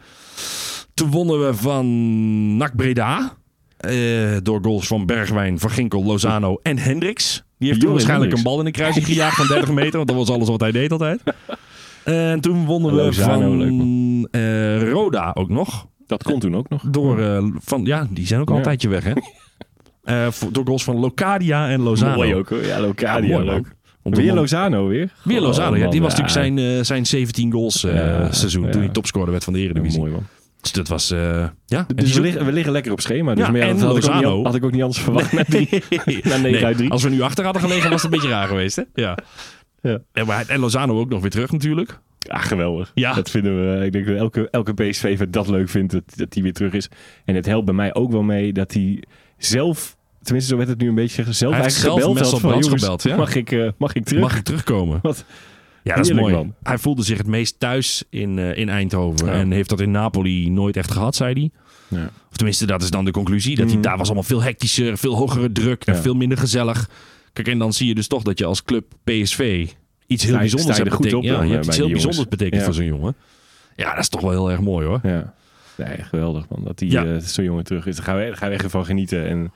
Toen 0.93 1.09
wonnen 1.09 1.45
we 1.47 1.53
van 1.53 2.57
NAC 2.57 2.75
Breda. 2.75 3.37
eh, 3.77 4.37
door 4.43 4.59
goals 4.63 4.87
van 4.87 5.05
Bergwijn, 5.05 5.59
Van 5.59 5.69
Ginkel, 5.69 6.03
Lozano 6.03 6.59
en 6.63 6.77
Hendricks. 6.77 7.43
Die 7.57 7.67
heeft 7.67 7.81
toen 7.81 7.91
waarschijnlijk 7.91 8.33
een 8.33 8.43
bal 8.43 8.59
in 8.59 8.65
de 8.65 8.71
kruising 8.71 9.05
gejaagd 9.05 9.35
van 9.35 9.47
30 9.47 9.71
meter. 9.73 9.95
Want 9.95 10.07
dat 10.07 10.17
was 10.17 10.29
alles 10.29 10.47
wat 10.47 10.59
hij 10.59 10.71
deed 10.71 10.91
altijd. 10.91 11.21
En 12.03 12.41
toen 12.41 12.65
wonnen 12.65 12.91
we 12.95 13.01
Lozano, 13.01 13.57
van 13.57 14.27
Roda 14.89 15.31
ook 15.33 15.49
nog. 15.49 15.87
Dat 16.09 16.23
kon 16.23 16.39
toen 16.39 16.55
ook 16.55 16.69
nog. 16.69 16.81
Door, 16.89 17.19
eh, 17.21 17.43
van, 17.59 17.85
ja, 17.85 18.07
die 18.09 18.27
zijn 18.27 18.39
ook 18.41 18.47
al 18.47 18.53
een 18.53 18.59
Ja. 18.59 18.65
tijdje 18.65 18.89
weg, 18.89 19.03
hè? 19.03 19.13
Eh, 20.03 20.27
voor- 20.31 20.51
door 20.53 20.65
goals 20.65 20.83
van 20.83 20.95
Locadia 20.95 21.69
en 21.69 21.81
Lozano. 21.81 22.15
Mooi 22.15 22.35
ook 22.35 22.49
hoor. 22.49 22.65
Ja, 22.65 22.79
Locadia, 22.79 23.37
Ja, 23.37 23.43
leuk. 23.43 23.75
Weer 24.03 24.33
Lozano 24.33 24.87
weer. 24.87 25.13
Weer 25.23 25.41
Lozano, 25.41 25.69
Oh, 25.71 25.75
ja. 25.77 25.81
man, 25.83 25.91
Die 25.91 26.01
was 26.01 26.11
ja. 26.15 26.21
natuurlijk 26.21 26.55
zijn, 26.57 26.77
eh, 26.77 26.83
zijn 26.85 27.05
17 27.05 27.51
goals 27.51 27.81
Ja, 27.81 28.31
seizoen. 28.31 28.63
ja. 28.65 28.69
Toen 28.71 28.81
hij 28.81 28.89
topscorer 28.89 29.31
werd 29.31 29.43
van 29.43 29.53
de 29.53 29.59
Eredivisie. 29.59 29.99
Mooi 29.99 30.11
man. 30.11 30.23
Dus 30.61 30.71
dat 30.71 30.87
was, 30.87 31.07
ja. 31.65 31.85
Dus 31.95 32.13
we 32.13 32.21
liggen, 32.21 32.45
we 32.45 32.51
liggen 32.51 32.71
lekker 32.71 32.91
op 32.91 33.01
schema. 33.01 33.35
Dus 33.35 33.47
Ja, 33.47 33.55
ja, 33.55 33.59
dat 33.67 33.67
had 33.69 33.81
ik, 33.81 33.87
ook 33.89 33.93
Lozano. 33.95 34.35
niet, 34.37 34.45
had 34.45 34.55
ik 34.55 34.63
ook 34.63 34.71
niet 34.71 34.81
anders 34.81 35.01
verwacht. 35.01 35.31
Na, 35.33 35.43
drie, 35.43 35.69
na 36.23 36.37
9 36.37 36.41
Nee, 36.41 36.65
uit 36.65 36.77
3. 36.77 36.89
Als 36.91 37.03
we 37.03 37.09
nu 37.09 37.21
achter 37.21 37.43
hadden 37.43 37.61
gelegen, 37.61 37.89
was 37.89 38.01
het 38.03 38.13
een 38.13 38.19
beetje 38.19 38.33
raar 38.35 38.47
geweest, 38.47 38.75
hè? 38.75 38.83
Ja. 38.93 39.17
Ja. 39.81 39.99
En, 40.11 40.25
maar, 40.25 40.47
en 40.47 40.59
Lozano 40.59 40.99
ook 40.99 41.09
nog 41.09 41.21
weer 41.21 41.29
terug 41.31 41.51
natuurlijk. 41.51 41.99
Ja, 42.33 42.37
geweldig. 42.37 42.91
Ja. 42.93 43.13
Dat 43.13 43.29
vinden 43.29 43.79
we. 43.79 43.85
Ik 43.85 43.91
denk 43.91 44.05
dat 44.05 44.15
elke, 44.15 44.49
elke 44.49 44.73
PSV 44.73 45.27
dat 45.29 45.47
leuk 45.47 45.69
vindt 45.69 45.91
dat, 45.91 46.03
dat 46.15 46.33
hij 46.33 46.43
weer 46.43 46.53
terug 46.53 46.73
is. 46.73 46.89
En 47.25 47.35
het 47.35 47.45
helpt 47.45 47.65
bij 47.65 47.73
mij 47.75 47.93
ook 47.93 48.11
wel 48.11 48.23
mee 48.23 48.53
dat 48.53 48.73
hij 48.73 49.03
zelf, 49.37 49.97
tenminste 50.21 50.51
zo 50.51 50.57
werd 50.57 50.69
het 50.69 50.79
nu 50.81 50.87
een 50.87 50.95
beetje 50.95 51.33
zelf 51.33 51.53
Hij 51.53 51.61
eigenlijk 51.61 51.93
zelf 51.93 51.99
gebeld 51.99 52.19
had 52.19 52.39
van, 52.39 52.49
Brands 52.49 52.65
jongens, 52.65 52.83
gebeld, 52.83 53.03
ja. 53.03 53.15
mag, 53.15 53.35
ik, 53.35 53.51
eh, 53.51 53.69
mag 53.77 53.93
ik 53.95 54.03
terug? 54.05 54.21
Mag 54.21 54.37
ik 54.37 54.43
terugkomen? 54.43 54.99
Wat 55.09 55.25
Ja, 55.83 55.95
dat 55.95 56.05
is 56.09 56.13
mooi. 56.13 56.33
man. 56.33 56.53
Hij 56.63 56.77
voelde 56.77 57.03
zich 57.03 57.17
het 57.17 57.27
meest 57.27 57.59
thuis 57.59 58.03
in, 58.09 58.39
eh, 58.39 58.57
in 58.57 58.69
Eindhoven. 58.69 59.25
Ja. 59.27 59.33
En 59.33 59.51
heeft 59.51 59.69
dat 59.69 59.79
in 59.79 59.91
Napoli 59.91 60.49
nooit 60.49 60.77
echt 60.77 60.91
gehad, 60.91 61.15
zei 61.15 61.33
hij. 61.33 61.49
Ja. 61.99 62.09
Of 62.31 62.35
tenminste, 62.37 62.65
dat 62.65 62.81
is 62.83 62.89
dan 62.89 63.05
de 63.05 63.11
conclusie. 63.11 63.55
Dat 63.55 63.65
hij 63.67 63.75
Mm. 63.75 63.81
daar 63.81 63.97
was 63.97 64.05
allemaal 64.05 64.23
veel 64.23 64.41
hectischer, 64.43 64.97
veel 64.97 65.15
hogere 65.15 65.51
druk 65.51 65.83
en 65.85 65.95
veel 65.97 66.13
minder 66.15 66.37
gezellig. 66.37 66.89
Kijk, 67.33 67.47
en 67.47 67.57
dan 67.59 67.73
zie 67.73 67.87
je 67.87 67.95
dus 67.95 68.07
toch 68.07 68.23
dat 68.23 68.39
je 68.39 68.45
als 68.45 68.63
club 68.63 68.85
PSV 69.03 69.67
iets 70.09 70.23
heel 70.23 70.37
bijzonders 70.37 70.77
hebt 70.77 70.89
betekend. 70.89 71.13
op 71.13 71.23
Ja, 71.23 71.41
je 71.43 71.51
hebt 71.51 71.65
iets 71.65 71.77
heel 71.77 71.89
bijzonders 71.89 72.27
betekend 72.27 72.55
Ja. 72.59 72.65
voor 72.65 72.73
zo'n 72.73 72.85
jongen. 72.85 73.15
Ja, 73.75 73.89
dat 73.89 73.99
is 74.03 74.09
toch 74.09 74.21
wel 74.21 74.29
heel 74.31 74.51
erg 74.51 74.59
mooi 74.59 74.87
hoor. 74.87 74.99
Ja. 75.03 75.33
Nee, 75.77 75.97
geweldig 75.97 76.45
man. 76.49 76.63
Dat 76.63 76.77
die 76.77 76.91
Ja. 76.91 77.05
eh, 77.05 77.17
zo'n 77.17 77.43
jongen 77.45 77.63
terug 77.63 77.85
is. 77.85 77.95
Daar 77.95 78.05
gaan 78.05 78.17
we, 78.17 78.23
daar 78.25 78.37
gaan 78.37 78.49
we 78.49 78.55
echt 78.55 78.65
van 78.71 78.85
genieten. 78.85 79.27
En 79.27 79.51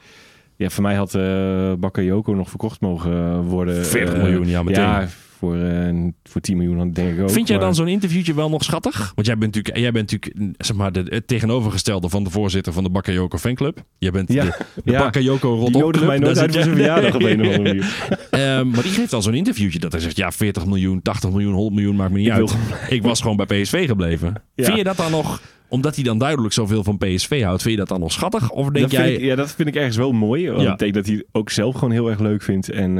Ja, 0.55 0.69
voor 0.69 0.83
mij 0.83 0.95
had 0.95 1.15
eh 1.15 1.73
Bakayoko 1.77 2.33
nog 2.33 2.49
verkocht 2.49 2.81
mogen 2.81 3.41
worden. 3.41 3.85
40 3.85 4.13
Eh, 4.15 4.21
miljoen, 4.21 4.47
ja, 4.47 4.63
meteen. 4.63 4.83
Ja, 4.83 5.07
voor, 5.43 5.57
eh, 5.57 5.93
voor 6.23 6.41
10 6.41 6.57
miljoen 6.57 6.77
dan 6.77 6.91
denk 6.91 7.13
ik 7.13 7.21
ook. 7.21 7.31
Vind 7.31 7.47
jij 7.47 7.57
dan 7.57 7.75
zo'n 7.75 7.87
interviewtje 7.87 8.33
wel 8.33 8.49
nog 8.49 8.63
schattig? 8.63 9.11
Want 9.15 9.27
jij 9.27 9.37
bent 9.37 9.55
natuurlijk, 9.55 9.83
jij 9.83 9.91
bent 9.91 10.11
natuurlijk 10.11 10.55
zeg 10.57 10.75
maar, 10.75 10.91
de, 10.91 11.05
het 11.09 11.27
tegenovergestelde 11.27 12.09
van 12.09 12.23
de 12.23 12.29
voorzitter 12.29 12.73
van 12.73 12.83
de 12.83 12.89
Bakayoko 12.89 13.37
fanclub. 13.37 13.83
Jij 13.97 14.11
bent 14.11 14.33
Ja. 14.33 14.43
de, 14.43 14.53
de 14.83 14.91
Ja. 14.91 14.99
Bakayoko 14.99 15.49
Die 15.49 15.59
Rotterdam 15.59 15.81
nodigt 15.81 16.05
mij 16.05 16.17
nooit 16.17 16.37
uit 16.37 16.53
voor 16.53 16.63
zijn 16.63 16.75
verjaardag 16.81 17.15
op 17.15 17.21
een 17.23 17.41
of 17.41 17.47
andere 17.47 17.63
manier. 17.63 17.95
Ehm, 18.29 18.69
maar 18.69 18.81
die 18.83 18.91
geeft 18.91 19.11
dan 19.11 19.21
zo'n 19.21 19.33
interviewtje 19.33 19.79
dat 19.79 19.91
hij 19.91 20.01
zegt... 20.01 20.17
ja, 20.17 20.31
40 20.31 20.65
miljoen, 20.65 21.01
80 21.01 21.29
miljoen, 21.29 21.53
100 21.53 21.75
miljoen, 21.75 21.95
maakt 21.95 22.11
me 22.11 22.17
niet 22.17 22.27
Ik 22.27 22.33
wil 22.33 22.49
uit. 22.49 22.91
Ik 22.91 23.03
was 23.03 23.21
gewoon 23.21 23.37
bij 23.37 23.45
PSV 23.45 23.87
gebleven. 23.87 24.33
Ja. 24.55 24.65
Vind 24.65 24.77
je 24.77 24.83
dat 24.83 24.97
dan 24.97 25.11
nog... 25.11 25.41
omdat 25.73 25.95
hij 25.95 26.03
dan 26.03 26.17
duidelijk 26.17 26.53
zoveel 26.53 26.83
van 26.83 26.97
PSV 26.97 27.41
houdt... 27.43 27.61
vind 27.61 27.73
je 27.73 27.79
dat 27.79 27.89
dan 27.89 27.99
nog 27.99 28.11
schattig? 28.11 28.49
Of 28.49 28.63
denk 28.69 28.79
Dat 28.89 28.91
jij... 28.91 29.13
ik, 29.13 29.19
ja, 29.21 29.35
dat 29.35 29.51
vind 29.51 29.67
ik 29.67 29.75
ergens 29.75 29.97
wel 29.97 30.11
mooi. 30.11 30.49
Want 30.49 30.61
Ja. 30.61 30.71
ik 30.71 30.77
denk 30.79 30.93
dat 30.93 31.05
hij 31.05 31.23
ook 31.31 31.49
zelf 31.49 31.73
gewoon 31.75 31.91
heel 31.91 32.09
erg 32.09 32.19
leuk 32.19 32.41
vindt 32.41 32.69
en 32.69 32.95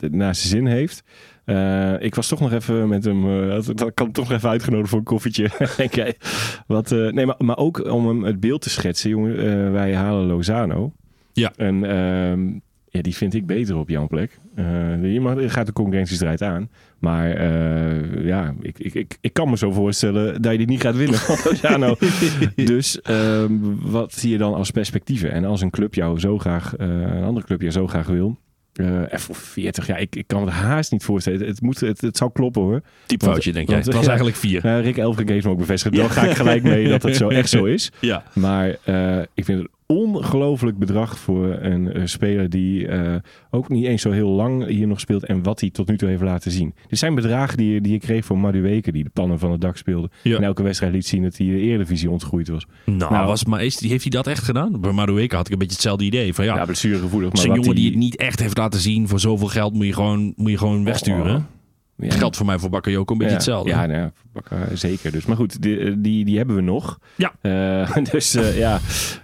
het 0.00 0.12
naar 0.14 0.34
zijn 0.34 0.48
zin 0.48 0.66
heeft. 0.66 1.02
Eh, 1.44 1.92
ik 2.02 2.14
was 2.14 2.28
toch 2.28 2.40
nog 2.40 2.52
even 2.52 2.88
met 2.88 3.04
hem, 3.04 3.48
had- 3.50 3.70
dat 3.74 3.94
kan 3.94 4.12
toch 4.12 4.28
nog 4.28 4.36
even 4.38 4.48
uitgenodigd 4.50 4.88
voor 4.88 4.98
een 4.98 5.04
koffietje. 5.04 5.50
Jij? 5.90 6.16
Wat, 6.66 6.92
eh, 6.92 7.08
nee, 7.12 7.26
maar, 7.26 7.34
maar 7.38 7.56
ook 7.56 7.90
om 7.90 8.06
hem 8.08 8.24
het 8.24 8.40
beeld 8.40 8.60
te 8.62 8.70
schetsen, 8.70 9.10
jongen. 9.10 9.38
eh, 9.38 9.70
wij 9.72 9.94
halen 9.94 10.26
Lozano. 10.26 10.92
Ja. 11.32 11.52
En 11.56 11.84
ehm, 11.84 12.48
ja, 12.94 13.02
die 13.02 13.14
vind 13.14 13.34
ik 13.34 13.46
beter 13.46 13.76
op 13.76 13.88
jouw 13.88 14.06
plek. 14.06 14.38
Eh 14.54 15.12
je 15.12 15.20
mag, 15.20 15.34
gaat 15.52 15.66
de 15.66 15.72
concurrentiestrijd 15.72 16.42
aan. 16.42 16.68
Maar 16.98 17.30
eh, 17.30 18.24
ja, 18.24 18.54
ik, 18.60 18.78
ik, 18.78 18.94
ik, 18.94 19.16
ik 19.20 19.32
kan 19.32 19.50
me 19.50 19.56
zo 19.56 19.70
voorstellen 19.72 20.42
dat 20.42 20.52
je 20.52 20.58
die 20.58 20.66
niet 20.66 20.80
gaat 20.80 20.96
winnen 20.96 21.20
Lozano. 21.44 21.96
dus 22.54 23.00
ehm, 23.02 23.52
wat 23.80 24.12
zie 24.12 24.30
je 24.30 24.38
dan 24.38 24.54
als 24.54 24.70
perspectieven? 24.70 25.32
En 25.32 25.44
als 25.44 25.60
een 25.60 25.70
club 25.70 25.94
jou 25.94 26.18
zo 26.20 26.38
graag, 26.38 26.76
eh, 26.76 26.86
een 26.88 27.22
andere 27.24 27.46
club 27.46 27.60
jou 27.60 27.72
zo 27.72 27.86
graag 27.86 28.06
wil... 28.06 28.38
eh 28.72 29.12
en 29.12 29.20
voor 29.20 29.34
40, 29.34 29.86
ja, 29.86 29.96
ik, 29.96 30.16
ik 30.16 30.26
kan 30.26 30.40
het 30.40 30.50
haast 30.54 30.92
niet 30.92 31.04
voorstellen. 31.04 31.46
Het, 31.46 31.60
moet, 31.60 31.80
het, 31.80 32.00
het 32.00 32.16
zou 32.16 32.30
kloppen 32.32 32.62
hoor. 32.62 32.80
Typfoutje, 33.06 33.52
denk 33.52 33.66
jij. 33.68 33.74
want- 33.74 33.86
Het 33.86 33.94
was 33.94 34.02
ja. 34.08 34.08
eigenlijk 34.08 34.38
vier. 34.38 34.64
Uh, 34.64 34.80
Rick 34.80 34.96
Elfrink 34.96 35.28
heeft 35.28 35.44
me 35.44 35.50
ook 35.50 35.58
bevestigd. 35.58 35.94
Dan 35.96 36.10
ga 36.10 36.22
ik 36.22 36.36
gelijk 36.36 36.62
mee 36.62 36.88
dat 36.88 37.02
het 37.02 37.16
zo 37.16 37.28
echt 37.40 37.48
zo 37.48 37.64
is. 37.64 37.92
Ja. 38.00 38.22
Maar 38.34 38.68
ik 39.34 39.44
vind 39.44 39.58
het 39.62 39.68
ongelooflijk 39.86 40.78
bedrag 40.78 41.18
voor 41.18 41.46
een 41.60 41.92
eh, 41.92 42.02
speler 42.06 42.50
die 42.50 42.88
eh, 42.88 43.14
ook 43.50 43.68
niet 43.68 43.84
eens 43.84 44.02
zo 44.02 44.10
heel 44.10 44.28
lang 44.28 44.66
hier 44.66 44.86
nog 44.86 45.00
speelt 45.00 45.24
en 45.26 45.42
wat 45.42 45.60
hij 45.60 45.70
tot 45.70 45.88
nu 45.88 45.96
toe 45.96 46.08
heeft 46.08 46.22
laten 46.22 46.50
zien. 46.50 46.74
Dit 46.88 46.98
zijn 46.98 47.14
bedragen 47.14 47.56
die, 47.56 47.72
je- 47.72 47.80
die 47.80 47.92
je 47.92 47.98
kreeg 47.98 48.24
voor 48.24 48.38
Madueke, 48.38 48.92
die 48.92 49.04
de 49.04 49.10
pannen 49.12 49.38
van 49.38 49.50
het 49.50 49.60
dak 49.60 49.76
speelde. 49.76 50.10
Ja. 50.22 50.36
En 50.36 50.42
elke 50.42 50.62
wedstrijd 50.62 50.92
liet 50.92 51.06
zien 51.06 51.22
dat 51.22 51.36
hij 51.36 51.46
de 51.46 51.58
Eredivisie 51.58 52.10
ontgroeid 52.10 52.48
was. 52.48 52.66
Nou, 52.86 53.12
Nou, 53.12 53.26
was, 53.26 53.44
maar 53.44 53.64
is, 53.64 53.80
heeft 53.80 54.02
hij 54.02 54.10
dat 54.10 54.26
echt 54.26 54.44
gedaan? 54.44 54.80
Bij 54.80 54.92
Madueke 54.92 55.36
had 55.36 55.46
ik 55.46 55.52
een 55.52 55.58
beetje 55.58 55.74
hetzelfde 55.74 56.04
idee. 56.04 56.34
Van 56.34 56.44
ja, 56.44 56.54
Ja, 56.56 56.64
blessuregevoelig. 56.64 57.32
Maar 57.32 57.40
zo'n 57.42 57.48
wat 57.50 57.58
jongen 57.58 57.74
die 57.76 57.86
het 57.90 57.98
niet 57.98 58.16
echt 58.16 58.40
heeft 58.40 58.58
laten 58.58 58.80
zien... 58.80 59.08
voor 59.08 59.20
zoveel 59.20 59.48
geld 59.48 59.74
moet 59.74 59.86
je 59.86 59.92
gewoon, 59.92 60.32
moet 60.36 60.50
je 60.50 60.58
gewoon 60.58 60.84
wegsturen. 60.84 61.36
Oh, 61.36 61.42
Ja. 61.96 62.10
Geldt 62.10 62.36
voor 62.36 62.46
mij 62.46 62.58
voor 62.58 62.70
Bakayoko 62.70 63.12
een 63.12 63.18
beetje 63.18 63.32
ja, 63.32 63.38
hetzelfde. 63.38 63.70
Ja, 63.70 63.86
nou 63.86 63.98
ja, 63.98 64.12
Bakka, 64.32 64.76
zeker. 64.76 65.12
Dus, 65.12 65.26
maar 65.26 65.36
goed, 65.36 65.62
die, 65.62 66.00
die, 66.00 66.24
die 66.24 66.36
hebben 66.36 66.56
we 66.56 66.62
nog. 66.62 66.98
Ja. 67.14 67.32
Eh, 67.40 67.96
dus 68.12 68.34
eh, 68.34 68.58
ja, 68.58 68.80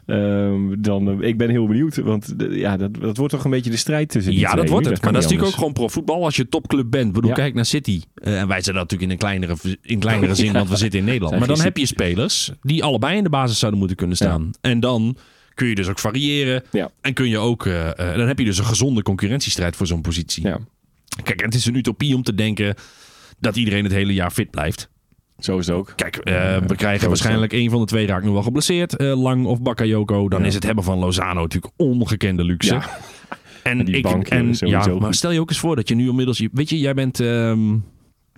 ehm, 0.07 0.75
dan, 0.79 1.23
eh, 1.23 1.29
ik 1.29 1.39
ben 1.39 1.51
heel 1.51 1.67
benieuwd. 1.67 1.97
Want 1.97 2.35
eh, 2.37 2.57
ja, 2.57 2.77
dat, 2.77 2.95
dat 3.01 3.17
wordt 3.17 3.33
toch 3.33 3.45
een 3.45 3.51
beetje 3.51 3.71
de 3.71 3.77
strijd 3.77 4.09
tussen 4.09 4.33
die 4.33 4.41
Ja, 4.41 4.51
twee 4.51 4.63
dat 4.63 4.71
wordt 4.71 4.87
het. 4.87 5.03
Maar 5.03 5.13
dat 5.13 5.23
is 5.23 5.27
natuurlijk 5.29 5.53
ook 5.53 5.59
gewoon 5.59 5.73
profvoetbal 5.73 6.25
als 6.25 6.37
je 6.37 6.49
topclub 6.49 6.91
bent. 6.91 7.07
Ik 7.07 7.13
bedoel, 7.13 7.31
Ja. 7.31 7.37
kijk 7.37 7.55
naar 7.55 7.65
City. 7.67 8.01
Eh, 8.15 8.41
en 8.41 8.49
wij 8.49 8.63
zijn 8.63 8.77
dat 8.77 8.91
natuurlijk 8.91 9.03
in 9.03 9.11
een 9.11 9.41
kleinere, 9.41 9.79
in 9.83 9.99
kleinere 9.99 10.35
zin, 10.45 10.53
want 10.53 10.69
we 10.69 10.77
zitten 10.77 10.99
in 10.99 11.05
Nederland. 11.05 11.39
Maar 11.39 11.49
dan 11.49 11.61
heb 11.61 11.77
je 11.77 11.87
spelers 11.87 12.53
die 12.63 12.85
allebei 12.85 13.17
in 13.17 13.23
de 13.25 13.31
basis 13.31 13.59
zouden 13.59 13.79
moeten 13.79 13.97
kunnen 13.97 14.17
staan. 14.17 14.51
En 14.61 14.81
dan 14.81 15.17
kun 15.55 15.69
je 15.69 15.75
dus 15.75 15.89
ook 15.89 15.99
variëren. 15.99 16.63
Ja. 16.71 16.91
En 17.01 17.13
kun 17.15 17.29
je 17.29 17.39
ook, 17.39 17.67
eh, 17.67 17.89
eh, 17.89 18.17
dan 18.17 18.27
heb 18.29 18.39
je 18.39 18.45
dus 18.45 18.59
een 18.59 18.65
gezonde 18.65 19.03
concurrentiestrijd 19.03 19.77
voor 19.77 19.87
zo'n 19.87 20.01
positie. 20.01 20.47
Ja, 20.47 20.59
Kijk, 21.23 21.41
het 21.45 21.55
is 21.55 21.67
een 21.67 21.75
utopie 21.75 22.15
om 22.15 22.23
te 22.23 22.35
denken 22.35 22.75
dat 23.39 23.57
iedereen 23.57 23.85
het 23.85 23.93
hele 23.93 24.15
jaar 24.15 24.31
fit 24.31 24.51
blijft. 24.51 24.89
zo 25.39 25.59
is 25.59 25.67
het 25.67 25.77
ook. 25.77 25.93
Kijk, 25.97 26.17
eh, 26.17 26.35
Ja, 26.35 26.63
we 26.67 26.75
krijgen 26.77 27.09
waarschijnlijk 27.09 27.53
één 27.53 27.71
van 27.71 27.81
de 27.81 27.87
twee 27.87 28.07
raakt 28.07 28.25
nu 28.25 28.31
wel 28.31 28.43
geblesseerd. 28.43 28.97
eh, 28.97 29.21
Lang 29.23 29.47
of 29.47 29.63
Bakayoko. 29.63 30.29
Dan 30.29 30.41
Ja. 30.41 30.47
is 30.47 30.55
het 30.55 30.65
hebben 30.65 30.85
van 30.85 30.99
Lozano 30.99 31.41
natuurlijk 31.41 31.73
ongekende 31.77 32.45
luxe. 32.45 32.75
Ja. 32.75 32.99
En, 33.63 33.79
En 33.79 33.85
die 33.85 33.97
ik, 33.97 34.03
bank, 34.03 34.29
en, 34.29 34.55
sowieso 34.55 34.89
ja, 34.91 34.95
maar 34.95 35.05
goed. 35.07 35.17
stel 35.17 35.31
je 35.31 35.41
ook 35.41 35.49
eens 35.49 35.59
voor 35.59 35.77
dat 35.77 35.89
je 35.89 35.95
nu 35.95 36.09
inmiddels... 36.09 36.47
Weet 36.53 36.69
je, 36.71 36.79
jij 36.79 36.95
bent... 36.95 37.21
ehm, 37.21 37.77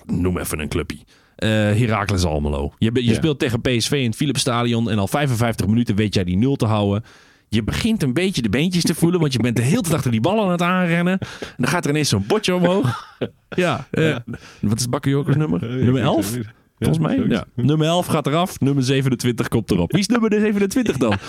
noem 0.06 0.38
even 0.38 0.58
een 0.58 0.68
clubje. 0.68 0.98
Eh 1.36 1.48
Heracles 1.48 2.24
Almelo. 2.24 2.72
Je, 2.78 2.90
je 3.06 3.14
speelt 3.14 3.38
tegen 3.38 3.60
PSV 3.60 3.90
in 3.92 4.04
het 4.06 4.16
Philipsstadion... 4.16 4.90
en 4.90 4.98
al 4.98 5.08
55 5.08 5.66
minuten 5.66 5.94
weet 5.96 6.14
jij 6.14 6.24
die 6.24 6.36
nul 6.36 6.56
te 6.56 6.66
houden. 6.66 7.04
Je 7.52 7.62
begint 7.62 8.02
een 8.02 8.12
beetje 8.12 8.42
de 8.42 8.48
beentjes 8.48 8.82
te 8.82 8.94
voelen... 8.94 9.20
want 9.20 9.32
je 9.32 9.38
bent 9.38 9.56
de 9.56 9.62
hele 9.62 9.80
tijd 9.80 9.94
achter 9.94 10.10
die 10.10 10.20
bal 10.20 10.42
aan 10.42 10.50
het 10.50 10.62
aanrennen. 10.62 11.18
En 11.18 11.54
dan 11.56 11.68
gaat 11.68 11.84
er 11.84 11.90
ineens 11.90 12.08
zo'n 12.08 12.24
botje 12.26 12.54
omhoog. 12.54 13.16
Ja, 13.48 13.86
eh, 13.90 14.16
wat 14.60 14.78
is 14.78 14.88
Bakayokos 14.88 15.36
nummer? 15.36 15.66
nummer 15.66 16.02
11? 16.02 16.38
Volgens 16.78 16.98
mij. 17.06 17.24
Ja. 17.28 17.44
Nummer 17.54 17.86
11 17.86 18.06
gaat 18.06 18.26
eraf. 18.26 18.60
Nummer 18.60 18.84
27 18.84 19.48
komt 19.48 19.70
erop. 19.70 19.92
Wie 19.92 20.00
is 20.00 20.06
nummer 20.06 20.30
27 20.30 20.96
dan? 20.96 21.16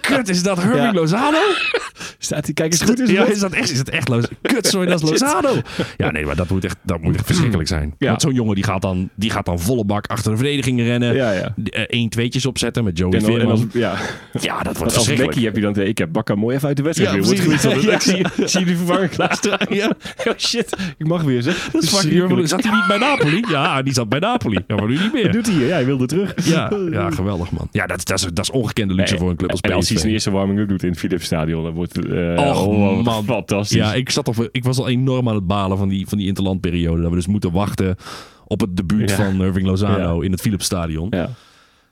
Kut, 0.00 0.28
is 0.28 0.42
dat 0.42 0.62
Ja. 0.62 0.92
Lozano? 0.92 1.38
Staat 2.18 2.44
hij, 2.44 2.54
kijk 2.54 2.72
eens 2.72 2.82
goed 2.82 2.98
is 3.00 3.10
ja, 3.10 3.24
is 3.24 3.38
dat 3.38 3.52
echt, 3.52 3.70
is 3.70 3.76
dat 3.78 3.88
echt 3.88 4.08
Lozano? 4.08 4.34
Kut, 4.42 4.66
sorry, 4.66 4.86
dat 4.86 5.02
is 5.02 5.08
Lozano. 5.10 5.54
Ja, 5.96 6.10
nee, 6.10 6.26
maar 6.26 6.36
dat 6.36 6.48
moet 6.48 6.64
echt, 6.64 6.76
dat 6.82 7.00
moet 7.00 7.14
echt 7.14 7.26
verschrikkelijk 7.26 7.68
zijn. 7.68 7.94
Want 7.98 8.22
zo'n 8.22 8.34
jongen 8.34 8.54
die 8.54 8.64
gaat, 8.64 8.82
dan, 8.82 9.08
die 9.14 9.30
gaat 9.30 9.44
dan 9.46 9.58
volle 9.60 9.84
bak 9.84 10.06
achter 10.06 10.30
de 10.30 10.36
verdediging 10.36 10.80
rennen. 10.80 11.14
Ja, 11.14 11.32
ja. 11.32 11.54
Eén 11.86 12.08
tweetjes 12.08 12.46
opzetten 12.46 12.84
met 12.84 12.98
Joey 12.98 13.20
Veerman. 13.20 13.50
als, 13.50 13.60
ja, 13.72 13.94
Ja, 14.40 14.62
dat 14.62 14.76
wordt 14.76 14.82
als 14.82 14.92
verschrikkelijk. 14.94 15.30
Becky 15.34 15.44
heb 15.44 15.56
je 15.56 15.60
dan... 15.80 15.86
Ik 15.86 15.98
heb 15.98 16.12
Bakka 16.12 16.34
mooi 16.34 16.56
even 16.56 16.68
uit 16.68 16.76
de 16.76 16.82
wedstrijd. 16.82 17.26
Ja, 17.26 17.32
Ik 17.92 18.00
zie, 18.00 18.24
zie 18.46 18.60
je 18.60 18.66
die 18.66 18.76
vervanger 18.76 19.08
klaarstaan. 19.08 19.58
Ja. 19.68 19.88
Oh 20.30 20.32
shit, 20.36 20.76
ik 20.98 21.06
mag 21.06 21.22
weer 21.22 21.42
zeg. 21.42 21.68
Dat 21.72 21.82
is 21.82 21.88
fucking. 21.88 22.48
Zat 22.48 22.62
hij 22.62 22.72
niet 22.72 22.86
bij 22.88 22.98
Napoli? 22.98 23.44
Ja, 23.48 23.82
die 23.82 23.92
zat 23.92 24.08
bij 24.08 24.18
Napoli. 24.18 24.58
Ja, 24.66 24.74
maar 24.76 24.86
nu 24.86 24.92
niet 24.92 25.02
Wat 25.02 25.12
meer. 25.22 25.32
doet 25.32 25.46
hij 25.46 25.54
hier? 25.54 25.66
Ja, 25.66 25.72
hij 25.72 25.84
wilde 25.84 26.06
terug. 26.06 26.34
Ja, 26.44 26.70
ja, 26.90 27.10
geweldig 27.10 27.50
man. 27.50 27.68
Ja, 27.72 27.86
dat, 27.86 28.06
dat, 28.06 28.18
is, 28.18 28.26
dat 28.32 28.44
is 28.44 28.50
ongekende 28.50 28.94
luxe 28.94 29.18
voor 29.18 29.30
een 29.30 29.36
club 29.36 29.52
als 29.62 29.70
En 29.70 29.76
als 29.76 29.88
hij 29.88 29.98
zijn 29.98 30.12
eerste 30.12 30.30
warming-up 30.30 30.68
doet 30.68 30.82
in 30.82 30.88
het 30.88 30.98
Philips 30.98 31.24
Stadion, 31.24 31.62
dan 31.64 31.72
wordt 31.72 31.98
Och, 32.38 32.66
oh, 32.66 33.02
man. 33.04 33.24
fantastisch. 33.24 33.76
Ja, 33.76 33.94
ik, 33.94 34.10
zat 34.10 34.28
op, 34.28 34.48
ik 34.52 34.64
was 34.64 34.78
al 34.78 34.88
enorm 34.88 35.28
aan 35.28 35.34
het 35.34 35.46
balen 35.46 35.78
van 35.78 35.88
die, 35.88 36.06
van 36.08 36.18
die 36.18 36.26
interlandperiode. 36.26 37.00
Dat 37.00 37.10
we 37.10 37.16
dus 37.16 37.26
moeten 37.26 37.52
wachten 37.52 37.96
op 38.46 38.60
het 38.60 38.76
debuut 38.76 39.10
Ja. 39.10 39.16
van 39.16 39.42
Irving 39.42 39.66
Lozano 39.66 40.20
in 40.20 40.30
het 40.32 40.40
Philips 40.40 40.64
Stadion. 40.64 41.06
Ja. 41.10 41.30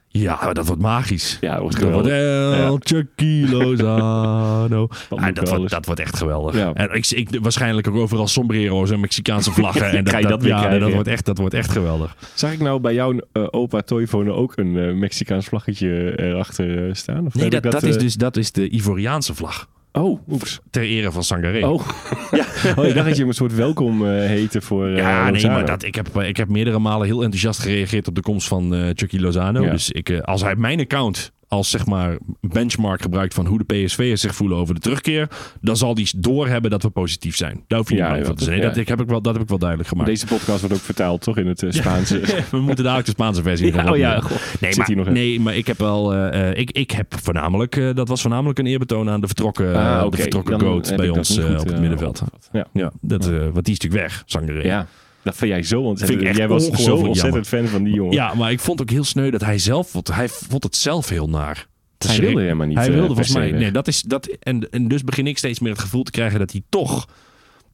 Ja. 0.09 0.53
dat 0.53 0.67
wordt 0.67 0.83
magisch. 0.83 1.39
Ja, 1.41 1.53
dat 1.53 1.61
wordt 1.61 1.81
Dat 1.81 1.91
wordt 1.91 2.09
geweldig. 2.09 2.59
El 2.59 2.79
Chucky 2.83 3.47
Lozano. 3.51 4.87
Van 4.91 5.19
Ja, 5.21 5.33
dat, 5.33 5.49
wordt, 5.49 5.71
dat 5.71 5.87
wordt 5.87 6.01
echt 6.01 6.17
geweldig. 6.17 6.57
Ja. 6.57 6.73
En 6.75 6.93
ik, 6.93 7.07
ik, 7.07 7.29
waarschijnlijk 7.43 7.89
ook 7.89 7.95
overal 7.95 8.29
sombrero's 8.29 8.91
en 8.91 9.01
Mexicaanse 9.01 9.53
vlaggen. 9.53 9.91
en 9.91 10.05
dat 10.05 10.13
krijgen, 10.13 10.31
dat, 10.31 10.45
ja. 10.45 10.91
wordt 10.91 11.09
echt, 11.09 11.25
dat 11.25 11.39
wordt 11.39 11.55
echt 11.55 11.71
geweldig. 11.71 12.17
Zag 12.35 12.53
ik 12.53 12.61
nou 12.61 12.81
bij 12.81 12.95
jouw 12.95 13.15
eh, 13.33 13.47
opa 13.51 13.81
Toivonen 13.81 14.35
ook 14.35 14.57
een 14.57 14.77
eh, 14.77 14.95
Mexicaans 14.95 15.47
vlaggetje 15.47 16.13
erachter 16.17 16.89
eh, 16.89 16.95
staan? 16.95 17.27
Of 17.27 17.35
Nee, 17.35 17.51
dat, 17.51 17.63
dat, 17.63 17.83
is 17.83 17.99
dus, 17.99 18.15
dat 18.15 18.37
is 18.37 18.53
de 18.53 18.69
Ivoriaanse 18.69 19.35
vlag. 19.35 19.69
Oh, 20.03 20.21
oeps. 20.29 20.61
Ter 20.71 20.83
ere 20.83 21.13
van 21.13 21.25
Sangaré. 21.25 21.67
Oh. 21.67 21.81
ja. 22.31 22.47
oh, 22.77 22.87
ik 22.87 22.95
dacht 22.95 23.07
dat 23.07 23.15
je 23.15 23.19
hem 23.19 23.29
een 23.29 23.35
soort 23.35 23.55
welkom 23.55 24.07
eh 24.07 24.27
heette 24.27 24.61
voor 24.61 24.87
eh 24.87 24.97
Ja, 24.97 25.31
nee, 25.31 25.47
maar 25.47 25.67
dat, 25.67 25.83
ik, 25.83 25.95
heb, 25.95 26.17
ik 26.17 26.37
heb 26.37 26.49
meerdere 26.49 26.79
malen 26.79 27.07
heel 27.07 27.23
enthousiast 27.23 27.61
gereageerd 27.61 28.09
op 28.09 28.15
de 28.15 28.21
komst 28.21 28.49
van 28.49 28.75
eh 28.75 28.91
Chucky 28.95 29.19
Lozano. 29.19 29.63
Ja. 29.63 29.71
Dus 29.71 29.91
ik, 29.91 30.21
als 30.21 30.43
hij 30.43 30.57
mijn 30.57 30.81
account 30.81 31.33
als 31.49 31.71
zeg 31.71 31.87
maar 31.87 32.19
benchmark 32.41 33.03
gebruikt 33.03 33.35
van 33.35 33.47
hoe 33.47 33.59
de 33.67 33.75
PSV'ers 33.85 34.21
zich 34.21 34.35
voelen 34.35 34.59
over 34.59 34.75
de 34.75 34.81
terugkeer, 34.81 35.29
dan 35.61 35.77
zal 35.77 35.95
die 35.95 36.09
doorhebben 36.17 36.71
dat 36.71 36.83
we 36.83 36.91
positief 36.91 37.37
zijn. 37.37 37.65
Daar 37.67 37.79
hoef 37.79 37.89
je 37.91 37.97
Ja, 37.97 38.15
niet 38.17 38.27
van 38.27 38.35
te 38.35 38.45
zijn. 38.45 38.59
Nee, 38.59 38.69
dat, 38.69 38.77
ik 38.77 38.89
heb 38.89 39.01
ik 39.01 39.09
wel, 39.09 39.23
dat 39.23 39.33
heb 39.33 39.43
ik 39.43 39.49
wel 39.49 39.59
duidelijk 39.59 39.89
gemaakt. 39.89 40.09
Deze 40.09 40.27
podcast 40.27 40.61
wordt 40.61 40.75
ook 40.75 40.81
vertaald, 40.81 41.21
toch? 41.21 41.37
In 41.37 41.47
het 41.47 41.63
eh, 41.63 41.71
Spaans. 41.71 42.11
we 42.51 42.61
moeten 42.61 42.85
dadelijk 42.85 43.07
de 43.07 43.13
Spaanse 43.13 43.43
versie 43.43 43.67
Ja, 43.67 43.73
van 43.83 43.91
oh 43.93 43.97
ja, 43.97 44.23
nee, 44.61 44.77
maar, 44.77 44.97
nog 44.97 45.09
nee, 45.09 45.41
maar 45.41 45.57
ik 45.57 45.67
heb 45.67 45.79
wel. 45.79 46.15
eh, 46.15 46.51
eh, 46.51 46.59
ik, 46.59 46.71
ik 46.71 46.91
heb 46.91 47.15
voornamelijk. 47.23 47.81
dat 47.95 48.09
was 48.09 48.21
voornamelijk 48.21 48.59
een 48.59 48.67
eerbetoon 48.67 49.11
aan 49.11 49.21
de 49.21 49.27
vertrokken, 49.27 49.75
Ah, 49.77 50.11
de 50.11 50.17
vertrokken 50.17 50.61
goat 50.61 50.89
heb 50.89 50.97
bij 50.97 51.09
ons 51.09 51.39
goed, 51.39 51.61
op 51.61 51.67
het 51.69 51.81
middenveld. 51.81 52.23
Ja. 52.53 52.67
Ja, 52.73 52.93
dat, 53.01 53.27
want 53.27 53.65
die 53.65 53.75
is 53.75 53.81
natuurlijk 53.81 54.03
weg, 54.03 54.23
Sangaré. 54.27 54.63
ja, 54.63 54.87
dat 55.29 55.37
vind 55.37 55.51
jij 55.51 55.63
zo 55.63 55.81
ontzettend. 55.81 56.09
Vind 56.09 56.21
ik 56.21 56.27
echt 56.29 56.37
jij 56.37 56.49
was 56.49 56.85
zo 56.85 56.97
ontzettend 56.97 57.47
fan 57.47 57.67
van 57.67 57.83
die 57.83 57.95
jongen. 57.95 58.13
Ja, 58.13 58.35
maar 58.35 58.51
ik 58.53 58.61
vond 58.61 58.81
ook 58.81 58.91
heel 58.91 59.05
sneu 59.05 59.31
dat 59.31 59.41
hij 59.41 59.59
zelf 59.59 59.89
vond, 59.91 60.15
hij 60.15 60.29
vond 60.29 60.63
het 60.63 60.77
zelf 60.77 61.09
heel 61.09 61.29
naar. 61.29 61.67
Hij 62.07 62.21
wilde 62.21 62.41
helemaal 62.41 62.67
niet, 62.67 62.77
Hij 62.77 62.87
eh, 62.87 62.93
wilde 62.93 63.07
volgens 63.07 63.33
mij. 63.35 63.51
Nee, 63.51 63.71
dat 63.73 63.89
is 63.89 64.03
dat 64.03 64.27
en, 64.41 64.71
en 64.71 64.89
dus 64.89 65.05
begin 65.05 65.27
ik 65.27 65.39
steeds 65.39 65.59
meer 65.61 65.73
het 65.73 65.81
gevoel 65.81 66.03
te 66.03 66.11
krijgen 66.11 66.39
dat 66.39 66.53
hij 66.53 66.63
toch 66.69 67.09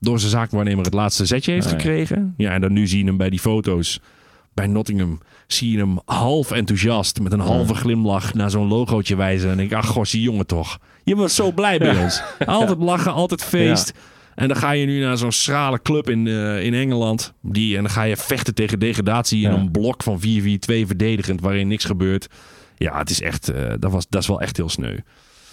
door 0.00 0.18
zijn 0.18 0.30
zaakwaarnemer 0.30 0.84
het 0.84 0.94
laatste 0.94 1.24
zetje 1.24 1.52
heeft 1.52 1.66
Ah, 1.66 1.72
ja. 1.72 1.78
gekregen. 1.78 2.34
Ja, 2.36 2.50
en 2.50 2.60
dan 2.60 2.72
nu 2.72 2.86
zie 2.86 2.98
je 2.98 3.04
hem 3.04 3.16
bij 3.16 3.30
die 3.30 3.40
foto's 3.40 4.00
bij 4.54 4.66
Nottingham. 4.66 5.20
Zie 5.46 5.70
je 5.70 5.78
hem 5.78 5.98
half 6.04 6.50
enthousiast 6.50 7.20
met 7.20 7.32
een 7.32 7.40
halve 7.40 7.74
glimlach 7.74 8.34
naar 8.34 8.50
zo'n 8.50 8.68
logootje 8.68 9.16
wijzen. 9.16 9.50
En 9.50 9.56
denk 9.56 9.70
ik, 9.70 9.76
ach 9.76 9.86
goh, 9.86 10.04
die 10.04 10.22
jongen 10.22 10.46
toch. 10.46 10.78
Je 11.04 11.16
was 11.16 11.34
zo 11.34 11.52
blij 11.52 11.78
bij 11.78 12.02
ons. 12.02 12.22
Altijd 12.46 12.78
lachen, 12.90 13.12
altijd 13.12 13.42
feest. 13.44 13.92
En 14.34 14.48
dan 14.48 14.56
ga 14.56 14.70
je 14.70 14.86
nu 14.86 15.00
naar 15.00 15.16
zo'n 15.18 15.32
schrale 15.32 15.82
club 15.82 16.10
in, 16.10 16.26
eh, 16.26 16.64
in 16.64 16.74
Engeland. 16.74 17.32
Die, 17.42 17.76
en 17.76 17.82
dan 17.82 17.92
ga 17.92 18.02
je 18.02 18.16
vechten 18.16 18.54
tegen 18.54 18.78
degradatie 18.78 19.42
in 19.44 19.50
Ja. 19.50 19.56
een 19.56 19.70
blok 19.70 20.02
van 20.02 20.20
4-4-2 20.20 20.86
verdedigend 20.86 21.40
waarin 21.40 21.68
niks 21.68 21.84
gebeurt. 21.84 22.26
Ja, 22.76 22.98
het 22.98 23.10
is 23.10 23.20
echt, 23.20 23.48
eh, 23.48 23.72
dat, 23.78 23.92
was, 23.92 24.06
dat 24.08 24.22
is 24.22 24.28
wel 24.28 24.40
echt 24.40 24.56
heel 24.56 24.68
sneu. 24.68 24.96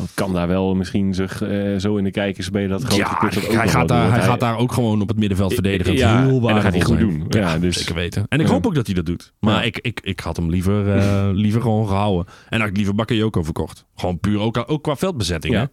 Want 0.02 0.14
kan 0.14 0.34
daar 0.34 0.48
wel 0.48 0.76
misschien 0.76 1.14
zich 1.14 1.42
eh, 1.42 1.76
zo 1.78 1.96
in 1.96 2.04
de 2.04 2.12
kijker 2.12 2.44
spelen 2.44 2.70
dat 2.70 2.84
grote 2.84 2.96
Ja, 2.96 3.18
clubs 3.20 3.36
dat 3.36 3.46
ook 3.46 3.52
hij, 3.54 3.68
gaat 3.68 3.88
daar, 3.88 4.12
hij 4.12 4.22
gaat 4.22 4.40
daar 4.40 4.58
ook 4.58 4.72
gewoon 4.72 5.02
op 5.02 5.08
het 5.08 5.18
middenveld 5.18 5.54
verdedigen. 5.54 5.94
Ja, 5.94 6.22
heel 6.26 6.48
en 6.50 6.54
dat 6.54 6.64
gaat 6.64 6.74
hij 6.74 6.82
goed 6.82 7.00
doen. 7.00 7.26
Ja, 7.30 7.58
dus- 7.58 7.78
zeker 7.78 7.96
weten. 7.96 8.26
En 8.30 8.40
ik 8.40 8.48
hoop 8.48 8.66
ook 8.66 8.76
dat 8.76 8.86
hij 8.86 8.96
dat 8.96 9.06
doet. 9.06 9.34
Maar 9.40 9.66
ik, 9.66 9.78
ik, 9.78 10.00
ik 10.04 10.20
had 10.20 10.36
hem 10.36 10.50
liever, 10.50 10.96
eh, 10.98 11.30
liever 11.44 11.62
gewoon 11.62 11.88
gehouden. 11.88 12.34
En 12.50 12.60
had 12.60 12.70
ik 12.70 12.76
liever 12.76 12.96
Bakayoko 12.96 13.44
verkocht. 13.44 13.86
Gewoon 13.96 14.20
puur 14.20 14.40
ook, 14.40 14.64
ook 14.68 14.84
qua 14.84 14.96
veldbezetting. 14.96 15.54
Hè? 15.54 15.66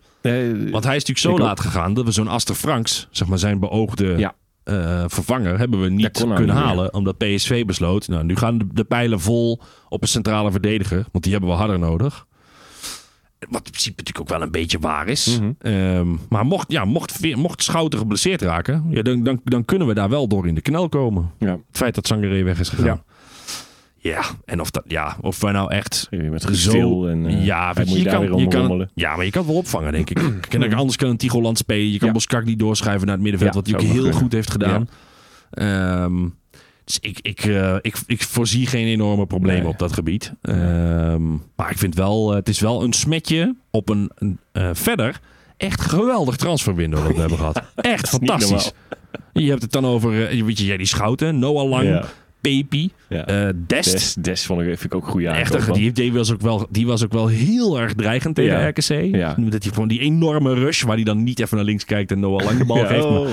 Want 0.70 0.84
hij 0.84 0.96
is 0.96 1.04
natuurlijk 1.04 1.18
zo 1.18 1.28
Ik 1.28 1.34
ook. 1.34 1.40
laat 1.46 1.60
gegaan 1.60 1.94
dat 1.94 2.04
we 2.04 2.10
zo'n 2.12 2.28
Aster 2.28 2.54
Franks, 2.54 3.08
zeg 3.10 3.28
maar 3.28 3.38
zijn 3.38 3.58
beoogde 3.60 4.32
eh, 4.64 5.04
vervanger, 5.06 5.58
hebben 5.58 5.80
we 5.80 5.88
niet 5.88 6.00
nou 6.00 6.12
kunnen 6.12 6.38
niet 6.38 6.54
meer. 6.54 6.64
halen. 6.64 6.94
Omdat 6.94 7.18
PSV 7.18 7.64
besloot, 7.64 8.08
nou 8.08 8.24
nu 8.24 8.36
gaan 8.36 8.58
de, 8.58 8.66
de 8.72 8.84
pijlen 8.84 9.20
vol 9.20 9.60
op 9.88 10.02
een 10.02 10.08
centrale 10.08 10.50
verdediger. 10.50 11.04
Want 11.12 11.24
die 11.24 11.32
hebben 11.32 11.50
we 11.50 11.56
harder 11.56 11.78
nodig. 11.78 12.26
Wat 13.38 13.64
in 13.64 13.70
principe 13.70 13.94
natuurlijk 13.96 14.20
ook 14.20 14.38
wel 14.38 14.42
een 14.46 14.50
beetje 14.52 14.78
waar 14.78 15.08
is. 15.08 15.38
Mhm. 15.40 15.50
Ehm, 15.58 16.08
maar 16.28 16.46
mocht, 16.46 16.72
ja, 16.72 16.84
mocht, 16.84 17.34
mocht 17.36 17.62
Schouten 17.62 17.98
geblesseerd 17.98 18.42
raken, 18.42 18.84
ja, 18.90 19.02
dan, 19.02 19.22
dan, 19.22 19.40
dan 19.44 19.64
kunnen 19.64 19.86
we 19.86 19.94
daar 19.94 20.08
wel 20.08 20.28
door 20.28 20.46
in 20.46 20.54
de 20.54 20.60
knel 20.60 20.88
komen. 20.88 21.30
ja. 21.38 21.50
Het 21.50 21.60
feit 21.70 21.94
dat 21.94 22.06
Sangaré 22.06 22.42
weg 22.42 22.60
is 22.60 22.68
gegaan. 22.68 22.86
Ja. 22.86 23.02
Ja, 24.00 24.22
en 24.44 24.60
of, 24.60 24.70
dat, 24.70 24.82
ja, 24.86 25.16
of 25.20 25.40
wij 25.40 25.52
nou 25.52 25.70
echt 25.72 26.08
Met 26.10 26.42
zo... 26.42 26.48
gestil 26.48 27.08
en 27.08 27.26
eh, 27.26 27.44
ja, 27.44 27.72
je, 27.84 27.98
je 27.98 28.04
daar 28.04 28.26
kan, 28.28 28.38
je 28.40 28.48
kan, 28.48 28.88
ja, 28.94 29.16
maar 29.16 29.24
je 29.24 29.30
kan 29.30 29.42
het 29.42 29.50
wel 29.50 29.60
opvangen, 29.60 29.92
denk 29.92 30.10
ik. 30.10 30.18
en 30.54 30.72
anders 30.72 30.96
kan 30.96 31.08
een 31.08 31.16
Tigoland 31.16 31.58
spelen. 31.58 31.92
Je 31.92 31.98
kan 31.98 32.06
Ja. 32.06 32.14
Boskak 32.14 32.44
niet 32.44 32.58
doorschuiven 32.58 33.06
naar 33.06 33.14
het 33.16 33.24
middenveld, 33.24 33.54
wat 33.54 33.66
hij 33.66 33.74
ook 33.74 33.94
heel 33.94 34.12
goed 34.12 34.32
heeft 34.32 34.50
gedaan. 34.50 34.88
Ehm, 35.50 36.28
dus 36.88 36.98
ik, 37.00 37.18
ik, 37.22 37.44
eh, 37.44 37.76
ik, 37.80 37.96
ik 38.06 38.22
voorzie 38.22 38.66
geen 38.66 38.86
enorme 38.86 39.26
problemen 39.26 39.62
Nee. 39.62 39.72
op 39.72 39.78
dat 39.78 39.92
gebied. 39.92 40.32
Ehm, 40.42 41.30
maar 41.56 41.70
ik 41.70 41.78
vind 41.78 41.94
wel, 41.94 42.30
eh, 42.30 42.36
het 42.36 42.48
is 42.48 42.60
wel 42.60 42.82
een 42.82 42.92
smetje 42.92 43.54
op 43.70 43.88
een, 43.88 44.10
een 44.14 44.38
eh, 44.52 44.70
verder 44.72 45.20
echt 45.56 45.80
geweldig 45.80 46.36
transferwindow 46.36 47.02
dat 47.04 47.14
we 47.14 47.20
hebben 47.28 47.38
gehad. 47.38 47.62
Echt 47.74 48.08
fantastisch. 48.08 48.72
Je 49.32 49.48
hebt 49.50 49.62
het 49.62 49.72
dan 49.72 49.84
over, 49.86 50.10
weet 50.10 50.58
je, 50.58 50.64
jij 50.66 50.76
die 50.76 50.86
Schouten, 50.86 51.38
Noah 51.38 51.68
Lang, 51.68 51.88
Ja. 51.88 52.04
Pepi, 52.40 52.90
Ja. 53.08 53.52
Dest. 53.66 53.92
Des, 53.92 54.14
Des 54.14 54.46
vond 54.46 54.60
ik, 54.60 54.66
vind 54.66 54.84
ik 54.84 54.94
ook 54.94 55.04
een 55.04 55.10
goede 55.10 55.28
Echt, 55.28 55.74
die, 55.74 55.92
die, 55.92 56.12
was 56.12 56.32
ook 56.32 56.40
wel, 56.40 56.66
die 56.70 56.86
was 56.86 57.04
ook 57.04 57.12
wel 57.12 57.26
heel 57.26 57.80
erg 57.80 57.94
dreigend 57.94 58.34
tegen 58.34 58.60
Ja. 58.60 58.68
RKC. 58.68 59.14
Ja. 59.16 59.34
Dat 59.38 59.62
hij 59.62 59.72
gewoon 59.72 59.88
die 59.88 60.00
enorme 60.00 60.54
rush, 60.54 60.82
waar 60.82 60.94
hij 60.94 61.04
dan 61.04 61.22
niet 61.22 61.40
even 61.40 61.56
naar 61.56 61.64
links 61.66 61.84
kijkt 61.84 62.10
en 62.10 62.20
Noah 62.20 62.44
Lang 62.44 62.58
de 62.58 62.64
bal 62.64 62.76
Ja, 62.76 62.86
geeft. 62.86 63.04
Oh. 63.04 63.26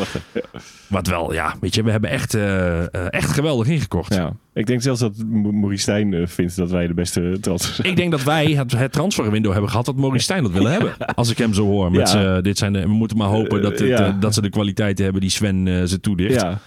Wat 0.87 1.07
wel, 1.07 1.33
ja, 1.33 1.55
weet 1.61 1.75
je, 1.75 1.83
we 1.83 1.91
hebben 1.91 2.09
echt, 2.09 2.33
eh, 2.33 2.81
eh, 2.81 2.87
echt 3.09 3.31
geweldig 3.31 3.67
ingekocht. 3.67 4.13
ja. 4.13 4.33
Ik 4.55 4.65
denk 4.65 4.81
zelfs 4.81 4.99
dat 4.99 5.23
Maurice 5.31 5.81
Stijn 5.81 6.13
eh, 6.13 6.27
vindt 6.27 6.55
dat 6.55 6.71
wij 6.71 6.87
de 6.87 6.93
beste 6.93 7.37
transfer 7.41 7.73
zijn. 7.73 7.87
Ik 7.87 7.95
denk 7.95 8.11
dat 8.11 8.23
wij 8.23 8.45
het, 8.45 8.71
het 8.77 8.91
transferwindow 8.91 9.51
hebben 9.51 9.69
gehad 9.69 9.85
dat 9.85 9.95
Maurice 9.95 10.23
Stijn 10.23 10.43
dat 10.43 10.51
willen 10.51 10.71
hebben. 10.71 10.97
Als 11.15 11.29
ik 11.31 11.37
hem 11.37 11.53
zo 11.53 11.65
hoor. 11.65 11.91
Met 11.91 12.11
Ja. 12.11 12.35
z'n- 12.37 12.41
dit 12.41 12.57
zijn 12.57 12.73
de, 12.73 12.79
we 12.81 12.87
moeten 12.87 13.17
maar 13.17 13.27
hopen 13.27 13.61
dat, 13.61 13.79
het, 13.79 13.87
ja. 13.89 14.05
eh, 14.07 14.13
dat 14.19 14.33
ze 14.33 14.41
de 14.41 14.49
kwaliteiten 14.49 15.03
hebben 15.03 15.21
die 15.21 15.29
Sven 15.29 15.67
eh, 15.67 15.83
ze 15.83 15.99
toedicht. 15.99 16.41
Ja. 16.41 16.59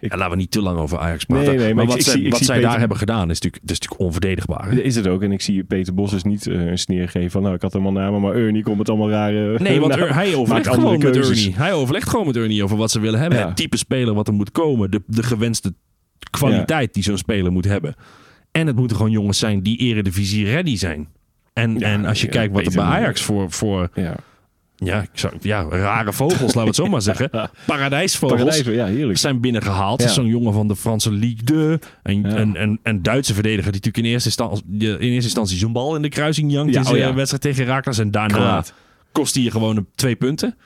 Ja, 0.00 0.16
laten 0.16 0.30
we 0.30 0.36
niet 0.36 0.50
te 0.50 0.62
lang 0.62 0.78
over 0.78 0.98
Ajax 0.98 1.24
praten. 1.24 1.46
Nee, 1.46 1.56
nee, 1.56 1.66
maar 1.66 1.74
maar 1.74 1.84
ik- 1.84 1.90
wat, 1.90 1.98
ik 1.98 2.04
zij, 2.22 2.30
wat 2.30 2.38
zij 2.44 2.54
Peter- 2.56 2.70
daar 2.70 2.78
hebben 2.78 2.96
gedaan 2.96 3.30
is 3.30 3.40
natuurlijk, 3.40 3.62
dat 3.62 3.70
is 3.70 3.78
natuurlijk 3.80 4.00
onverdedigbaar. 4.00 4.70
hè? 4.70 4.80
Is 4.80 4.94
het 4.94 5.06
ook. 5.06 5.22
En 5.22 5.32
ik 5.32 5.40
zie 5.40 5.64
Peter 5.64 5.94
Bos 5.94 6.10
dus 6.10 6.22
niet 6.22 6.46
eh, 6.46 6.66
een 6.66 6.78
sneer 6.78 7.08
geven 7.08 7.30
van... 7.30 7.42
nou, 7.42 7.54
ik 7.54 7.62
had 7.62 7.72
helemaal 7.72 7.92
namen, 8.02 8.20
maar 8.20 8.34
Ernie 8.34 8.62
komt 8.62 8.78
met 8.78 8.88
allemaal 8.88 9.10
rare... 9.10 9.58
Nee, 9.58 9.80
want 9.80 9.92
nou, 9.96 10.08
hij 10.12 10.34
overlegt 10.34 10.68
gewoon 10.68 10.98
met. 10.98 11.16
Ernie. 11.16 11.54
Hij 11.56 11.72
overlegt 11.72 12.08
gewoon 12.08 12.26
met 12.26 12.36
Ernie 12.36 12.62
over 12.64 12.76
wat 12.76 12.90
ze 12.90 13.00
willen 13.00 13.20
hebben. 13.20 13.38
Ja. 13.38 13.46
Het 13.46 13.56
type 13.56 13.76
speler 13.76 14.14
wat 14.14 14.28
er 14.28 14.34
moet 14.34 14.50
komen. 14.52 14.90
De, 14.90 15.02
de 15.06 15.22
gewenste 15.22 15.74
kwaliteit 16.30 16.94
die 16.94 17.02
zo'n 17.02 17.18
speler 17.18 17.52
moet 17.52 17.64
hebben. 17.64 17.94
En 18.52 18.66
het 18.66 18.76
moeten 18.76 18.96
gewoon 18.96 19.12
jongens 19.12 19.38
zijn 19.38 19.62
die 19.62 19.78
eredivisie 19.78 20.44
ready 20.44 20.76
zijn. 20.76 21.08
En, 21.52 21.78
Ja, 21.78 21.86
en 21.86 22.04
als 22.04 22.20
je 22.20 22.26
ja, 22.26 22.32
kijkt 22.32 22.52
wat 22.54 22.66
er 22.66 22.72
bij 22.72 22.84
Ajax 22.84 23.22
voor, 23.22 23.50
voor 23.50 23.88
Ja. 23.94 24.14
ja, 24.76 25.02
ik 25.02 25.08
zou, 25.12 25.34
ja, 25.40 25.62
rare 25.62 26.12
vogels, 26.12 26.40
laten 26.40 26.60
we 26.60 26.66
het 26.66 26.74
zo 26.74 26.86
maar 26.86 27.02
zeggen. 27.02 27.30
Paradijsvogels. 27.66 28.42
Paradijs, 28.42 28.76
ja, 28.76 28.86
heerlijk. 28.86 29.18
Zijn 29.18 29.40
binnengehaald. 29.40 30.02
Zo'n 30.02 30.26
jongen 30.26 30.52
van 30.52 30.68
de 30.68 30.76
Franse 30.76 31.12
Ligue 31.12 31.44
2. 31.44 31.78
Een, 32.02 32.20
Ja. 32.30 32.36
een, 32.36 32.62
een, 32.62 32.80
een 32.82 33.02
Duitse 33.02 33.34
verdediger 33.34 33.72
die 33.72 33.80
natuurlijk 33.80 34.06
in 34.06 34.12
eerste 34.12 34.28
instantie, 34.28 34.64
in 34.78 34.98
eerste 34.98 35.08
instantie 35.24 35.58
zo'n 35.58 35.72
bal 35.72 35.96
in 35.96 36.02
de 36.02 36.08
kruising 36.08 36.52
jankt. 36.52 36.72
Ja, 36.72 36.78
in 36.78 36.84
zijn 36.84 36.96
oh 36.96 37.02
ja. 37.02 37.14
wedstrijd 37.14 37.42
tegen 37.42 37.64
Herakles. 37.64 37.98
En 37.98 38.10
daarna 38.10 38.64
kost 39.12 39.34
hij 39.34 39.44
je 39.44 39.50
gewoon 39.50 39.86
twee 39.94 40.16
punten. 40.16 40.56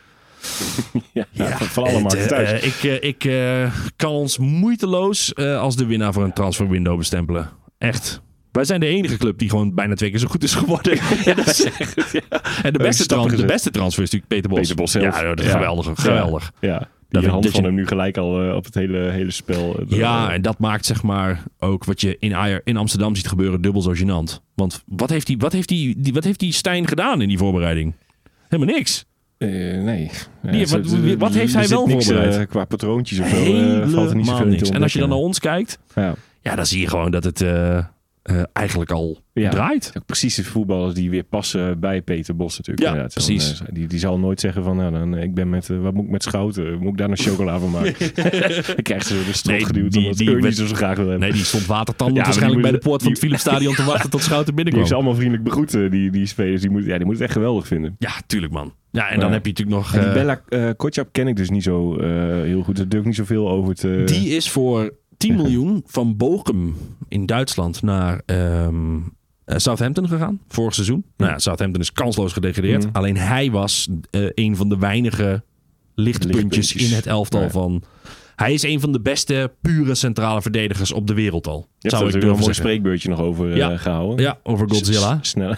Ja, 1.13 1.27
van, 1.35 1.67
van 1.67 1.85
alle 1.85 2.01
markten 2.01 2.29
thuis. 2.29 2.51
eh, 2.51 2.65
ik 2.67 3.01
eh, 3.03 3.09
ik 3.09 3.25
eh, 3.25 3.73
kan 3.97 4.11
ons 4.13 4.39
moeiteloos 4.39 5.35
als 5.37 5.77
de 5.77 5.87
winnaar 5.87 6.13
van 6.13 6.23
een 6.23 6.33
transferwindow 6.33 6.99
bestempelen. 6.99 7.49
Echt. 7.79 8.21
Wij 8.53 8.65
zijn 8.65 8.81
de 8.81 8.87
enige 8.87 9.17
club 9.17 9.39
die 9.39 9.49
gewoon 9.51 9.75
bijna 9.75 9.95
twee 9.95 10.11
keer 10.11 10.19
zo 10.19 10.27
goed 10.29 10.43
is 10.43 10.55
geworden. 10.55 10.99
Ja, 11.25 11.35
dat 11.35 11.47
is 11.47 11.65
echt- 11.65 12.15
En 12.63 12.73
de 12.73 12.79
beste, 12.79 13.07
trans, 13.07 13.35
de 13.37 13.45
beste 13.45 13.71
transfer 13.71 14.03
is 14.03 14.11
natuurlijk 14.11 14.29
Peter 14.29 14.49
Bos. 14.51 14.59
Peter 14.61 14.77
Bos 14.77 14.91
zelf. 14.91 15.21
Ja, 15.21 15.23
dat 15.29 15.41
is 15.41 15.47
Ja. 15.47 15.53
geweldig. 15.53 16.01
geweldig. 16.03 16.53
ja. 16.61 16.89
Dat 17.09 17.23
Die 17.23 17.31
hand 17.31 17.51
van 17.51 17.61
je- 17.61 17.67
hem 17.67 17.75
nu 17.77 17.87
gelijk 17.87 18.17
al 18.17 18.55
op 18.57 18.65
het 18.65 18.75
hele, 18.75 18.99
hele 18.99 19.31
spel. 19.31 19.81
Ja, 19.89 20.33
en 20.33 20.43
dat 20.43 20.59
maakt 20.59 20.87
zeg 20.87 21.03
maar 21.03 21.43
ook 21.59 21.85
wat 21.85 22.01
je 22.01 22.17
in, 22.19 22.61
in 22.65 22.77
Amsterdam 22.77 23.15
ziet 23.17 23.29
gebeuren 23.29 23.61
dubbel 23.61 23.83
zo 23.83 23.93
gênant. 23.95 24.41
Want 24.55 24.83
wat 24.87 25.11
heeft 25.11 25.27
die, 25.27 25.39
wat 25.39 25.53
heeft 25.53 25.69
die, 25.69 25.95
die, 26.01 26.13
wat 26.13 26.25
heeft 26.25 26.39
die 26.41 26.53
Stijn 26.53 26.89
gedaan 26.89 27.23
in 27.23 27.29
die 27.29 27.39
voorbereiding? 27.39 27.95
Helemaal 28.49 28.75
niks. 28.75 29.05
Eh, 29.43 29.83
nee. 29.83 30.11
Ja, 30.43 30.59
wat- 30.67 31.17
wat 31.19 31.33
heeft 31.35 31.55
hij 31.55 31.69
wel 31.69 31.87
niks, 31.87 32.05
voorbereid? 32.07 32.37
eh, 32.37 32.47
qua 32.49 32.65
patroontjes 32.65 33.19
of 33.21 33.29
zo. 33.29 33.37
eh, 33.37 33.89
valt 33.89 34.11
er 34.11 34.17
niet 34.17 34.27
zoveel 34.27 34.47
niks. 34.47 34.71
En 34.71 34.83
als 34.83 34.93
je 34.93 34.99
dan 34.99 35.09
naar 35.09 35.19
ons 35.19 35.39
kijkt, 35.39 35.79
Ja. 35.95 36.15
ja, 36.41 36.55
dan 36.57 36.67
zie 36.67 36.81
je 36.81 36.89
gewoon 36.89 37.11
dat 37.11 37.25
het 37.25 37.45
eh, 38.23 38.43
eigenlijk 38.53 38.91
al 38.91 39.21
Ja. 39.33 39.51
draait. 39.51 39.93
Precies 40.07 40.35
de 40.35 40.45
voetballers 40.45 40.95
die 40.95 41.11
weer 41.11 41.23
passen 41.23 41.81
bij 41.81 42.03
Peter 42.03 42.37
Bos 42.37 42.57
natuurlijk. 42.59 42.97
Ja, 42.97 43.07
precies. 43.07 43.61
eh, 43.61 43.67
die, 43.73 43.87
die 43.87 43.99
zal 43.99 44.19
nooit 44.19 44.41
zeggen 44.41 44.63
van, 44.65 44.77
nou, 44.77 44.93
dan, 44.93 45.17
eh, 45.17 45.23
ik 45.23 45.35
ben 45.35 45.49
met, 45.49 45.69
wat 45.69 45.95
moet 45.95 46.05
ik 46.05 46.11
met 46.11 46.23
schouten? 46.23 46.79
Moet 46.79 46.93
ik 46.93 46.97
daar 46.99 47.09
nog 47.09 47.19
chocola 47.19 47.59
van 47.59 47.71
maken? 47.71 47.95
ik 48.77 48.85
krijg 48.85 49.03
ze 49.05 49.15
de 49.27 49.33
strot 49.33 49.57
Nee, 49.57 49.65
geduwd 49.65 49.93
die- 49.93 50.05
omdat 50.07 50.43
die 50.43 50.53
zo 50.67 50.67
graag 50.75 50.97
wil 50.97 51.09
hebben. 51.09 51.21
Nee, 51.21 51.33
die 51.33 51.45
stond 51.45 51.67
watertandend 51.67 52.17
Ja, 52.19 52.23
die 52.23 52.33
waarschijnlijk 52.33 52.63
bij 52.63 52.81
de 52.81 52.89
poort 52.89 53.03
van 53.03 53.11
het 53.11 53.21
die- 53.21 53.29
Philips 53.29 53.49
Stadion 53.49 53.75
te 53.75 53.85
wachten 53.85 54.11
tot 54.11 54.23
Schouten 54.23 54.47
Die 54.47 54.55
binnenkwam. 54.55 54.87
ze 54.89 54.95
allemaal 54.95 55.15
vriendelijk 55.15 55.45
begroeten, 55.45 55.91
die, 55.91 56.11
die 56.11 56.27
spelers. 56.27 56.61
Die 56.61 56.71
moeten 56.71 56.91
ja, 56.91 56.97
die 56.97 57.07
moeten 57.07 57.23
het 57.25 57.33
echt 57.33 57.41
geweldig 57.43 57.67
vinden. 57.67 57.97
Ja, 57.99 58.11
tuurlijk 58.27 58.53
man. 58.53 58.75
Ja, 58.91 59.09
en 59.09 59.19
dan 59.19 59.29
Ja. 59.29 59.35
heb 59.35 59.47
je 59.47 59.51
natuurlijk 59.53 59.77
nog... 59.79 59.95
En 59.95 60.03
die 60.05 60.13
Bella 60.13 60.41
uh, 60.49 60.71
Kotjap 60.77 61.09
ken 61.13 61.29
ik 61.29 61.37
dus 61.37 61.51
niet 61.51 61.63
zo 61.63 62.01
heel 62.43 62.63
goed. 62.63 62.77
Daar 62.77 62.89
durf 62.89 63.01
ik 63.01 63.07
niet 63.07 63.17
zoveel 63.17 63.51
over 63.51 63.75
te... 63.75 64.03
Die 64.07 64.29
is 64.29 64.51
voor 64.51 64.93
10 65.23 65.37
miljoen 65.37 65.83
van 65.87 66.17
Bochum 66.17 66.77
in 67.09 67.27
Duitsland 67.27 67.83
naar 67.83 68.23
ehm, 68.27 68.97
eh, 69.45 69.57
Southampton 69.59 70.09
gegaan. 70.09 70.41
Vorig 70.49 70.75
seizoen. 70.75 71.05
Nou 71.17 71.31
ja, 71.31 71.39
Southampton 71.39 71.81
is 71.83 71.93
kansloos 71.93 72.33
gedegradeerd. 72.33 72.87
Alleen 72.93 73.17
hij 73.17 73.51
was 73.51 73.89
eh, 74.11 74.25
een 74.35 74.57
van 74.57 74.69
de 74.69 74.79
weinige 74.79 75.43
lichtpuntjes 75.95 76.35
Lichtpuntjes. 76.35 76.91
in 76.91 76.97
het 76.97 77.07
elftal 77.07 77.41
Ja. 77.43 77.51
van... 77.51 77.83
Hij 78.37 78.53
is 78.53 78.63
een 78.63 78.81
van 78.81 78.93
de 78.93 79.01
beste 79.01 79.53
pure 79.61 79.95
centrale 79.95 80.43
verdedigers 80.43 80.93
op 80.93 81.07
de 81.07 81.15
wereld 81.15 81.47
al. 81.47 81.69
Je 81.79 81.91
er 81.91 81.97
zou 81.97 82.11
ik 82.17 82.23
wel 82.23 82.33
een 82.35 82.39
mooi 82.41 82.55
spreekbeurtje 82.55 83.09
nog 83.09 83.21
over 83.21 83.57
Ja. 83.57 83.77
gehouden. 83.77 84.25
Ja, 84.25 84.39
over 84.43 84.69
Godzilla. 84.71 85.19
S- 85.23 85.29
Snel. 85.31 85.55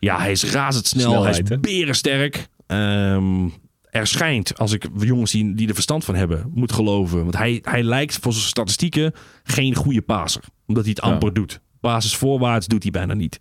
Ja, 0.00 0.18
hij 0.18 0.30
is 0.30 0.44
razendsnel. 0.44 1.02
Snelheid, 1.10 1.48
hij 1.48 1.56
is 1.56 1.60
berensterk. 1.60 2.48
Ehm, 2.66 3.48
er 3.90 4.06
schijnt, 4.06 4.58
als 4.58 4.72
ik 4.72 4.88
jongens 4.98 5.30
die, 5.30 5.54
die 5.54 5.68
er 5.68 5.74
verstand 5.74 6.04
van 6.04 6.14
hebben, 6.14 6.50
moet 6.54 6.72
geloven. 6.72 7.18
Want 7.22 7.36
hij, 7.36 7.58
hij 7.62 7.82
lijkt 7.82 8.18
voor 8.20 8.32
zijn 8.32 8.44
statistieken 8.44 9.12
geen 9.42 9.74
goede 9.74 10.02
paser. 10.02 10.42
Omdat 10.66 10.84
hij 10.84 10.92
het 10.96 11.04
Ja. 11.04 11.12
amper 11.12 11.34
doet. 11.34 11.60
Basis 11.80 12.16
voorwaarts 12.16 12.66
doet 12.66 12.82
hij 12.82 12.92
bijna 12.92 13.14
niet. 13.14 13.40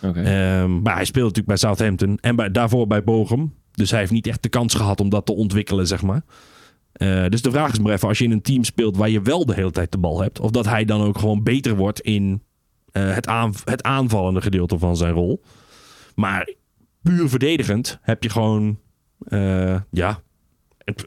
Ehm, 0.00 0.82
maar 0.82 0.94
hij 0.94 1.04
speelt 1.04 1.24
natuurlijk 1.26 1.46
bij 1.46 1.56
Southampton. 1.56 2.18
En 2.20 2.36
bij, 2.36 2.50
daarvoor 2.50 2.86
bij 2.86 3.04
Bochum. 3.04 3.54
Dus 3.72 3.90
hij 3.90 3.98
heeft 4.00 4.12
niet 4.12 4.26
echt 4.26 4.42
de 4.42 4.48
kans 4.48 4.74
gehad 4.74 5.00
om 5.00 5.08
dat 5.08 5.26
te 5.26 5.32
ontwikkelen, 5.34 5.86
zeg 5.86 6.02
maar. 6.02 6.22
Eh, 6.92 7.24
dus 7.28 7.42
de 7.42 7.50
vraag 7.50 7.72
is 7.72 7.78
maar 7.78 7.92
even, 7.92 8.08
als 8.08 8.18
je 8.18 8.24
in 8.24 8.30
een 8.30 8.42
team 8.42 8.64
speelt 8.64 8.96
waar 8.96 9.10
je 9.10 9.22
wel 9.22 9.46
de 9.46 9.54
hele 9.54 9.70
tijd 9.70 9.92
de 9.92 9.98
bal 9.98 10.20
hebt. 10.20 10.40
Of 10.40 10.50
dat 10.50 10.66
hij 10.66 10.84
dan 10.84 11.00
ook 11.02 11.18
gewoon 11.18 11.42
beter 11.42 11.76
wordt 11.76 12.00
in 12.00 12.42
eh, 12.92 13.14
het, 13.14 13.26
aan, 13.26 13.54
het 13.64 13.82
aanvallende 13.82 14.40
gedeelte 14.40 14.78
van 14.78 14.96
zijn 14.96 15.12
rol. 15.12 15.42
Maar 16.14 16.52
puur 17.02 17.28
verdedigend 17.28 17.98
heb 18.02 18.22
je 18.22 18.28
gewoon, 18.30 18.78
ja, 19.90 20.20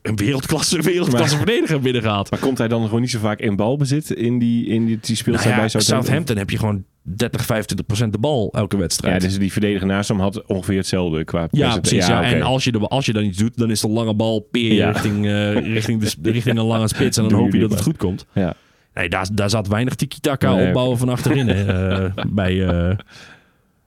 een- 0.01 0.15
wereldklasse, 0.15 0.81
wereldklasse 0.81 1.35
Maar- 1.35 1.45
verdediger 1.45 1.79
binnengehaald. 1.79 2.31
Maar 2.31 2.39
komt 2.39 2.57
hij 2.57 2.67
dan 2.67 2.83
gewoon 2.83 3.01
niet 3.01 3.09
zo 3.09 3.19
vaak 3.19 3.39
in 3.39 3.55
balbezit 3.55 4.09
in 4.09 4.39
die, 4.39 4.65
in 4.65 4.85
die, 4.85 4.97
die 5.01 5.15
speeltijd 5.15 5.45
Nou 5.45 5.55
ja, 5.55 5.61
bij 5.61 5.69
Southampton? 5.69 6.05
Southampton 6.05 6.37
heb 6.37 6.49
je 6.49 6.57
gewoon 6.57 6.83
30, 7.01 7.45
25 7.45 7.85
procent 7.85 8.13
de 8.13 8.19
bal 8.19 8.49
elke 8.53 8.75
Ja, 8.75 8.81
wedstrijd. 8.81 9.21
dus 9.21 9.37
die 9.37 9.51
verdediger 9.51 9.87
naast 9.87 10.09
hem 10.09 10.19
had 10.19 10.45
ongeveer 10.45 10.77
hetzelfde 10.77 11.23
qua 11.23 11.47
Ja, 11.51 11.77
precies. 11.79 12.07
Ja. 12.07 12.23
En 12.23 12.41
als 12.41 12.63
je, 12.63 12.71
de, 12.71 12.79
als 12.79 13.05
je 13.05 13.13
dan 13.13 13.23
iets 13.23 13.37
doet, 13.37 13.57
dan 13.57 13.71
is 13.71 13.81
de 13.81 13.87
lange 13.89 14.13
bal 14.13 14.39
peer 14.51 14.73
Ja. 14.73 14.89
richting, 14.91 15.25
eh, 15.25 15.51
richting, 15.73 16.01
de, 16.01 16.31
richting 16.31 16.57
een 16.57 16.65
lange 16.65 16.87
spits. 16.87 17.17
En 17.17 17.23
dan 17.23 17.31
Doe 17.31 17.41
hoop 17.41 17.53
je 17.53 17.59
dat 17.59 17.71
het 17.71 17.81
goed 17.81 17.97
komt. 17.97 18.25
Ja. 18.33 18.53
Nee, 18.93 19.09
daar, 19.09 19.27
daar 19.33 19.49
zat 19.49 19.67
weinig 19.67 19.95
tiki-taka 19.95 20.55
Nee, 20.55 20.67
opbouwen 20.67 20.97
van 20.97 21.09
achterin 21.09 21.47
hè, 21.47 21.65
eh, 22.05 22.23
bij, 22.27 22.67
eh, 22.67 22.95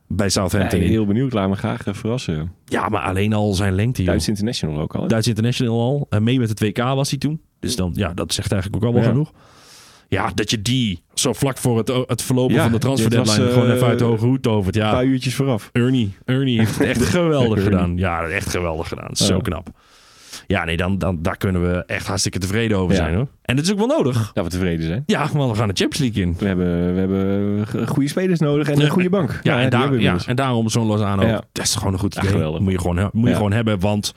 bij 0.08 0.28
Southampton. 0.28 0.78
Nee, 0.78 0.88
heel 0.88 1.06
benieuwd. 1.06 1.32
Laat 1.32 1.48
me 1.48 1.56
graag 1.56 1.86
eh, 1.86 1.94
verrassen. 1.94 2.52
Ja, 2.64 2.88
maar 2.88 3.02
alleen 3.02 3.32
al 3.32 3.52
zijn 3.54 3.74
lengte. 3.74 4.02
joh. 4.02 4.10
Duits 4.10 4.28
International 4.28 4.80
ook 4.80 4.94
al. 4.94 5.02
hè? 5.02 5.08
Duits 5.08 5.28
International 5.28 5.80
al. 5.80 6.06
En 6.10 6.22
mee 6.22 6.38
met 6.38 6.48
het 6.48 6.60
WK 6.60 6.78
was 6.78 7.10
hij 7.10 7.18
toen. 7.18 7.40
Dus 7.60 7.76
dan, 7.76 7.90
ja, 7.94 8.12
dat 8.14 8.34
zegt 8.34 8.52
eigenlijk 8.52 8.82
ook 8.84 8.88
al 8.88 8.94
wel 8.94 9.04
Ja. 9.04 9.08
genoeg. 9.12 9.32
Ja, 10.08 10.30
dat 10.34 10.50
je 10.50 10.62
die 10.62 11.02
zo 11.14 11.32
vlak 11.32 11.58
voor 11.58 11.78
het, 11.78 11.92
het 12.06 12.22
verlopen 12.22 12.54
Ja, 12.54 12.62
van 12.62 12.72
de 12.72 12.78
transfer 12.78 13.16
was, 13.16 13.26
deadline 13.26 13.52
gewoon 13.52 13.68
eh, 13.68 13.74
even 13.74 13.86
uit 13.86 13.98
de 13.98 14.04
hoge 14.04 14.24
hoed 14.26 14.42
tovert. 14.42 14.76
Een 14.76 14.82
Ja, 14.82 14.90
paar 14.90 15.04
uurtjes 15.04 15.34
vooraf. 15.34 15.68
Ernie. 15.72 16.14
Ernie 16.24 16.58
heeft 16.58 16.78
het 16.78 16.86
echt 16.88 17.02
geweldig 17.16 17.62
gedaan. 17.62 17.96
Ja, 17.96 18.22
echt 18.22 18.48
geweldig 18.50 18.88
gedaan. 18.88 19.16
Zo 19.16 19.38
knap. 19.38 19.68
Ja, 20.46 20.64
nee, 20.64 20.76
dan, 20.76 20.98
dan, 20.98 21.18
daar 21.22 21.36
kunnen 21.36 21.62
we 21.70 21.84
echt 21.86 22.06
hartstikke 22.06 22.38
tevreden 22.38 22.78
over 22.78 22.96
zijn 22.96 23.14
hoor. 23.14 23.28
En 23.42 23.56
dat 23.56 23.64
is 23.64 23.72
ook 23.72 23.78
wel 23.78 23.86
nodig. 23.86 24.30
Dat 24.32 24.44
we 24.44 24.50
tevreden 24.50 24.86
zijn. 24.86 25.02
Ja, 25.06 25.28
want 25.32 25.50
we 25.50 25.56
gaan 25.58 25.68
de 25.68 25.74
Champions 25.74 25.98
League 25.98 26.22
in. 26.22 26.36
We 26.38 26.46
hebben, 26.46 26.94
we 26.94 27.00
hebben 27.00 27.88
goede 27.88 28.08
spelers 28.08 28.40
nodig 28.40 28.68
en 28.68 28.80
een 28.80 28.88
goede 28.90 29.10
bank. 29.10 29.40
Ja, 29.42 29.54
en, 29.54 29.60
die 29.60 29.70
daar, 29.70 30.00
ja 30.00 30.16
en 30.26 30.36
daarom 30.36 30.68
zo'n 30.68 30.86
Lozano. 30.86 31.26
Ja. 31.26 31.42
Dat 31.52 31.64
is 31.64 31.74
gewoon 31.74 31.92
een 31.92 31.98
goed 31.98 32.14
idee. 32.14 32.60
moet 32.60 32.72
je 32.72 32.78
gewoon, 32.78 33.10
moet 33.12 33.28
je 33.28 33.34
gewoon 33.34 33.52
hebben, 33.52 33.80
want 33.80 34.14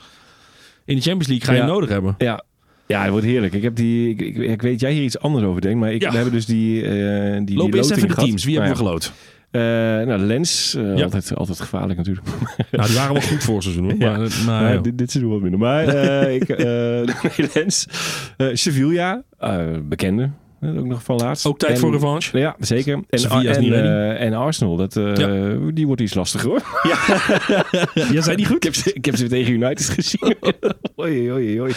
in 0.85 0.95
de 0.95 1.01
Champions 1.01 1.27
League 1.27 1.45
ga 1.45 1.53
je 1.53 1.59
hem 1.59 1.67
nodig 1.67 1.89
hebben. 1.89 2.15
Ja. 2.17 2.43
Ja, 2.87 3.01
het 3.01 3.11
wordt 3.11 3.25
heerlijk. 3.25 3.53
Ik, 3.53 3.61
heb 3.63 3.75
die, 3.75 4.09
ik, 4.09 4.21
ik, 4.21 4.37
ik 4.37 4.61
weet 4.61 4.79
jij 4.79 4.91
hier 4.93 5.03
iets 5.03 5.19
anders 5.19 5.45
over 5.45 5.61
denkt, 5.61 5.79
maar 5.79 5.93
ik, 5.93 6.01
Ja. 6.01 6.09
we 6.09 6.15
hebben 6.15 6.33
dus 6.33 6.45
die, 6.45 6.83
eh 6.83 7.33
die, 7.35 7.43
die 7.45 7.57
Loop 7.57 7.73
eens 7.73 7.75
loting 7.75 7.95
even 7.97 8.07
de 8.07 8.13
gehad. 8.13 8.25
teams. 8.25 8.43
Wie 8.43 8.53
hebben 8.53 8.71
we 8.77 8.77
Nou 8.83 8.87
geloot? 8.87 9.13
Ja. 9.51 9.99
Eh, 9.99 10.07
nou, 10.07 10.19
Lens, 10.19 10.75
eh, 10.75 10.97
Ja. 10.97 11.03
altijd, 11.03 11.35
altijd 11.35 11.59
gevaarlijk 11.59 11.97
natuurlijk. 11.97 12.27
Nou, 12.71 12.87
die 12.87 12.95
waren 12.97 13.13
wel 13.13 13.21
goed 13.21 13.43
voor 13.43 13.61
seizoen 13.63 13.83
hoor. 13.83 13.99
Ja. 13.99 14.09
Maar, 14.17 14.19
maar, 14.19 14.61
Maar 14.61 14.73
ja. 14.73 14.79
dit, 14.81 14.97
dit 14.97 15.11
seizoen 15.11 15.33
wat 15.33 15.41
minder. 15.41 15.59
Maar 15.59 15.87
eh, 15.87 16.35
ik, 16.35 16.49
eh 16.49 16.65
nee, 17.37 17.49
Lens, 17.53 17.87
eh, 18.37 18.47
Sevilla, 18.53 19.23
eh, 19.37 19.65
bekende, 19.83 20.29
eh, 20.61 20.77
ook 20.77 20.85
nog 20.85 21.03
van 21.03 21.15
laatst. 21.15 21.45
Ook 21.45 21.59
tijd 21.59 21.71
En- 21.73 21.77
voor 21.79 21.91
revanche. 21.91 22.37
Ja, 22.37 22.55
zeker. 22.59 22.99
En, 23.09 23.19
Sevilla 23.19 23.53
en, 23.53 24.33
eh, 24.33 24.39
Arsenal, 24.39 24.75
dat, 24.75 24.95
eh, 24.95 25.15
Ja. 25.15 25.55
die 25.73 25.85
wordt 25.87 26.01
iets 26.01 26.13
lastiger 26.13 26.49
hoor. 26.49 26.61
Ja, 28.13 28.21
zijn 28.21 28.37
die 28.37 28.45
goed? 28.45 28.55
Ik 28.55 28.63
heb 28.63 28.75
ze, 28.75 28.93
ik 28.93 29.05
heb 29.05 29.15
ze 29.15 29.27
weer 29.27 29.39
tegen 29.39 29.53
United 29.53 29.89
gezien. 29.89 30.35
oei, 30.99 31.31
oei, 31.31 31.61
oei. 31.61 31.73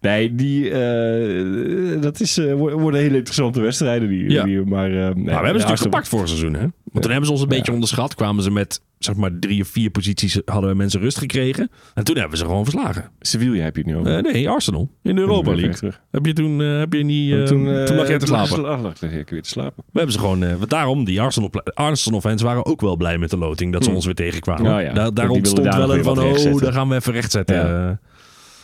Nee, 0.00 0.34
die, 0.34 0.70
eh, 0.70 2.00
dat 2.00 2.20
is, 2.20 2.36
wo- 2.36 2.78
worden 2.78 3.00
hele 3.00 3.16
interessante 3.16 3.60
wedstrijden. 3.60 4.08
Die, 4.08 4.30
Ja. 4.30 4.44
die, 4.44 4.60
maar, 4.64 4.90
eh, 4.90 4.94
nee, 4.96 5.04
Maar 5.04 5.14
we 5.14 5.30
hebben 5.30 5.44
ze 5.44 5.52
natuurlijk 5.52 5.80
gepakt 5.80 6.08
voor 6.08 6.28
seizoen, 6.28 6.54
hè? 6.54 6.60
Want 6.60 7.02
toen 7.08 7.10
hebben 7.10 7.24
ze 7.26 7.32
ons 7.32 7.40
een 7.42 7.48
beetje 7.48 7.72
onderschat. 7.72 8.14
Kwamen 8.14 8.42
ze 8.42 8.50
met, 8.50 8.80
zeg 8.98 9.14
maar, 9.14 9.30
drie 9.40 9.62
of 9.62 9.68
vier 9.68 9.90
posities 9.90 10.40
hadden 10.44 10.70
we 10.70 10.76
mensen 10.76 11.00
rust 11.00 11.18
gekregen. 11.18 11.70
En 11.94 12.04
toen 12.04 12.14
hebben 12.14 12.32
we 12.32 12.38
ze 12.38 12.44
gewoon 12.44 12.64
verslagen. 12.64 13.10
Sevilla 13.20 13.62
heb 13.64 13.76
je 13.76 13.82
het 13.82 13.90
nu 13.90 13.96
over. 13.96 14.22
Nee, 14.22 14.48
Arsenal. 14.48 14.90
In 15.02 15.14
de 15.14 15.20
Europa 15.20 15.54
League. 15.54 15.90
Heb 16.10 16.26
je 16.26 16.32
toen, 16.32 16.58
heb 16.58 16.92
je 16.92 17.04
niet, 17.04 17.46
toen, 17.46 17.68
eh, 17.68 17.96
lag 17.96 18.08
je 18.08 18.16
te 18.16 18.26
slapen. 18.26 18.48
Toen 18.54 18.62
lag 18.82 19.02
ik 19.02 19.30
weer 19.30 19.42
te 19.42 19.48
slapen. 19.48 19.74
We 19.76 19.98
hebben 19.98 20.12
ze 20.12 20.18
gewoon, 20.18 20.44
daarom, 20.68 21.04
die 21.04 21.20
Arsenal, 21.20 21.50
Arsenal 21.74 22.20
fans 22.20 22.42
waren 22.42 22.66
ook 22.66 22.80
wel 22.80 22.96
blij 22.96 23.18
met 23.18 23.30
de 23.30 23.38
loting 23.38 23.72
dat 23.72 23.84
ze 23.84 23.90
ons 23.90 24.04
weer 24.04 24.14
tegenkwamen. 24.14 24.64
Nou 24.64 24.82
ja, 24.82 25.10
daar 25.10 25.28
ontstond 25.28 25.74
wel 25.74 25.94
een 25.96 26.02
van, 26.04 26.18
oh, 26.18 26.60
daar 26.60 26.72
gaan 26.72 26.88
we 26.88 26.94
even 26.94 27.12
rechtzetten. 27.12 27.56
Ja. 27.56 27.98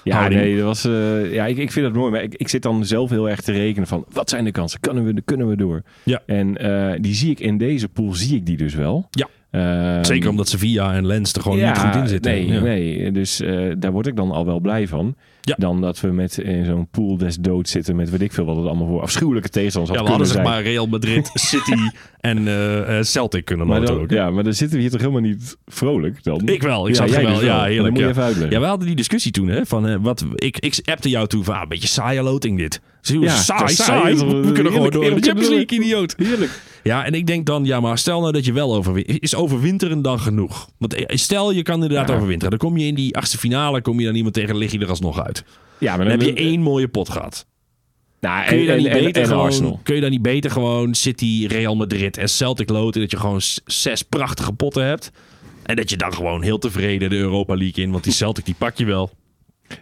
Ja, 0.05 0.17
Houding. 0.17 0.41
nee, 0.41 0.57
dat 0.57 0.65
was, 0.65 0.85
eh, 0.85 1.33
ja, 1.33 1.47
ik, 1.47 1.57
ik 1.59 1.73
vind 1.73 1.87
dat 1.87 1.95
mooi. 1.95 2.11
Maar 2.11 2.23
ik, 2.23 2.35
ik 2.35 2.49
zit 2.49 2.63
dan 2.63 2.85
zelf 2.85 3.11
heel 3.11 3.31
erg 3.31 3.41
te 3.41 3.53
rekenen 3.53 3.89
van, 3.89 4.05
wat 4.13 4.29
zijn 4.31 4.45
de 4.45 4.51
kansen? 4.51 4.81
Kunnen 4.81 5.05
we, 5.05 5.23
kunnen 5.25 5.49
we 5.49 5.57
door? 5.57 5.83
Ja. 6.03 6.23
En 6.27 6.57
eh, 6.57 6.99
die 7.01 7.15
zie 7.15 7.31
ik 7.31 7.41
in 7.41 7.59
deze 7.59 7.89
pool, 7.89 8.15
zie 8.15 8.37
ik 8.37 8.47
die 8.47 8.57
dus 8.57 8.75
wel. 8.75 9.09
Ja. 9.11 9.29
Ehm, 9.51 10.05
Zeker 10.05 10.29
omdat 10.31 10.49
Sevilla 10.49 10.95
en 10.95 11.07
Lens 11.07 11.33
er 11.33 11.43
gewoon 11.43 11.59
niet 11.59 11.79
goed 11.79 11.95
in 11.95 12.09
zitten. 12.09 12.33
Nee, 12.33 12.47
Ja. 12.47 12.61
nee. 12.61 13.13
dus 13.13 13.41
eh, 13.41 13.71
daar 13.79 13.93
word 13.93 14.07
ik 14.07 14.17
dan 14.17 14.31
al 14.31 14.47
wel 14.47 14.61
blij 14.61 14.89
van. 14.89 15.15
Ja. 15.45 15.55
Dan 15.59 15.81
dat 15.81 16.01
we 16.01 16.09
met 16.09 16.39
in 16.39 16.65
zo'n 16.65 16.89
pool 16.91 17.17
des 17.17 17.37
doods 17.37 17.71
zitten 17.71 17.97
met 17.97 18.11
weet 18.11 18.21
ik 18.23 18.33
veel 18.33 18.45
wat 18.45 18.57
het 18.57 18.67
allemaal 18.67 18.87
voor 18.87 19.01
afschuwelijke 19.03 19.49
tegenstanders 19.49 19.97
Ja, 19.99 20.03
we 20.05 20.11
hadden 20.11 20.27
zeg 20.29 20.43
maar 20.43 20.63
Real 20.63 20.87
Madrid, 20.87 21.31
City 21.51 21.75
en 22.21 22.47
eh, 22.49 22.99
eh, 22.99 23.05
Celtic 23.05 23.45
kunnen 23.45 23.67
Maar 23.67 23.81
loten 23.81 24.01
ook. 24.01 24.11
hè? 24.11 24.17
ja, 24.17 24.31
maar 24.31 24.45
dan 24.45 24.53
zitten 24.55 24.77
we 24.77 24.83
hier 24.83 24.91
toch 24.93 25.01
helemaal 25.01 25.23
niet 25.23 25.57
vrolijk 25.67 26.25
dan? 26.25 26.41
Ik 26.49 26.63
wel, 26.63 26.89
ik 26.89 26.95
Ja, 26.95 27.07
zag 27.07 27.21
wel. 27.23 27.35
dus 27.35 27.43
Ja, 27.45 27.65
heerlijk. 27.65 27.83
Dan 27.83 27.91
moet 27.91 27.99
je 27.99 28.05
ja. 28.05 28.11
even 28.11 28.23
uitleggen. 28.23 28.51
Ja, 28.53 28.61
we 28.61 28.67
hadden 28.67 28.87
die 28.87 28.97
discussie 28.97 29.33
toen, 29.33 29.49
hè, 29.49 29.67
van 29.67 29.89
eh, 29.89 29.97
wat 30.01 30.25
ik, 30.35 30.59
ik 30.59 30.81
appte 30.85 31.09
jou 31.09 31.27
toen 31.27 31.45
van, 31.45 31.55
ah, 31.55 31.63
een 31.63 31.69
beetje 31.69 31.89
saaie 31.89 32.23
loting 32.23 32.59
dit. 32.59 32.81
Zie 33.01 33.19
je, 33.21 33.25
Ja, 33.27 33.35
saai, 33.37 33.75
saai. 33.75 34.15
We 34.15 34.21
is 34.25 34.53
kunnen 34.53 34.55
gewoon 34.55 34.73
heerlijk, 34.73 34.93
door. 34.93 35.01
De 35.03 35.07
heerlijk, 35.07 35.25
Champions. 35.27 35.49
League, 35.49 35.79
idioot. 35.79 36.15
Heerlijk. 36.17 36.61
Ja, 36.83 37.05
en 37.05 37.15
ik 37.15 37.27
denk 37.27 37.47
dan, 37.47 37.65
ja, 37.65 37.81
maar 37.81 37.99
stel 37.99 38.21
nou 38.21 38.33
dat 38.33 38.45
je 38.45 38.53
wel 38.53 38.75
overwintert. 38.75 39.23
Is 39.23 39.35
overwinteren 39.35 40.03
dan 40.03 40.21
genoeg? 40.21 40.69
Want 40.79 40.95
eh, 40.95 41.17
stel 41.17 41.51
je 41.53 41.63
kan 41.63 41.75
inderdaad 41.83 42.09
Ja. 42.09 42.15
overwinteren. 42.15 42.59
Dan 42.59 42.69
kom 42.69 42.79
je 42.79 42.87
in 42.87 42.95
die 42.95 43.17
achtste 43.17 43.39
finale, 43.39 43.81
kom 43.83 43.99
je 44.01 44.07
dan 44.07 44.15
iemand 44.15 44.35
tegen, 44.35 44.57
lig 44.57 44.73
je 44.73 44.79
er 44.79 44.89
alsnog 44.89 45.23
uit. 45.25 45.32
Ja, 45.79 45.97
maar 45.97 46.09
Dan 46.09 46.19
heb 46.19 46.29
je 46.29 46.35
één 46.35 46.61
mooie 46.61 46.89
pot 46.89 47.09
gehad. 47.09 47.47
Nou, 48.21 48.47
Kun 48.47 48.59
je, 48.59 48.67
dan 48.67 48.77
en, 48.77 48.83
niet 48.83 48.93
en, 48.93 49.05
beter 49.05 49.23
en 49.23 49.29
gewoon, 49.29 49.45
Arsenal. 49.45 49.81
kun 49.83 49.95
je 49.95 50.01
dan 50.01 50.11
niet 50.11 50.23
beter 50.23 50.51
gewoon 50.51 50.95
City, 50.95 51.47
Real 51.49 51.77
Madrid 51.77 52.17
en 52.17 52.29
Celtic 52.29 52.69
loten? 52.69 53.01
Dat 53.01 53.11
je 53.11 53.17
gewoon 53.17 53.41
zes 53.65 54.03
prachtige 54.03 54.53
potten 54.53 54.85
hebt. 54.85 55.11
En 55.63 55.77
dat 55.77 55.91
je 55.91 55.97
dan 55.97 56.15
gewoon 56.15 56.43
heel 56.43 56.59
tevreden 56.59 57.11
de 57.11 57.17
Europa 57.17 57.57
League 57.57 57.85
in. 57.85 57.91
Want 57.91 58.05
die 58.05 58.13
Celtic 58.13 58.45
die 58.45 58.55
pak 58.59 58.77
je 58.77 58.85
wel. 58.85 59.11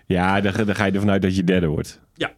Ja, 0.06 0.40
dan, 0.40 0.52
dan 0.66 0.74
ga 0.74 0.84
je 0.84 0.92
ervan 0.92 1.10
uit 1.10 1.22
dat 1.22 1.36
je 1.36 1.44
derde 1.44 1.66
wordt. 1.66 2.00
Ja. 2.14 2.32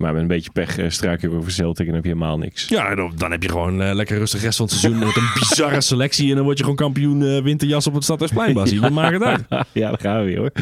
Maar 0.00 0.12
met 0.12 0.22
een 0.22 0.28
beetje 0.28 0.50
pech 0.52 0.78
uh, 0.78 0.84
struikel 0.88 1.30
je 1.30 1.36
over 1.36 1.50
Celtic 1.52 1.86
en 1.86 1.94
heb 1.94 2.04
je 2.04 2.08
helemaal 2.08 2.38
niks. 2.38 2.68
Ja, 2.68 2.94
dan, 2.94 3.12
dan 3.16 3.30
heb 3.30 3.42
je 3.42 3.48
gewoon 3.48 3.82
eh, 3.82 3.94
lekker 3.94 4.18
rustig 4.18 4.42
rest 4.42 4.56
van 4.56 4.66
het 4.66 4.74
seizoen 4.74 4.98
met 5.06 5.16
een 5.16 5.30
bizarre 5.38 5.80
selectie. 5.80 6.28
En 6.30 6.34
dan 6.34 6.44
word 6.44 6.56
je 6.56 6.62
gewoon 6.62 6.78
kampioen 6.78 7.22
eh, 7.22 7.42
winterjas 7.42 7.86
op 7.86 7.94
het 7.94 8.04
Stadhuisplein. 8.04 8.54
Wat 8.54 8.90
maakt 8.90 9.12
het 9.12 9.22
uit? 9.22 9.44
ja, 9.72 9.88
daar 9.88 10.00
gaan 10.00 10.18
we 10.18 10.24
weer 10.24 10.38
hoor. 10.38 10.52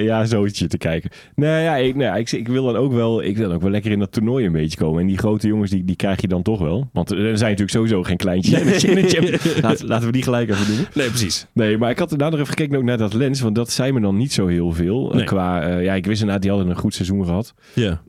Ja, 0.00 0.24
zoiets 0.24 0.64
te 0.68 0.78
kijken. 0.78 1.10
Nee, 1.34 1.62
ja, 1.62 1.76
ik, 1.76 1.94
nou, 1.94 2.18
ik, 2.18 2.32
ik, 2.32 2.48
wil 2.48 2.64
dan 2.64 2.76
ook 2.76 2.92
wel, 2.92 3.22
ik 3.22 3.36
wil 3.36 3.46
dan 3.46 3.56
ook 3.56 3.62
wel 3.62 3.70
lekker 3.70 3.90
in 3.90 3.98
dat 3.98 4.12
toernooi 4.12 4.46
een 4.46 4.52
beetje 4.52 4.78
komen. 4.78 5.00
En 5.00 5.06
die 5.06 5.18
grote 5.18 5.46
jongens, 5.46 5.70
die, 5.70 5.84
die 5.84 5.96
krijg 5.96 6.20
je 6.20 6.28
dan 6.28 6.42
toch 6.42 6.60
wel. 6.60 6.88
Want 6.92 7.10
er 7.10 7.16
zijn 7.16 7.50
natuurlijk 7.50 7.70
sowieso 7.70 8.02
geen 8.02 8.16
kleintjes. 8.16 8.84
Laat, 9.62 9.82
laten 9.82 10.06
we 10.06 10.12
die 10.12 10.22
gelijk 10.22 10.50
even 10.50 10.76
doen. 10.76 10.86
Nee, 10.94 11.08
precies. 11.08 11.46
Nee, 11.52 11.78
maar 11.78 11.90
ik 11.90 11.98
had 11.98 12.08
daarna 12.08 12.28
nog 12.28 12.40
even 12.40 12.52
gekeken 12.52 12.76
ook 12.76 12.84
naar 12.84 12.98
dat 12.98 13.12
lens. 13.12 13.40
Want 13.40 13.54
dat 13.54 13.70
zei 13.70 13.92
me 13.92 14.00
dan 14.00 14.16
niet 14.16 14.32
zo 14.32 14.46
heel 14.46 14.72
veel. 14.72 15.10
Nee. 15.14 15.24
Qua, 15.24 15.66
ja, 15.78 15.94
ik 15.94 16.06
wist 16.06 16.20
inderdaad, 16.20 16.42
die 16.42 16.50
hadden 16.50 16.70
een 16.70 16.76
goed 16.76 16.94
seizoen 16.94 17.24
gehad. 17.24 17.54
Ja. 17.74 18.02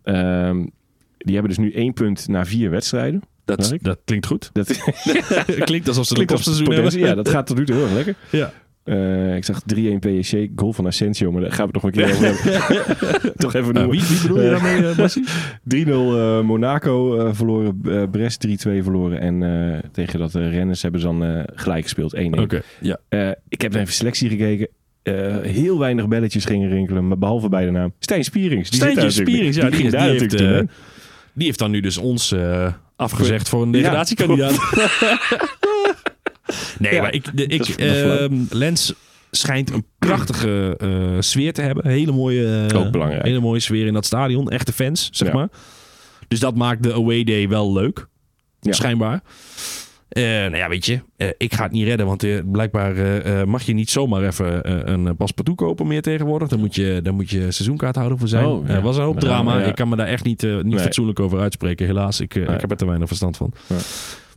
Um, 0.47 0.71
die 1.17 1.33
hebben 1.33 1.55
dus 1.55 1.65
nu 1.65 1.71
één 1.71 1.93
punt 1.93 2.27
na 2.27 2.45
vier 2.45 2.69
wedstrijden. 2.69 3.21
Dat, 3.45 3.77
dat 3.81 3.99
klinkt 4.05 4.25
goed. 4.25 4.49
Dat 4.53 4.67
klinkt 5.63 5.87
alsof 5.87 6.05
ze 6.05 6.19
een 6.19 6.73
hebben. 6.73 6.99
Ja, 6.99 7.15
dat 7.15 7.29
gaat 7.29 7.47
tot 7.47 7.57
nu 7.57 7.65
toe 7.65 7.75
heel 7.75 7.83
erg 7.83 7.93
lekker. 7.93 8.15
Ja. 8.29 8.53
Uh, 8.85 9.35
ik 9.35 9.45
zag 9.45 9.61
3-1 9.75 9.75
PSG, 9.99 10.35
goal 10.55 10.73
van 10.73 10.87
Asensio, 10.87 11.31
maar 11.31 11.41
daar 11.41 11.51
gaan 11.51 11.67
we 11.67 11.71
nog 11.73 11.83
een 11.83 11.91
keer 11.91 12.09
over 12.09 12.25
hebben. 12.25 13.35
toch 13.35 13.53
even 13.53 13.77
uh, 13.77 13.87
wie, 13.87 14.01
wie 14.01 14.21
bedoel 14.21 14.41
je 14.41 14.49
daarmee, 14.49 14.81
uh, 14.81 14.95
Bassie? 14.95 15.25
3-0 15.75 16.45
Monaco 16.45 17.19
uh, 17.19 17.33
verloren, 17.33 18.09
Brest 18.11 18.47
3-2 18.47 18.51
verloren 18.51 19.19
en 19.19 19.83
tegen 19.91 20.19
dat 20.19 20.33
Rennes 20.33 20.81
hebben 20.81 21.01
ze 21.01 21.07
dan 21.07 21.45
gelijk 21.53 21.83
gespeeld, 21.83 22.15
1-1. 22.15 22.19
Okay, 22.19 22.61
ja. 22.79 22.99
ik 23.47 23.61
heb 23.61 23.73
even 23.73 23.93
selectie 23.93 24.29
gekeken. 24.29 24.67
Uh, 25.03 25.38
heel 25.41 25.79
weinig 25.79 26.07
belletjes 26.07 26.45
gingen 26.45 26.69
rinkelen, 26.69 27.07
maar 27.07 27.17
behalve 27.17 27.49
bij 27.49 27.65
de 27.65 27.71
naam 27.71 27.93
Stijn 27.99 28.23
Spierings. 28.23 28.69
Die 28.69 28.79
Stijn 28.79 29.12
Spierings, 29.12 29.57
ja, 29.57 29.69
die, 29.69 29.81
die, 29.81 29.89
die, 29.89 29.99
heeft, 29.99 30.41
uh, 30.41 30.59
die 31.33 31.45
heeft 31.45 31.59
dan 31.59 31.71
nu 31.71 31.79
dus 31.79 31.97
ons 31.97 32.31
uh, 32.31 32.73
afgezegd 32.95 33.49
voor 33.49 33.62
een 33.62 33.71
degradatiekandidaat. 33.71 34.53
Ja. 34.75 34.89
nee, 36.79 36.93
ja, 36.93 37.01
maar 37.01 37.13
ik, 37.13 37.38
de, 37.38 37.47
ik 37.47 37.79
uh, 37.79 38.25
Lens 38.49 38.93
schijnt 39.31 39.71
een 39.71 39.85
prachtige 39.99 40.77
sfeer 41.19 41.53
te 41.53 41.62
hebben. 41.62 41.88
Hele 41.88 42.12
mooie, 42.12 42.67
hele 43.21 43.39
mooie 43.39 43.59
sfeer 43.59 43.88
in 43.88 43.93
dat 43.93 44.05
stadion. 44.05 44.49
Echte 44.49 44.73
fans, 44.73 45.09
zeg 45.12 45.27
ja. 45.27 45.33
maar. 45.33 45.49
Dus 46.27 46.39
dat 46.39 46.55
maakt 46.55 46.83
de 46.83 46.93
away 46.93 47.23
day 47.23 47.49
wel 47.49 47.73
leuk. 47.73 48.07
Ja. 48.59 48.73
Schijnbaar. 48.73 49.21
Uh, 50.10 50.24
nou 50.24 50.56
ja, 50.56 50.69
weet 50.69 50.86
je, 50.86 51.00
uh, 51.17 51.28
ik 51.38 51.54
ga 51.54 51.63
het 51.63 51.72
niet 51.72 51.86
redden, 51.88 52.06
want 52.06 52.24
uh, 52.24 52.39
blijkbaar 52.45 52.93
mag 53.48 53.62
je 53.62 53.74
niet 53.74 53.89
zomaar 53.89 54.24
even 54.24 54.69
een 54.91 55.15
paspartout 55.15 55.58
kopen 55.58 55.88
meer 55.88 56.02
tegenwoordig. 56.02 56.48
Dan 56.48 56.60
moet 56.60 56.76
je, 56.76 57.00
dan 57.04 57.15
moet 57.15 57.30
je 57.30 57.52
seizoenkaarthouder 57.52 58.17
voor 58.17 58.28
zijn. 58.28 58.45
Oh, 58.45 58.67
ja. 58.67 58.82
was 58.82 58.98
een 58.98 59.04
hoop 59.04 59.19
drama. 59.19 59.60
Ja. 59.60 59.65
Ik 59.65 59.76
kan 59.76 59.89
me 59.89 59.95
daar 59.95 60.08
echt 60.08 60.24
niet, 60.24 60.41
niet 60.41 60.63
nee. 60.63 60.80
fatsoenlijk 60.80 61.19
over 61.19 61.39
uitspreken, 61.39 61.86
helaas. 61.86 62.19
Ik, 62.19 62.36
ik 62.36 62.62
heb 62.62 62.72
er 62.72 62.78
te 62.78 62.86
weinig 62.86 63.08
verstand 63.08 63.38
van. 63.38 63.54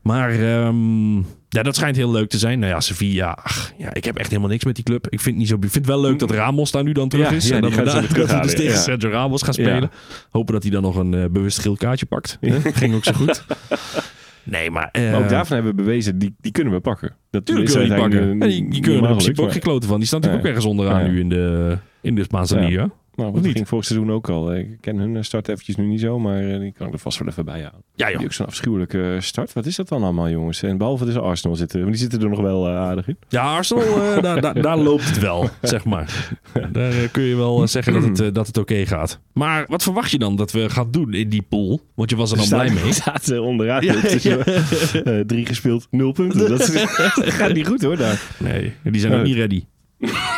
Maar 0.03 0.41
um, 0.41 1.17
ja, 1.49 1.63
dat 1.63 1.77
schijnt 1.77 1.97
heel 1.97 2.11
leuk 2.11 2.29
te 2.29 2.39
zijn. 2.39 2.59
Nou 2.59 2.73
ja, 2.73 2.81
Sevilla, 2.81 3.39
ach, 3.43 3.73
ja, 3.79 3.95
ik 3.95 4.05
heb 4.05 4.17
echt 4.17 4.29
helemaal 4.29 4.51
niks 4.51 4.65
met 4.65 4.75
die 4.75 4.85
club. 4.85 5.05
Ik 5.05 5.21
vind 5.21 5.25
het, 5.25 5.37
niet 5.37 5.49
zo, 5.49 5.57
ik 5.61 5.71
vind 5.71 5.87
wel 5.87 6.01
leuk 6.01 6.19
dat 6.19 6.31
Ramos 6.31 6.71
daar 6.71 6.83
nu 6.83 6.93
dan 6.93 7.09
terug 7.09 7.31
is. 7.31 7.49
Ja, 7.49 7.55
en 7.55 7.61
dat 7.61 7.75
we, 7.75 7.83
daar, 7.83 8.15
dat 8.15 8.31
we 8.31 8.41
dus 8.41 8.55
tegen 8.55 8.79
Sergio 8.79 9.11
Ramos 9.11 9.43
gaan 9.43 9.55
spelen. 9.55 9.91
Hopen 10.31 10.53
dat 10.53 10.63
hij 10.63 10.73
dan 10.73 10.83
nog 10.83 10.97
een 10.97 11.13
uh, 11.13 11.25
bewust 11.31 11.59
geel 11.59 11.77
kaartje 11.77 12.07
pakt. 12.07 12.39
Ging 12.73 12.95
ook 12.95 13.05
zo 13.05 13.13
goed. 13.13 13.45
Nee, 14.45 14.71
maar, 14.71 14.89
uh, 14.93 15.11
maar 15.11 15.23
ook 15.23 15.29
daarvan 15.29 15.55
hebben 15.57 15.77
we 15.77 15.83
bewezen, 15.83 16.19
die, 16.19 16.35
die 16.41 16.53
kunnen 16.53 16.73
we 16.73 16.81
pakken. 16.81 17.15
Dat 17.31 17.45
kunnen 17.45 17.65
we 17.65 17.79
die 17.79 17.95
pakken. 17.95 18.39
Ja, 18.39 18.47
die, 18.47 18.71
die 18.71 18.81
kunnen 18.81 19.03
er 19.03 19.09
in 19.09 19.15
principe 19.17 19.43
ook 19.43 19.53
gekloten 19.53 19.89
van. 19.89 19.99
Die 19.99 20.07
staan 20.07 20.21
natuurlijk 20.21 20.47
ook 20.47 20.55
ergens 20.55 20.71
onderaan 20.71 21.11
nu 21.11 21.21
in 21.21 21.29
de, 21.29 21.79
in 22.01 22.15
de 22.15 22.23
Spaanse 22.23 22.59
Liga. 22.59 22.91
Nou, 23.15 23.33
dat 23.33 23.47
ging 23.47 23.69
vorig 23.69 23.85
seizoen 23.85 24.13
ook 24.13 24.29
al. 24.29 24.55
Ik 24.55 24.77
ken 24.81 24.97
hun 24.97 25.25
start 25.25 25.49
eventjes 25.49 25.77
nu 25.77 25.85
niet 25.85 26.01
zo, 26.01 26.19
maar 26.19 26.61
die 26.61 26.73
kan 26.73 26.87
ik 26.87 26.93
er 26.93 26.99
vast 26.99 27.19
wel 27.19 27.29
even 27.29 27.45
bij 27.45 27.63
halen. 27.63 27.83
Ja, 27.95 28.09
joh. 28.09 28.17
Die 28.17 28.27
ook 28.27 28.33
zo'n 28.33 28.47
afschuwelijke 28.47 29.17
start. 29.21 29.53
Wat 29.53 29.67
is 29.67 29.77
dat 29.77 29.89
dan 29.89 30.03
allemaal, 30.03 30.29
jongens? 30.29 30.63
En 30.63 30.77
behalve 30.77 31.05
dus 31.05 31.17
Arsenal 31.17 31.57
zitten, 31.57 31.81
maar 31.81 31.91
die 31.91 32.01
zitten 32.01 32.23
er 32.23 32.29
nog 32.29 32.41
wel 32.41 32.69
uh, 32.69 32.77
aardig 32.77 33.09
in. 33.09 33.17
Ja, 33.29 33.55
Arsenal, 33.55 33.83
uh, 33.83 34.23
daar, 34.23 34.41
daar, 34.41 34.63
daar, 34.63 34.79
loopt 34.79 35.05
het 35.05 35.19
wel, 35.19 35.49
zeg 35.63 35.85
maar. 35.85 36.31
Daar 36.73 36.93
uh, 36.93 37.09
kun 37.11 37.23
je 37.23 37.37
wel 37.37 37.67
zeggen 37.67 37.93
dat 37.93 38.19
het, 38.19 38.35
dat 38.35 38.47
het 38.47 38.59
oké 38.59 38.73
okay 38.73 38.87
gaat. 38.87 39.21
Maar 39.33 39.65
wat 39.69 39.83
verwacht 39.83 40.11
je 40.11 40.19
dan 40.19 40.37
dat 40.37 40.53
we 40.53 40.71
gaan 40.71 40.91
doen 40.91 41.15
in 41.15 41.29
die 41.29 41.43
pool? 41.43 41.81
Want 41.95 42.11
je 42.11 42.17
was 42.17 42.31
er 42.31 42.37
dan 42.37 42.47
staat, 42.47 42.61
blij 42.61 42.83
mee. 42.83 42.93
staat 43.03 43.39
onderaan. 43.39 43.83
Ja, 43.83 43.95
ja. 44.21 45.25
drie 45.27 45.47
gespeeld, 45.47 45.87
nul 45.91 46.13
punten. 46.13 46.49
Dat, 46.49 46.59
dat, 46.59 46.71
gaat 47.39 47.53
niet 47.53 47.67
goed 47.67 47.83
hoor 47.83 47.97
daar. 47.97 48.23
Nee, 48.39 48.73
die 48.83 49.01
zijn 49.01 49.15
ook 49.15 49.25
niet 49.25 49.37
ready. 49.37 49.65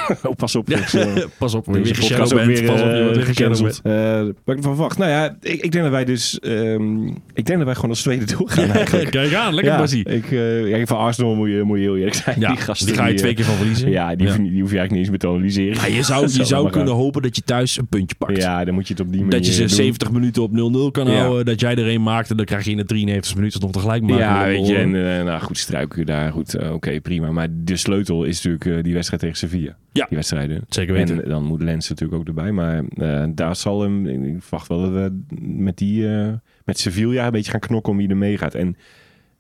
oh, 0.23 0.35
pas 0.37 0.57
op. 0.57 0.71
ik, 0.71 0.93
eh, 0.93 1.07
Pas 1.39 1.55
op, 1.55 1.67
weer 1.67 1.83
podcast 1.83 2.33
ook 2.33 2.39
bent. 2.45 2.59
weer, 2.59 2.65
Pas 2.71 2.81
op, 2.83 2.87
je 2.91 3.03
wordt 3.03 3.17
weer 3.17 3.25
gecanceld. 3.27 3.81
Eh, 3.83 4.21
wat 4.23 4.31
ik 4.31 4.57
ervan 4.57 4.75
verwacht. 4.75 4.99
Nou 4.99 5.11
ja, 5.11 5.37
ik, 5.41 5.63
ik 5.63 5.73
denk 5.73 5.85
dat 5.85 5.93
wij 5.93 6.05
dus... 6.05 6.39
ehm, 6.41 7.07
ik 7.35 7.45
denk 7.47 7.57
dat 7.59 7.65
wij 7.65 7.75
gewoon 7.75 7.91
als 7.91 8.03
tweede 8.03 8.25
doorgaan 8.37 8.71
eigenlijk. 8.71 9.11
Kijk 9.21 9.35
aan, 9.35 9.55
lekker 9.55 9.73
ja, 9.73 9.79
Basie. 9.79 10.05
ik, 10.05 10.31
eh, 10.33 10.69
ja, 10.79 10.87
van 10.87 10.99
Arsenal 10.99 11.35
moet 11.35 11.49
je, 11.51 11.63
moet 11.63 11.77
je 11.79 11.83
heel 11.83 11.97
eerlijk 11.97 12.15
zijn. 12.17 12.41
Ja, 12.41 12.49
die 12.49 12.57
gasten 12.57 12.87
die 12.87 12.97
ga 12.97 13.03
je 13.05 13.11
die, 13.11 13.19
twee 13.19 13.35
keer 13.35 13.45
van 13.45 13.55
verliezen. 13.55 13.91
Ja, 13.91 14.15
die, 14.15 14.27
Ja. 14.27 14.33
Hoef, 14.33 14.45
je- 14.45 14.51
die 14.51 14.61
hoef 14.61 14.71
je 14.71 14.79
eigenlijk 14.79 14.91
niet 14.91 15.01
eens 15.01 15.09
meer 15.09 15.19
te 15.19 15.29
analyseren. 15.29 15.91
Ja, 15.91 15.97
je 15.97 16.03
zou, 16.03 16.29
je 16.33 16.45
zou 16.45 16.71
kunnen 16.71 16.89
gaan. 16.89 16.97
hopen 16.99 17.23
dat 17.23 17.37
je 17.37 17.43
thuis 17.43 17.79
een 17.79 17.87
puntje 17.87 18.17
pakt. 18.19 18.37
Ja, 18.37 18.65
dan 18.65 18.75
moet 18.75 18.87
je 18.89 18.93
het 18.95 19.03
op 19.03 19.09
die 19.13 19.21
manier 19.23 19.37
dat 19.37 19.47
je 19.47 19.53
ze 19.53 19.59
doen. 19.61 19.69
70 19.69 20.11
minuten 20.11 20.43
op 20.43 20.51
0-0 20.53 20.91
kan 20.93 21.09
houden. 21.09 21.45
Dat 21.45 21.61
jij 21.61 21.75
er 21.77 21.89
een 21.89 22.03
maakt 22.03 22.31
en 22.31 22.37
dan 22.37 22.45
krijg 22.47 22.65
je 22.65 22.71
in 22.71 22.77
de 22.77 22.85
93 22.85 23.35
minuten 23.35 23.61
nog 23.61 23.71
tegelijk 23.71 24.03
maken. 24.03 24.17
Ja, 24.19 24.45
weet 24.45 24.67
je, 24.67 24.77
en 24.77 24.91
nou 25.25 25.41
goed, 25.41 25.59
struiken 25.59 26.07
daar, 26.07 26.33
goed, 26.33 26.59
oké, 26.71 27.01
prima. 27.01 27.31
Maar 27.31 27.49
de 27.51 27.77
sleutel 27.77 28.25
is 28.25 28.43
natuurlijk 28.43 28.85
die 28.85 28.95
wedstrijd 28.95 29.23
tegen 29.23 29.37
Sevilla. 29.39 29.77
Ja. 29.95 30.07
Die 30.09 30.17
wedstrijden. 30.17 30.65
Zeker 30.69 30.95
weten. 30.95 31.23
En 31.23 31.29
dan 31.29 31.45
moet 31.45 31.63
Lens 31.63 31.89
natuurlijk 31.89 32.21
ook 32.21 32.27
erbij. 32.27 32.53
Maar 32.53 32.85
eh, 32.97 33.25
daar 33.29 33.57
zal 33.57 33.83
hem, 33.83 34.07
ik 34.07 34.43
verwacht 34.43 34.69
wel 34.69 34.81
dat 34.81 34.91
we 34.91 35.23
met 35.41 35.79
die, 35.79 36.09
eh, 36.09 36.33
met 36.65 36.79
Sevilla 36.79 37.27
een 37.27 37.33
beetje 37.33 37.51
gaan 37.51 37.61
knokken 37.61 37.93
om 37.93 37.99
wie 37.99 38.09
er 38.09 38.17
meegaat. 38.17 38.55
En 38.55 38.77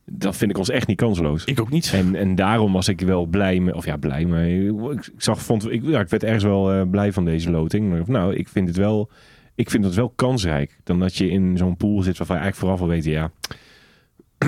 dat 0.04 0.36
vind 0.36 0.50
ik 0.50 0.58
ons 0.58 0.70
echt 0.70 0.86
niet 0.86 0.96
kansloos. 0.96 1.44
Ik 1.44 1.60
ook 1.60 1.70
niet. 1.70 1.92
En, 1.94 2.14
en 2.14 2.34
daarom 2.34 2.72
was 2.72 2.88
ik 2.88 3.00
wel 3.00 3.26
blij, 3.26 3.60
met, 3.60 3.74
of 3.74 3.84
ja, 3.84 3.96
blij, 3.96 4.24
maar 4.24 4.48
ik, 4.48 5.06
ik 5.06 5.22
zag, 5.22 5.42
vond, 5.42 5.70
ik, 5.70 5.82
ja, 5.84 6.00
ik 6.00 6.08
werd 6.08 6.24
ergens 6.24 6.44
wel 6.44 6.72
eh, 6.72 6.90
blij 6.90 7.12
van 7.12 7.24
deze 7.24 7.50
loting. 7.50 7.90
Maar, 7.90 8.02
nou, 8.06 8.34
ik 8.34 8.48
vind 8.48 8.68
het 8.68 8.76
wel, 8.76 9.10
ik 9.54 9.70
vind 9.70 9.84
het 9.84 9.94
wel 9.94 10.12
kansrijk. 10.16 10.78
Dan 10.84 10.98
dat 10.98 11.16
je 11.16 11.30
in 11.30 11.56
zo'n 11.56 11.76
pool 11.76 12.02
zit 12.02 12.18
waarvan 12.18 12.36
je 12.36 12.42
eigenlijk 12.42 12.56
vooraf 12.56 12.80
al 12.80 12.94
weet, 12.94 13.04
ja, 13.04 13.30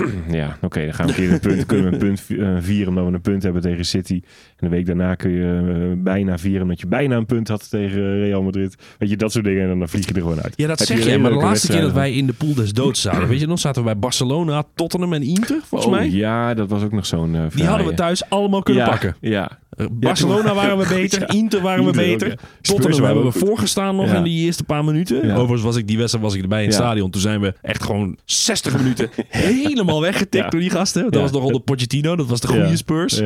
ja, 0.41 0.57
oké, 0.61 0.83
dan 0.85 0.93
gaan 0.93 1.05
we 1.05 1.11
een 1.11 1.17
keer 1.17 1.31
een 1.31 1.39
punt, 1.39 1.65
kunnen 1.65 1.85
we 1.85 1.91
een 1.91 1.97
punt 1.97 2.39
eh, 2.39 2.55
vieren 2.59 2.87
omdat 2.87 3.05
we 3.05 3.13
een 3.13 3.21
punt 3.21 3.43
hebben 3.43 3.61
tegen 3.61 3.85
City. 3.85 4.21
En 4.23 4.69
de 4.69 4.69
week 4.69 4.85
daarna 4.85 5.15
kun 5.15 5.31
je 5.31 5.61
eh, 5.91 6.03
bijna 6.03 6.37
vieren 6.37 6.61
omdat 6.61 6.79
je 6.79 6.87
bijna 6.87 7.15
een 7.15 7.25
punt 7.25 7.47
had 7.47 7.69
tegen 7.69 8.19
Real 8.19 8.43
Madrid. 8.43 8.75
Weet 8.97 9.09
je, 9.09 9.17
dat 9.17 9.31
soort 9.31 9.45
dingen. 9.45 9.69
En 9.69 9.79
dan 9.79 9.89
vlieg 9.89 10.07
je 10.07 10.13
er 10.13 10.21
gewoon 10.21 10.41
uit. 10.41 10.53
Ja, 10.55 10.67
dat 10.67 10.79
Heb 10.79 10.87
zeg 10.87 11.05
je. 11.05 11.17
Maar 11.17 11.31
de 11.31 11.37
laatste 11.37 11.71
keer 11.71 11.81
dat 11.81 11.93
wij 11.93 12.13
in 12.13 12.25
de 12.25 12.33
pool 12.33 12.53
des 12.53 12.73
doods 12.73 13.01
zaten. 13.01 13.27
Weet 13.27 13.39
je 13.39 13.47
nog, 13.47 13.59
zaten 13.59 13.81
we 13.83 13.89
bij 13.89 13.99
Barcelona, 13.99 14.63
Tottenham 14.75 15.13
en 15.13 15.23
Inter, 15.23 15.59
volgens 15.63 15.91
Oh, 15.91 15.97
mij. 15.97 16.09
ja, 16.09 16.53
dat 16.53 16.69
was 16.69 16.83
ook 16.83 16.91
nog 16.91 17.05
zo'n 17.05 17.35
eh, 17.35 17.41
Die 17.55 17.65
hadden 17.65 17.87
we 17.87 17.93
thuis 17.93 18.29
allemaal 18.29 18.61
kunnen 18.61 18.83
ja, 18.83 18.89
pakken. 18.89 19.15
Ja, 19.21 19.49
Eh, 19.51 19.57
Barcelona 19.91 20.53
waren 20.53 20.77
we 20.77 20.87
beter, 20.95 21.19
ja. 21.21 21.27
Inter 21.27 21.61
waren 21.61 21.85
we 21.85 21.91
beter. 21.91 22.27
ja. 22.29 22.35
Tottenham 22.61 23.03
hebben 23.03 23.23
we 23.23 23.31
voorgestaan 23.31 23.95
nog 23.95 24.07
Ja. 24.09 24.15
in 24.17 24.23
die 24.23 24.45
eerste 24.45 24.63
paar 24.63 24.83
minuten. 24.83 25.27
Ja. 25.27 25.33
Overigens 25.33 25.61
was 25.61 25.75
ik 25.75 25.87
die 25.87 25.97
wedstrijd 25.97 26.25
was 26.25 26.35
ik 26.35 26.41
erbij 26.41 26.59
in 26.61 26.65
het 26.67 26.75
stadion. 26.75 27.11
Toen 27.11 27.21
zijn 27.21 27.41
we 27.41 27.53
echt 27.61 27.83
gewoon 27.83 28.17
60 28.25 28.77
minuten 28.77 29.09
helemaal 29.29 30.01
weggetikt 30.01 30.51
door 30.51 30.59
die 30.61 30.69
gasten. 30.69 31.11
Dat 31.11 31.21
was 31.21 31.31
nog 31.31 31.43
onder 31.43 31.61
Pochettino, 31.61 32.15
dat 32.15 32.27
was 32.27 32.39
de 32.39 32.47
goede. 32.47 32.77
Spurs. 32.77 33.21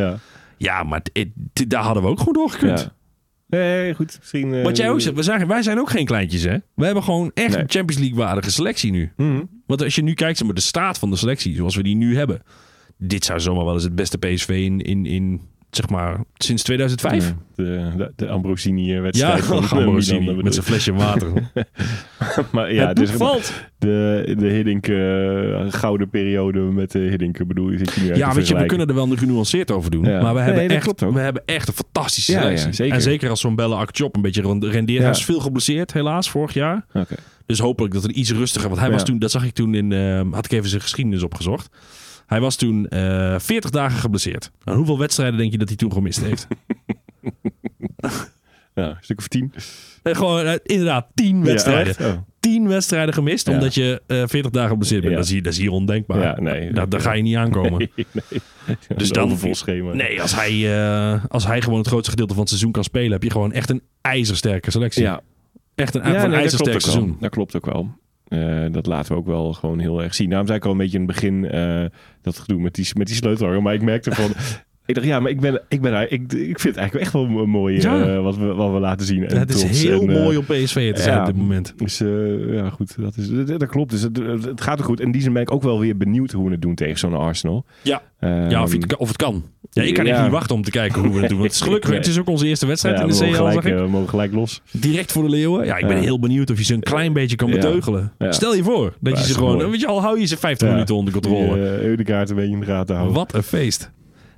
Ja, 0.58 0.84
maar 0.84 1.02
daar 1.68 1.84
hadden 1.84 2.04
we 2.04 2.10
ook 2.10 2.18
gewoon 2.20 2.34
doorgekund. 2.34 2.92
Nee, 3.48 3.94
goed. 3.94 4.16
Misschien... 4.20 4.54
eh, 4.54 4.64
Wat 4.64 4.78
jij 4.78 4.90
ook 4.90 5.02
zegt, 5.02 5.16
we 5.16 5.24
zijn, 5.24 5.48
wij 5.48 5.62
zijn 5.62 5.80
ook 5.80 5.90
geen 5.90 6.06
kleintjes 6.06 6.44
hè. 6.44 6.56
We 6.76 6.86
hebben 6.86 7.04
gewoon 7.04 7.32
echt 7.34 7.50
Nee. 7.54 7.58
een 7.62 7.70
Champions 7.70 8.02
League 8.02 8.18
waardige 8.18 8.52
selectie 8.52 8.92
nu. 8.92 9.12
Mhm. 9.18 9.42
Want 9.68 9.84
als 9.84 9.96
je 9.96 10.04
nu 10.04 10.14
kijkt, 10.14 10.44
maar, 10.44 10.54
de 10.54 10.62
staat 10.62 11.00
van 11.00 11.10
de 11.10 11.16
selectie 11.16 11.56
zoals 11.56 11.76
we 11.76 11.84
die 11.84 11.96
nu 11.96 12.18
hebben. 12.18 12.42
Dit 12.98 13.26
zou 13.26 13.40
zomaar 13.40 13.66
wel 13.66 13.74
eens 13.74 13.84
het 13.84 13.96
beste 13.96 14.18
PSV 14.18 14.50
in, 14.50 14.80
in, 14.82 15.06
in 15.06 15.42
zeg 15.72 15.90
maar, 15.90 16.20
sinds 16.38 16.64
2005. 16.64 17.24
Nee, 17.24 17.34
De, 17.56 17.92
de, 17.98 18.12
de 18.16 18.26
Ja, 18.26 18.32
Ambrosini-wedstrijd. 18.32 19.44
van 19.46 19.70
Ambrosini 19.70 20.20
Milan, 20.20 20.44
met 20.44 20.54
zijn 20.54 20.66
flesje 20.66 20.94
water. 20.94 21.32
Maar 22.52 22.74
ja, 22.74 22.88
het 22.88 22.96
dus 22.96 23.10
valt. 23.12 23.54
de, 23.78 24.34
de 24.38 24.48
Hiddink 24.48 24.88
eh, 24.88 25.80
gouden 25.80 26.10
periode 26.10 26.60
met 26.60 26.92
de 26.92 27.00
Hiddink 27.00 27.48
bedoel 27.48 27.70
je, 27.70 27.78
zit 27.78 27.94
je 27.94 28.02
nu 28.02 28.08
uit 28.10 28.18
Ja, 28.18 28.34
weet 28.34 28.48
je, 28.48 28.56
we 28.58 28.66
kunnen 28.66 28.88
er 28.88 28.96
wel 28.96 29.08
nu 29.08 29.18
genuanceerd 29.18 29.72
over 29.72 29.92
doen. 29.92 30.04
Ja. 30.06 30.22
Maar 30.22 30.34
we 30.34 30.40
hebben, 30.40 30.70
echt, 30.70 31.00
we 31.02 31.20
hebben 31.20 31.42
echt 31.46 31.68
een 31.68 31.74
fantastische 31.74 32.32
Ja, 32.32 32.38
ja, 32.38 32.44
selectie. 32.44 32.74
zeker. 32.74 32.94
En 32.96 33.02
zeker 33.02 33.30
als 33.30 33.40
zo'n 33.42 33.56
Belle 33.56 33.76
Akchop 33.76 34.16
een 34.16 34.22
beetje 34.22 34.42
rond- 34.42 34.64
rendeert. 34.64 35.00
Ja. 35.00 35.06
Hij 35.06 35.18
is 35.18 35.26
veel 35.26 35.40
geblesseerd, 35.40 35.94
helaas, 35.94 36.30
vorig 36.30 36.54
jaar. 36.54 36.86
Oké. 36.94 37.16
Dus 37.46 37.60
hopelijk 37.60 37.94
dat 37.94 38.04
het 38.04 38.12
iets 38.12 38.32
rustiger... 38.32 38.68
Want 38.70 38.80
hij 38.80 38.90
Ja. 38.90 38.96
was 38.96 39.06
toen, 39.06 39.20
dat 39.20 39.32
zag 39.32 39.46
ik 39.46 39.54
toen 39.54 39.74
in... 39.76 39.92
eh, 39.92 40.22
had 40.32 40.46
ik 40.46 40.52
even 40.52 40.70
zijn 40.70 40.82
geschiedenis 40.82 41.24
opgezocht. 41.24 41.70
Hij 42.32 42.40
was 42.40 42.56
toen 42.56 42.88
eh 42.88 43.40
40 43.40 43.70
dagen 43.70 44.00
geblesseerd. 44.00 44.52
Nou, 44.64 44.78
hoeveel 44.78 44.98
wedstrijden 45.00 45.38
denk 45.40 45.52
je 45.52 45.58
dat 45.58 45.68
hij 45.68 45.78
toen 45.78 45.92
gemist 45.94 46.22
heeft? 46.24 46.48
Ja, 48.76 48.88
een 48.90 48.96
stuk 49.02 49.18
of 49.20 49.28
tien. 49.28 49.54
Eh, 50.04 50.16
gewoon 50.16 50.46
eh, 50.46 50.56
inderdaad 50.64 51.08
10 51.14 51.44
wedstrijden. 51.44 51.96
Ja? 51.98 52.08
Oh. 52.08 52.18
10 52.40 52.68
wedstrijden 52.68 53.14
gemist 53.14 53.48
Ja. 53.48 53.54
omdat 53.54 53.74
je 53.76 54.02
eh 54.08 54.24
40 54.26 54.52
dagen 54.52 54.70
geblesseerd 54.70 55.02
bent. 55.02 55.14
Ja. 55.14 55.20
Dat, 55.20 55.28
is 55.28 55.34
hier, 55.34 55.44
dat 55.44 55.54
is 55.54 55.60
hier 55.60 55.72
ondenkbaar. 55.72 56.22
Ja, 56.22 56.40
nee. 56.40 56.74
Daar, 56.74 56.90
daar 56.90 57.00
ga 57.02 57.14
je 57.14 57.22
niet 57.22 57.36
aankomen. 57.36 57.78
Nee, 57.96 58.06
nee. 58.12 58.42
Dus 58.96 59.08
Een 59.08 59.14
dan- 59.14 59.24
overvol 59.24 59.56
schema. 59.56 59.94
Nee, 59.94 60.22
als 60.22 60.36
hij, 60.36 60.82
eh, 61.14 61.26
als 61.28 61.46
hij 61.46 61.62
gewoon 61.62 61.78
het 61.80 61.88
grootste 61.88 62.10
gedeelte 62.10 62.32
van 62.34 62.42
het 62.42 62.50
seizoen 62.50 62.72
kan 62.72 62.84
spelen, 62.84 63.12
heb 63.12 63.24
je 63.24 63.32
gewoon 63.32 63.52
echt 63.52 63.70
een 63.70 63.82
ijzersterke 64.02 64.72
selectie. 64.72 65.04
Ja, 65.04 65.22
Echt 65.76 65.96
een, 65.96 66.06
een 66.08 66.14
dat 66.14 66.32
ijzersterk 66.40 66.82
seizoen. 66.82 67.18
Dat 67.20 67.30
klopt 67.30 67.56
ook 67.56 67.66
wel. 67.66 68.00
Eh, 68.32 68.66
dat 68.72 68.86
laten 68.86 69.12
we 69.12 69.18
ook 69.18 69.26
wel 69.26 69.54
gewoon 69.54 69.80
heel 69.80 70.04
erg 70.04 70.16
zien. 70.16 70.30
Daarom 70.30 70.48
zei 70.48 70.60
ik 70.60 70.66
al 70.66 70.72
een 70.72 70.78
beetje 70.78 70.98
in 70.98 71.04
het 71.04 71.14
begin 71.14 71.50
eh, 71.50 71.86
dat 72.22 72.38
gedoe 72.38 72.62
met 72.62 72.76
die, 72.76 72.88
met 72.94 73.08
die 73.08 73.16
sleutelhanger. 73.16 73.62
Maar 73.62 73.74
ik 73.74 73.82
merkte 73.82 74.12
van... 74.12 74.32
ik 74.92 74.98
dacht, 74.98 75.08
ja, 75.08 75.20
maar 75.20 75.32
ik, 75.32 75.40
ben, 75.40 75.62
ik, 75.68 75.82
ben, 75.82 76.02
ik, 76.12 76.34
ik 76.34 76.60
vind 76.60 76.64
het 76.64 76.76
eigenlijk 76.76 76.96
echt 77.06 77.14
wel 77.14 77.46
mooi 77.46 77.76
eh, 77.78 77.82
Ja. 77.82 78.20
wat, 78.22 78.38
we, 78.38 78.46
wat 78.46 78.72
we 78.72 78.80
laten 78.80 79.06
zien. 79.06 79.28
En 79.28 79.38
het 79.38 79.54
is 79.54 79.82
heel 79.82 80.02
En, 80.02 80.10
eh, 80.10 80.24
mooi 80.24 80.38
om 80.38 80.44
PSV 80.46 80.94
te 80.94 81.02
zijn 81.02 81.14
ja. 81.16 81.20
op 81.20 81.26
dit 81.26 81.36
moment. 81.36 81.74
Dus 81.78 82.02
eh, 82.02 82.54
ja, 82.54 82.70
goed, 82.70 82.96
dat, 83.02 83.18
is, 83.18 83.30
dat, 83.30 83.60
dat 83.60 83.70
klopt. 83.70 83.92
Dus 83.92 84.02
het, 84.02 84.18
het 84.46 84.62
gaat 84.62 84.80
ook 84.80 84.86
goed. 84.86 85.00
En 85.00 85.06
in 85.06 85.12
die 85.12 85.22
zin 85.22 85.34
ben 85.34 85.42
ik 85.42 85.52
ook 85.52 85.64
wel 85.64 85.80
weer 85.80 85.98
benieuwd 85.98 86.32
hoe 86.32 86.46
we 86.46 86.52
het 86.52 86.62
doen 86.62 86.76
tegen 86.76 87.00
zo'n 87.00 87.14
Arsenal. 87.14 87.66
Ja, 87.82 88.02
Ehm, 88.20 88.50
ja 88.50 88.64
of, 88.64 88.72
het, 88.72 88.96
of 88.98 89.08
het 89.08 89.18
kan. 89.18 89.44
Ja, 89.72 89.82
ik 89.84 89.94
kan 89.94 90.06
echt 90.06 90.22
niet 90.22 90.32
wachten 90.32 90.56
om 90.56 90.62
te 90.64 90.72
kijken 90.72 91.02
hoe 91.02 91.14
we 91.14 91.20
het 91.20 91.30
doen. 91.30 91.38
Want 91.40 91.52
het 91.52 91.60
is 91.62 91.66
gelukkig, 91.68 91.90
Nee. 91.90 92.00
het 92.00 92.08
is 92.08 92.20
ook 92.20 92.28
onze 92.28 92.48
eerste 92.48 92.66
wedstrijd 92.66 92.98
ja, 92.98 93.04
in 93.04 93.10
de 93.10 93.14
we, 93.18 93.20
mogen 93.26 93.36
CL, 93.38 93.44
gelijk, 93.46 93.62
zag 93.64 93.72
ik. 93.72 93.78
eh, 93.78 93.84
we 93.86 93.90
mogen 93.90 94.10
gelijk 94.10 94.34
los. 94.34 94.62
Direct 94.72 95.12
voor 95.12 95.24
de 95.24 95.30
leeuwen. 95.30 95.66
Ja, 95.66 95.78
ik 95.78 95.88
ben 95.88 95.96
Ja. 95.96 96.02
heel 96.04 96.20
benieuwd 96.20 96.50
of 96.52 96.58
je 96.58 96.64
ze 96.64 96.74
een 96.74 96.80
klein 96.80 97.14
beetje 97.14 97.36
kan 97.36 97.52
beteugelen. 97.52 98.12
Ja. 98.18 98.32
Stel 98.32 98.56
je 98.56 98.64
voor 98.64 98.94
dat 99.00 99.14
Ja, 99.14 99.20
je 99.20 99.26
ze 99.28 99.34
gewoon, 99.34 99.56
mooi. 99.58 99.70
weet 99.70 99.80
je, 99.80 99.88
al 99.88 100.02
hou 100.02 100.20
je 100.20 100.26
ze 100.26 100.38
50 100.38 100.68
Ja. 100.68 100.74
minuten 100.74 100.96
onder 100.96 101.14
controle. 101.14 101.48
Eh, 101.70 101.82
Eudegaard 101.84 102.30
een 102.30 102.36
beetje 102.36 102.52
in 102.54 102.60
de 102.60 102.66
gaten 102.66 102.96
houden. 102.96 103.16
Wat 103.16 103.34
een 103.34 103.44
feest. 103.44 103.92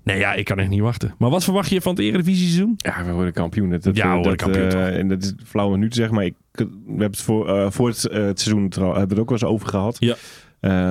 Nee, 0.03 0.17
ja, 0.17 0.33
ik 0.33 0.45
kan 0.45 0.59
echt 0.59 0.69
niet 0.69 0.81
wachten. 0.81 1.15
Maar 1.17 1.29
wat 1.29 1.43
verwacht 1.43 1.69
je 1.69 1.81
van 1.81 1.95
het 1.95 2.03
Eredivisie 2.03 2.45
seizoen? 2.47 2.73
Ja, 2.77 3.05
we 3.05 3.11
worden 3.11 3.33
kampioen. 3.33 3.69
Dat, 3.69 3.83
dat, 3.83 3.95
Ja, 3.95 4.09
we 4.09 4.15
worden 4.15 4.35
kampioen, 4.35 4.69
eh, 4.69 4.97
en 4.97 5.07
dat 5.07 5.23
is 5.23 5.33
flauw 5.45 5.77
te 5.79 5.87
zeggen, 5.89 6.15
maar 6.15 6.25
ik, 6.25 6.33
we 6.51 6.65
hebben 6.87 7.05
het 7.05 7.21
voor, 7.21 7.47
eh, 7.49 7.65
voor 7.69 7.87
het, 7.87 8.05
eh, 8.07 8.23
het 8.25 8.39
seizoen 8.39 8.69
trouw- 8.69 8.85
hebben 8.87 9.03
we 9.07 9.13
het 9.13 9.19
ook 9.21 9.29
wel 9.29 9.37
eens 9.39 9.47
over 9.47 9.67
gehad. 9.67 9.97
Ja. 9.99 10.15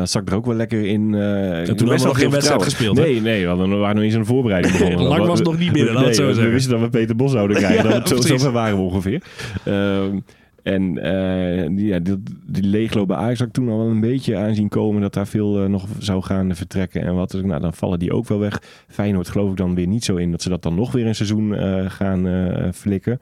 Zat 0.07 0.22
ik 0.22 0.29
er 0.31 0.35
ook 0.37 0.46
wel 0.46 0.55
lekker 0.55 0.87
in. 0.87 1.14
eh 1.14 1.59
En 1.59 1.64
toen 1.77 1.88
hadden 1.88 1.98
we 1.98 2.05
nog 2.05 2.18
geen 2.18 2.31
wedstrijd 2.31 2.62
gespeeld, 2.62 2.96
hè? 2.96 3.03
Nee, 3.05 3.20
nee, 3.20 3.48
we, 3.48 3.55
waren 3.66 3.94
nog 3.94 4.05
eens 4.05 4.14
de 4.14 4.25
voorbereiding 4.25 4.72
begonnen. 4.79 5.03
Lang 5.03 5.27
was 5.27 5.38
het 5.38 5.48
nog 5.48 5.59
niet 5.59 5.72
binnen, 5.72 5.94
laat 5.94 6.05
het 6.05 6.14
zo 6.14 6.20
nee, 6.22 6.31
we 6.31 6.35
zeggen. 6.37 6.53
wisten 6.53 6.72
dat 6.72 6.81
we 6.81 6.88
Peter 6.88 7.16
Bos 7.16 7.33
zouden 7.33 7.57
krijgen. 7.57 7.85
Ja, 7.88 7.98
dat, 7.98 8.09
zo, 8.09 8.14
precies. 8.14 8.31
zover 8.40 8.53
waren 8.53 8.77
we 8.77 8.83
ongeveer. 8.83 9.22
Ehm, 9.64 10.18
en 10.62 10.98
eh, 10.98 11.68
die, 11.77 11.87
ja, 11.87 11.98
die, 11.98 12.22
die 12.46 12.62
leegloop 12.62 13.07
bij 13.07 13.16
Ajax 13.16 13.40
ik 13.40 13.53
toen 13.53 13.68
al 13.68 13.79
wel 13.79 13.87
een 13.87 14.01
beetje 14.01 14.37
aanzien 14.37 14.68
komen 14.68 15.01
dat 15.01 15.14
daar 15.14 15.27
veel 15.27 15.62
eh, 15.62 15.68
nog 15.68 15.87
zou 15.98 16.22
gaan 16.22 16.57
vertrekken 16.57 17.03
en 17.03 17.14
wat. 17.14 17.31
Dus, 17.31 17.42
nou, 17.42 17.61
dan 17.61 17.75
vallen 17.75 17.98
die 17.98 18.12
ook 18.12 18.29
wel 18.29 18.38
weg. 18.38 18.62
Feyenoord 18.88 19.29
geloof 19.29 19.51
ik 19.51 19.57
dan 19.57 19.75
weer 19.75 19.87
niet 19.87 20.05
zo 20.05 20.16
in 20.16 20.31
dat 20.31 20.42
ze 20.42 20.48
dat 20.48 20.62
dan 20.62 20.75
nog 20.75 20.92
weer 20.92 21.07
een 21.07 21.14
seizoen 21.14 21.55
eh, 21.55 21.90
gaan 21.90 22.27
flikken. 22.75 23.20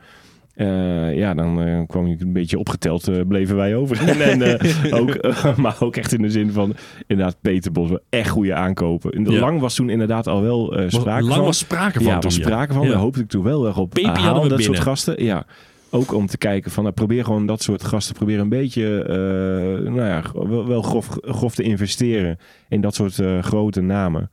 Ja, 1.15 1.35
dan 1.35 1.85
kwam 1.87 2.07
je 2.07 2.17
een 2.19 2.33
beetje 2.33 2.59
opgeteld, 2.59 3.09
eh, 3.09 3.21
bleven 3.29 3.57
wij 3.57 3.77
over. 3.77 4.09
en, 4.21 4.61
ook, 4.93 5.17
maar 5.57 5.77
ook 5.81 5.97
echt 5.97 6.13
in 6.13 6.23
de 6.23 6.31
zin 6.31 6.53
van, 6.53 6.75
inderdaad, 7.07 7.37
Peter 7.41 7.73
Bos, 7.73 7.89
wel 7.89 8.01
echt 8.09 8.29
goede 8.29 8.55
aankopen. 8.55 9.13
In 9.13 9.25
de 9.25 9.33
Ja. 9.33 9.41
Lang 9.41 9.61
was 9.61 9.75
toen 9.75 9.91
inderdaad 9.91 10.27
al 10.27 10.43
wel 10.43 10.83
sprake 10.87 11.23
Lang 11.23 11.35
van. 11.35 11.45
was 11.45 11.59
sprake 11.59 11.93
van 11.93 12.03
Ja, 12.03 12.13
toen, 12.13 12.23
was 12.23 12.37
ja. 12.37 12.43
sprake 12.43 12.73
van. 12.73 12.83
Ja. 12.83 12.89
Daar 12.91 13.01
hoopte 13.01 13.21
ik 13.21 13.29
toen 13.29 13.43
wel 13.43 13.67
erg 13.67 13.79
op. 13.79 13.99
Hadden 13.99 14.43
we 14.43 14.49
dat 14.49 14.63
soort 14.63 14.81
gasten. 14.81 15.25
Ja. 15.25 15.47
Ook 15.91 16.13
om 16.13 16.27
te 16.27 16.39
kijken 16.39 16.71
van, 16.71 16.83
nou, 16.83 16.95
probeer 16.95 17.25
gewoon 17.25 17.47
dat 17.47 17.63
soort 17.63 17.85
gasten, 17.85 18.15
probeer 18.15 18.39
een 18.39 18.49
beetje, 18.49 19.03
eh, 19.03 19.93
nou 19.93 20.05
ja, 20.05 20.23
wel, 20.33 20.67
wel 20.67 20.83
grof, 20.83 21.09
grof 21.23 21.55
te 21.55 21.63
investeren 21.63 22.39
in 22.69 22.81
dat 22.81 22.95
soort 22.95 23.19
eh, 23.19 23.43
grote 23.43 23.81
namen. 23.81 24.31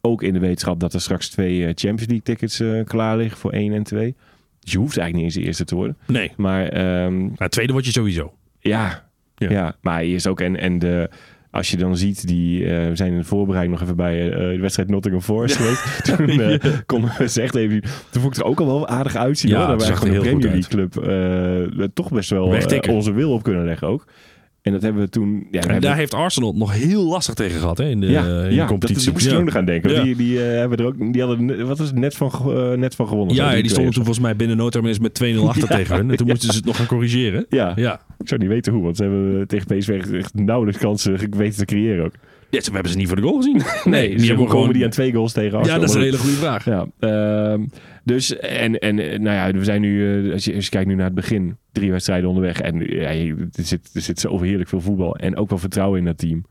Ook 0.00 0.22
in 0.22 0.32
de 0.32 0.38
wetenschap 0.38 0.80
dat 0.80 0.94
er 0.94 1.00
straks 1.00 1.28
twee 1.28 1.60
eh, 1.60 1.66
Champions 1.66 2.06
League 2.06 2.22
tickets 2.22 2.62
klaar 2.84 3.16
liggen 3.16 3.38
voor 3.38 3.52
1 3.52 3.72
en 3.72 3.82
2. 3.82 4.14
Dus 4.60 4.72
je 4.72 4.78
hoeft 4.78 4.98
eigenlijk 4.98 5.14
niet 5.14 5.24
eens 5.24 5.42
de 5.44 5.48
eerste 5.48 5.64
te 5.64 5.74
worden. 5.74 5.96
Nee, 6.06 6.32
Maar 6.36 6.68
ehm, 6.68 7.28
maar 7.36 7.48
tweede 7.48 7.72
word 7.72 7.84
je 7.84 7.92
sowieso. 7.92 8.32
ja, 8.60 9.04
Ja. 9.36 9.50
ja. 9.50 9.76
maar 9.80 10.04
is 10.04 10.26
ook 10.26 10.40
en, 10.40 10.56
en 10.56 10.78
de, 10.78 11.10
als 11.56 11.70
je 11.70 11.76
dan 11.76 11.96
ziet, 11.96 12.26
die, 12.26 12.64
eh, 12.64 12.88
we 12.88 12.96
zijn 12.96 13.12
in 13.12 13.18
de 13.18 13.24
voorbereiding 13.24 13.74
nog 13.74 13.82
even 13.82 13.96
bij 13.96 14.30
eh, 14.30 14.38
de 14.38 14.60
wedstrijd 14.60 14.88
Nottingham 14.88 15.22
Forest 15.22 15.56
geweest. 15.56 16.04
Toen 16.16 16.28
eh, 16.28 16.72
konden 16.86 17.12
we 17.18 17.28
ze 17.28 17.42
echt 17.42 17.54
even. 17.54 17.80
Toen 18.10 18.22
vond 18.22 18.36
ik 18.36 18.42
er 18.42 18.48
ook 18.48 18.60
al 18.60 18.66
wel 18.66 18.88
aardig 18.88 19.16
uitzien. 19.16 19.50
Ja, 19.50 19.58
hoor. 19.58 19.76
Dat 19.76 19.86
wij 19.86 19.96
gewoon 19.96 20.14
een 20.14 20.22
heel 20.22 20.38
Premier 20.38 20.50
League 20.50 20.68
club 20.68 21.94
toch 21.94 22.10
best 22.10 22.30
wel 22.30 22.54
onze 22.88 23.12
wil 23.12 23.32
op 23.32 23.42
kunnen 23.42 23.64
leggen 23.64 23.88
ook. 23.88 24.04
En 24.66 24.72
dat 24.72 24.82
hebben 24.82 25.02
we 25.02 25.08
toen... 25.08 25.46
Ja, 25.50 25.60
En 25.60 25.80
daar 25.80 25.96
heeft 25.96 26.14
Arsenal 26.14 26.52
nog 26.52 26.72
heel 26.72 27.04
lastig 27.04 27.34
tegen 27.34 27.60
gehad 27.60 27.78
hè, 27.78 27.88
in 27.88 28.00
de, 28.00 28.06
ja, 28.06 28.26
eh, 28.26 28.48
in 28.48 28.54
ja, 28.54 28.62
de 28.62 28.68
competitie. 28.68 29.04
Dat, 29.04 29.12
moest 29.12 29.26
ik 29.26 29.32
ja. 29.32 29.38
ook 29.38 29.44
nog 29.44 29.56
aan 29.56 29.64
denken. 29.64 29.90
Ja. 29.90 30.02
Die, 30.02 30.16
die, 30.16 30.44
eh, 30.44 30.58
hebben 30.58 30.78
er 30.78 30.84
ook, 30.84 31.12
die 31.12 31.22
hadden, 31.22 31.66
wat 31.66 31.78
was 31.78 31.86
het, 31.86 31.98
net 31.98 32.14
van, 32.16 32.30
eh, 32.30 32.72
net 32.72 32.94
van 32.94 33.08
gewonnen. 33.08 33.34
Ja, 33.34 33.52
ja, 33.52 33.62
die 33.62 33.70
stonden 33.70 33.92
toen 33.92 34.04
volgens 34.04 34.24
mij 34.24 34.36
binnen 34.36 34.56
nood 34.56 34.74
eens 34.74 34.98
met 34.98 35.14
2-0 35.14 35.38
achter 35.48 35.68
tegen 35.68 35.96
hun. 35.96 36.10
En 36.10 36.16
toen 36.16 36.26
moesten 36.26 36.50
ze 36.50 36.56
het 36.56 36.64
nog 36.64 36.76
gaan 36.76 36.86
corrigeren. 36.86 37.46
Ja, 37.48 37.72
Ja, 37.76 38.00
ik 38.18 38.28
zou 38.28 38.40
niet 38.40 38.50
weten 38.50 38.72
hoe, 38.72 38.82
want 38.82 38.96
ze 38.96 39.02
hebben 39.02 39.46
tegen 39.46 39.76
PSV 39.76 39.88
echt 40.12 40.34
nauwelijks 40.34 40.80
kansen 40.80 41.36
weten 41.36 41.58
te 41.58 41.64
creëren 41.64 42.04
ook. 42.04 42.12
Ja, 42.50 42.60
we 42.60 42.70
hebben 42.72 42.92
ze 42.92 42.96
niet 42.98 43.06
voor 43.06 43.16
de 43.16 43.22
goal 43.22 43.36
gezien. 43.36 43.62
Nee, 43.84 44.08
die 44.08 44.16
die 44.18 44.26
hebben 44.26 44.46
komen 44.46 44.60
gewoon... 44.60 44.72
die 44.72 44.84
aan 44.84 44.90
twee 44.90 45.12
goals 45.12 45.32
tegen 45.32 45.52
ja, 45.52 45.58
Arsenal. 45.58 45.80
dat 45.80 45.88
is 45.88 45.94
een 45.94 46.02
hele 46.02 46.18
goede 46.18 46.36
vraag. 46.36 46.64
Ja, 46.64 46.86
ehm, 46.98 47.64
dus 48.04 48.38
en, 48.38 48.78
en 48.78 48.98
eh, 48.98 49.18
nou 49.18 49.36
ja, 49.36 49.58
we 49.58 49.64
zijn 49.64 49.80
nu, 49.80 50.26
eh, 50.26 50.32
als, 50.32 50.44
je, 50.44 50.54
als 50.54 50.64
je 50.64 50.70
kijkt 50.70 50.88
nu 50.88 50.94
naar 50.94 51.04
het 51.04 51.14
begin, 51.14 51.56
drie 51.76 51.90
wedstrijden 51.90 52.28
onderweg. 52.28 52.60
En 52.60 52.78
ja, 52.80 53.10
je- 53.10 53.48
er, 53.52 53.64
zit, 53.64 53.90
er 53.94 54.00
zit 54.00 54.20
zo 54.20 54.28
overheerlijk 54.28 54.68
veel 54.68 54.80
voetbal 54.80 55.16
en 55.16 55.36
ook 55.36 55.48
wel 55.48 55.58
vertrouwen 55.58 55.98
in 55.98 56.04
dat 56.04 56.18
team. 56.18 56.44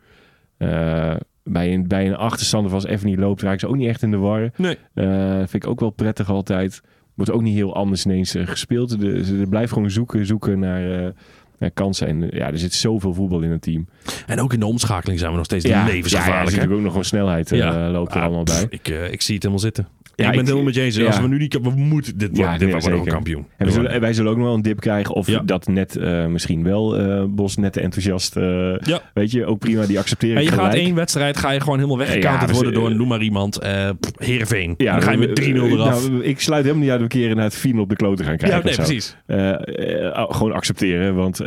Eh, 0.57 1.15
bij, 1.43 1.73
een, 1.73 1.87
bij 1.87 2.07
een 2.07 2.15
achterstander 2.15 2.73
als 2.73 2.85
even 2.85 3.07
niet 3.07 3.19
loopt, 3.19 3.41
raken 3.41 3.59
ze 3.59 3.67
ook 3.67 3.75
niet 3.75 3.87
echt 3.89 4.01
in 4.01 4.11
de 4.11 4.17
war. 4.17 4.49
Nee. 4.55 4.77
Eh, 4.93 5.37
vind 5.37 5.53
ik 5.53 5.67
ook 5.67 5.79
wel 5.79 5.89
prettig 5.89 6.29
altijd. 6.29 6.81
Wordt 7.15 7.31
ook 7.31 7.41
niet 7.41 7.55
heel 7.55 7.75
anders 7.75 8.05
ineens 8.05 8.35
eh, 8.35 8.47
gespeeld. 8.47 8.99
De, 8.99 9.25
ze 9.25 9.45
blijft 9.49 9.73
gewoon 9.73 9.91
zoeken, 9.91 10.25
zoeken 10.25 10.59
naar, 10.59 11.05
eh, 11.05 11.11
naar 11.59 11.71
kansen. 11.71 12.07
En 12.07 12.31
eh, 12.31 12.37
ja, 12.39 12.47
er 12.51 12.57
zit 12.57 12.73
zoveel 12.73 13.13
voetbal 13.13 13.41
in 13.41 13.51
het 13.51 13.61
team. 13.61 13.87
En 14.27 14.39
ook 14.41 14.53
in 14.53 14.59
de 14.59 14.65
omschakeling 14.65 15.19
zijn 15.19 15.31
we 15.31 15.37
nog 15.37 15.45
steeds 15.45 15.65
ja, 15.65 15.71
ja, 15.79 15.85
er 15.87 15.91
levensgevaarlijk. 15.93 16.37
zit 16.37 16.45
natuurlijk 16.45 16.73
ook 16.73 16.81
nog 16.81 16.89
gewoon 16.91 17.05
snelheid 17.05 17.51
eh, 17.51 17.57
Ja. 17.57 17.89
loopt 17.89 18.11
er 18.13 18.17
Ah, 18.19 18.23
allemaal 18.25 18.43
pff, 18.43 18.67
bij. 18.67 18.79
Ik, 18.79 18.87
eh, 18.87 19.11
ik 19.11 19.21
zie 19.21 19.33
het 19.33 19.43
helemaal 19.43 19.63
zitten. 19.63 19.87
Ja, 20.15 20.23
ik 20.25 20.29
ben 20.29 20.39
het 20.39 20.45
helemaal 20.47 20.63
met 20.65 20.75
je 20.75 20.81
eens. 20.81 21.03
Als 21.05 21.19
we 21.19 21.27
nu 21.27 21.37
niet... 21.37 21.59
We 21.61 21.69
moeten... 21.69 22.17
Dit, 22.17 22.37
Ja, 22.37 22.43
wordt- 22.45 22.59
dit 22.59 22.71
wordt 22.71 22.85
ook 22.87 22.93
zeker. 22.95 23.11
kampioen. 23.13 23.45
En 23.57 23.65
we 23.65 23.71
zullen, 23.71 24.01
wij 24.01 24.13
zullen 24.13 24.31
ook 24.31 24.37
nog 24.37 24.45
wel 24.45 24.55
een 24.55 24.61
dip 24.61 24.79
krijgen. 24.79 25.15
Of 25.15 25.25
dat 25.27 25.67
net 25.67 25.95
eh, 25.95 26.25
misschien 26.25 26.63
wel 26.63 26.97
eh, 26.97 27.23
Bos 27.29 27.57
net 27.57 27.73
te 27.73 27.81
enthousiast. 27.81 28.35
Ja. 28.35 29.01
Weet 29.13 29.31
je, 29.31 29.45
ook 29.45 29.59
prima. 29.59 29.85
Die 29.85 29.99
accepteren 29.99 30.37
En 30.37 30.43
je 30.43 30.51
gaat 30.51 30.73
één 30.73 30.95
wedstrijd, 30.95 31.37
ga 31.37 31.51
je 31.51 31.59
gewoon 31.59 31.77
helemaal 31.77 31.99
Ja, 31.99 32.05
weggecounterd 32.05 32.49
we- 32.49 32.55
worden 32.55 32.73
door, 32.73 32.95
noem 32.95 33.07
maar 33.07 33.21
iemand, 33.21 33.57
eh 33.59 33.89
Heerenveen. 34.17 34.73
Ja, 34.77 34.91
dan 34.93 35.01
ga 35.01 35.11
je 35.11 35.17
met 35.17 35.41
3-0 35.41 35.43
eraf. 35.43 36.09
Nou, 36.09 36.23
ik 36.23 36.39
sluit 36.39 36.63
helemaal 36.63 36.83
niet 36.83 36.91
uit 36.91 37.01
dat 37.01 37.11
we 37.13 37.19
een 37.19 37.33
keer 37.35 37.43
het 37.43 37.55
4 37.55 37.79
op 37.79 37.89
de 37.89 37.95
kloten 37.95 38.25
gaan 38.25 38.37
krijgen. 38.37 38.59
ja, 38.59 38.65
nee, 38.65 38.75
precies. 38.75 39.17
Eh, 39.25 40.25
gewoon 40.29 40.51
accepteren. 40.53 41.15
Want 41.15 41.39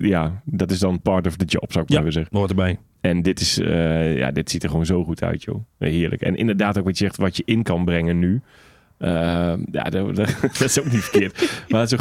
ja, 0.00 0.42
dat 0.44 0.70
is 0.70 0.78
dan 0.78 1.00
part 1.00 1.26
of 1.26 1.36
the 1.36 1.44
job, 1.44 1.72
zou 1.72 1.84
ik 1.84 1.90
maar 1.90 2.00
even 2.00 2.12
zeggen. 2.12 2.36
hoort 2.36 2.50
erbij. 2.50 2.78
En 3.00 3.22
dit, 3.22 3.40
is, 3.40 3.58
eh, 3.60 4.16
ja, 4.18 4.30
dit 4.30 4.50
ziet 4.50 4.62
er 4.62 4.68
gewoon 4.70 4.86
zo 4.86 5.04
goed 5.04 5.22
uit, 5.22 5.42
joh. 5.42 5.64
Heerlijk. 5.78 6.22
En 6.22 6.36
inderdaad 6.36 6.78
ook 6.78 6.84
wat 6.84 6.98
je 6.98 7.04
zegt, 7.04 7.16
wat 7.16 7.36
je 7.36 7.42
in 7.46 7.62
kan 7.62 7.84
brengen 7.84 8.18
nu. 8.18 8.40
Eh, 8.98 9.10
ja, 9.72 9.82
dat, 9.82 9.92
dat, 10.16 10.34
dat 10.40 10.60
is 10.60 10.80
ook 10.80 10.92
niet 10.92 11.00
verkeerd. 11.04 11.50
Maar 11.68 11.88
zo'n 11.88 11.98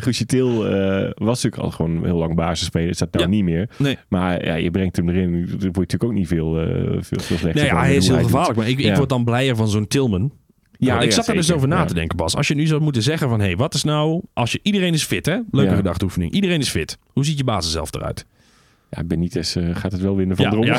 Guusje 0.00 0.26
Til 0.26 0.66
eh, 0.66 1.10
was 1.14 1.42
natuurlijk 1.42 1.62
al 1.62 1.70
gewoon 1.70 2.04
heel 2.04 2.16
lang 2.16 2.34
basisspeler. 2.34 2.88
Is 2.88 2.98
dat 2.98 3.12
nou 3.12 3.24
Ja. 3.24 3.30
niet 3.30 3.44
meer. 3.44 3.68
Nee. 3.78 3.96
Maar 4.08 4.44
ja, 4.44 4.54
je 4.54 4.70
brengt 4.70 4.96
hem 4.96 5.08
erin. 5.08 5.32
Er 5.34 5.48
wordt 5.48 5.62
natuurlijk 5.62 6.04
ook 6.04 6.12
niet 6.12 6.26
veel, 6.28 6.60
eh, 6.60 6.66
veel, 6.82 7.02
veel 7.02 7.20
slechter 7.36 7.54
Nee, 7.54 7.64
ja, 7.64 7.78
hij 7.80 7.96
is 7.96 8.06
heel 8.08 8.16
doet. 8.16 8.24
gevaarlijk. 8.24 8.56
Maar 8.56 8.68
ik, 8.68 8.78
ik 8.78 8.96
word 8.96 9.08
dan 9.08 9.24
blijer 9.24 9.56
van 9.56 9.68
zo'n 9.68 9.86
Tilman. 9.86 10.32
Ja, 10.78 11.00
ik 11.00 11.12
zat 11.12 11.28
er 11.28 11.34
dus 11.34 11.52
over 11.52 11.68
na 11.68 11.84
te 11.84 11.94
denken, 11.94 12.16
Bas. 12.16 12.36
Als 12.36 12.48
je 12.48 12.54
nu 12.54 12.66
zou 12.66 12.80
moeten 12.80 13.02
zeggen 13.02 13.28
van... 13.28 13.40
hé, 13.40 13.46
hey, 13.46 13.56
wat 13.56 13.74
is 13.74 13.84
nou... 13.84 14.22
Als 14.32 14.52
je, 14.52 14.60
iedereen 14.62 14.94
is 14.94 15.04
fit, 15.04 15.26
hè? 15.26 15.38
Leuke 15.50 15.74
gedachteoefening. 15.74 16.32
Iedereen 16.32 16.60
is 16.60 16.68
fit. 16.68 16.98
Hoe 17.12 17.24
ziet 17.24 17.38
je 17.38 17.44
basis 17.44 17.72
zelf 17.72 17.94
eruit? 17.94 18.26
Ja, 18.90 19.04
Benitez 19.04 19.56
eh, 19.56 19.76
gaat 19.76 19.92
het 19.92 20.00
wel 20.00 20.16
winnen 20.16 20.36
van 20.36 20.44
Ja, 20.44 20.50
Drongen. 20.50 20.68
ja. 20.68 20.78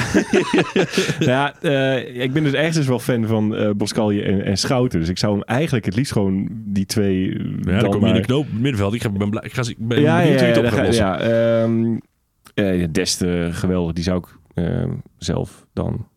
ja, 1.59 1.59
eh, 1.61 2.21
ik 2.23 2.33
ben 2.33 2.43
dus 2.43 2.53
ergens 2.53 2.87
wel 2.87 2.99
fan 2.99 3.25
van 3.25 3.55
eh 3.55 3.69
Boscalje 3.75 4.21
en, 4.21 4.45
en 4.45 4.57
Schouten. 4.57 4.99
Dus 4.99 5.09
ik 5.09 5.17
zou 5.17 5.33
hem 5.33 5.43
eigenlijk 5.43 5.85
het 5.85 5.95
liefst 5.95 6.11
gewoon 6.11 6.47
die 6.51 6.85
twee... 6.85 7.29
Ja, 7.29 7.35
dan 7.63 7.79
dan 7.79 7.89
kom 7.89 8.01
je 8.01 8.07
in 8.07 8.13
de 8.13 8.19
knoop 8.21 8.45
middenveld. 8.51 8.93
Ik, 8.93 9.01
ga- 9.01 9.09
ben, 9.09 9.29
blij, 9.29 9.43
ik, 9.43 9.53
ga, 9.53 9.61
ik 9.61 9.75
ben 9.77 10.01
ja, 10.01 10.17
benieuwd 10.17 10.39
ja, 10.39 10.45
hoe 10.45 10.55
je 10.55 10.71
ja, 10.75 10.83
het 10.85 10.95
ja, 10.95 11.19
ehm, 11.19 11.97
eh, 12.53 12.79
ja, 12.79 12.87
Dest 12.91 13.23
geweldig. 13.49 13.93
Die 13.93 14.03
zou 14.03 14.17
ik 14.17 14.27
ehm, 14.53 14.91
zelf 15.17 15.65
dan... 15.73 16.07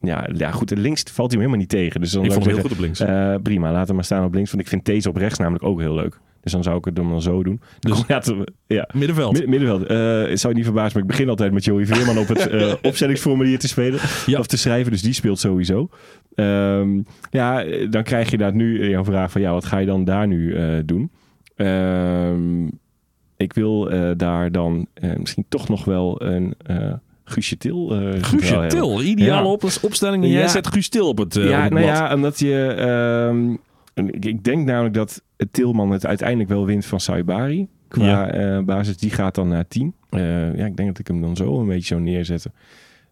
Ja, 0.00 0.28
ja, 0.34 0.50
goed. 0.50 0.70
Links 0.70 1.02
valt 1.02 1.32
hij 1.32 1.40
hem 1.40 1.50
helemaal 1.50 1.58
niet 1.58 1.68
tegen. 1.68 2.00
Dus 2.00 2.10
dan 2.10 2.24
Ik 2.24 2.30
zou 2.30 2.42
vond 2.42 2.56
hem 2.56 2.62
heel 2.62 2.68
zeggen, 2.70 2.86
goed 2.86 2.98
op 3.00 3.08
links. 3.08 3.34
eh, 3.34 3.42
prima, 3.42 3.72
laat 3.72 3.86
hem 3.86 3.96
maar 3.96 4.04
staan 4.04 4.24
op 4.24 4.34
links. 4.34 4.50
Want 4.50 4.62
ik 4.62 4.68
vind 4.68 4.84
deze 4.84 5.08
op 5.08 5.16
rechts 5.16 5.38
namelijk 5.38 5.64
ook 5.64 5.80
heel 5.80 5.94
leuk. 5.94 6.18
Dus 6.40 6.52
dan 6.54 6.62
zou 6.64 6.76
ik 6.78 6.84
het 6.84 6.96
dan 6.96 7.22
zo 7.22 7.42
doen. 7.42 7.60
Dus- 7.80 8.04
ja, 8.08 8.22
ja. 8.66 8.88
Middenveld. 8.94 9.32
Mid- 9.32 9.46
middenveld. 9.48 9.82
Eh, 9.82 9.96
zou 10.36 10.48
je 10.48 10.54
niet 10.54 10.64
verbazen, 10.64 10.92
maar 10.92 11.02
ik 11.02 11.08
begin 11.08 11.28
altijd 11.28 11.52
met 11.52 11.64
Joey 11.64 11.86
Veerman 11.86 12.18
op 12.18 12.28
het 12.28 12.46
eh, 12.50 12.72
opstellingsformulier 12.82 13.58
te 13.58 13.68
spelen. 13.68 14.00
Ja. 14.26 14.38
Of 14.38 14.46
te 14.46 14.56
schrijven, 14.56 14.92
dus 14.92 15.02
die 15.02 15.12
speelt 15.12 15.38
sowieso. 15.38 15.88
Ehm, 16.34 17.00
ja, 17.30 17.64
dan 17.90 18.02
krijg 18.02 18.30
je 18.30 18.36
daar 18.38 18.54
nu 18.54 18.88
jouw 18.88 19.04
vraag 19.04 19.30
van, 19.30 19.40
ja, 19.40 19.52
wat 19.52 19.64
ga 19.64 19.78
je 19.78 19.86
dan 19.86 20.04
daar 20.04 20.26
nu 20.26 20.56
doen? 20.84 21.10
Ehm, 21.56 22.66
ik 23.36 23.52
wil 23.52 23.90
daar 24.16 24.52
dan 24.52 24.86
misschien 25.16 25.44
toch 25.48 25.68
nog 25.68 25.84
wel 25.84 26.22
een 26.22 26.54
Guusje 27.28 27.56
Til 27.56 27.88
eh, 27.90 27.98
centraal 27.98 28.22
Guusje. 28.22 28.66
Til. 28.66 29.00
Ideale 29.00 29.48
op, 29.48 29.64
opstelling. 29.82 30.24
En 30.24 30.30
jij 30.30 30.48
zet 30.48 30.66
Guus 30.66 30.88
Til 30.88 31.08
op 31.08 31.18
het, 31.18 31.36
eh, 31.36 31.48
ja, 31.48 31.56
op 31.56 31.62
het 31.62 31.72
nou 31.72 31.84
ja, 31.86 32.14
omdat 32.14 32.38
je... 32.38 32.74
ehm, 32.78 33.56
ik, 34.10 34.44
denk 34.44 34.66
namelijk 34.66 34.94
dat 34.94 35.22
Tilman 35.50 35.90
het 35.90 36.06
uiteindelijk 36.06 36.48
wel 36.48 36.66
wint 36.66 36.86
van 36.86 37.00
Saibari. 37.00 37.66
Qua 37.88 38.04
Ja. 38.04 38.30
eh, 38.30 38.64
basis, 38.64 38.96
die 38.96 39.10
gaat 39.10 39.34
dan 39.34 39.48
naar 39.48 39.68
10. 39.68 39.94
Eh, 40.10 40.56
ja, 40.56 40.66
ik 40.66 40.76
denk 40.76 40.88
dat 40.88 40.98
ik 40.98 41.06
hem 41.06 41.20
dan 41.20 41.36
zo 41.36 41.60
een 41.60 41.66
beetje 41.66 41.86
zou 41.86 42.00
neerzetten. 42.00 42.52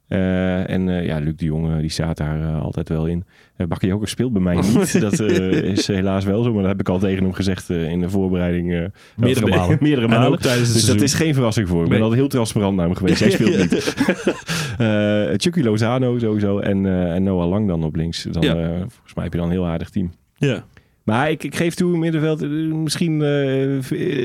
Eh, 0.09 0.71
en 0.71 0.89
eh, 0.89 1.07
ja, 1.07 1.19
Luc 1.19 1.37
de 1.37 1.45
Jonge, 1.45 1.81
die 1.81 1.91
staat 1.91 2.17
daar 2.17 2.41
eh, 2.41 2.63
altijd 2.63 2.89
wel 2.89 3.07
in. 3.07 3.25
Uh, 3.57 3.67
Bakayoko 3.67 4.05
speelt 4.05 4.33
bij 4.33 4.43
mij 4.43 4.55
niet. 4.55 5.01
dat 5.01 5.21
eh, 5.21 5.51
is 5.63 5.87
helaas 5.87 6.25
wel 6.25 6.43
zo, 6.43 6.53
maar 6.53 6.61
dat 6.63 6.71
heb 6.71 6.81
ik 6.81 6.89
al 6.89 6.99
tegen 6.99 7.25
hem 7.25 7.33
gezegd 7.33 7.71
eh, 7.71 7.91
in 7.91 8.01
de 8.01 8.09
voorbereiding. 8.11 8.73
eh, 8.73 8.85
Meerdere 9.17 9.47
malen. 9.47 9.79
meerdere 9.81 10.07
En 10.07 10.13
malen. 10.13 10.29
ook 10.33 10.41
tijdens 10.41 10.69
het 10.69 10.77
dus 10.77 10.87
dat 10.87 10.99
seizoen. 10.99 11.05
is 11.07 11.15
geen 11.15 11.35
verrassing 11.35 11.69
voor 11.69 11.77
hem. 11.77 11.85
Ik 11.85 11.91
ben 11.91 11.99
Nee. 12.01 12.09
altijd 12.09 12.21
heel 12.29 12.31
transparant 12.39 12.77
naar 12.77 12.87
hem 12.87 12.95
geweest. 12.95 13.21
Hij 13.21 13.31
speelt 13.31 13.57
niet. 13.59 13.95
Eh 14.79 15.25
Chucky 15.37 15.61
Lozano 15.61 16.19
sowieso 16.19 16.59
en, 16.59 16.87
eh, 16.87 17.15
en 17.15 17.23
Noah 17.23 17.49
Lang 17.49 17.69
dan 17.69 17.85
op 17.85 17.97
links. 17.97 18.23
Dan, 18.23 18.43
Ja. 18.43 18.55
eh, 18.55 18.69
volgens 18.69 19.15
mij 19.15 19.25
heb 19.25 19.33
je 19.33 19.39
dan 19.39 19.47
een 19.49 19.53
heel 19.55 19.67
aardig 19.67 19.91
team. 19.91 20.13
Ja. 20.37 20.65
Maar 21.05 21.31
ik, 21.31 21.45
ik 21.45 21.55
geef 21.57 21.75
toe, 21.75 21.99
middenveld, 21.99 22.43
eh, 22.43 22.49
misschien 22.73 23.23
eh, 23.23 23.75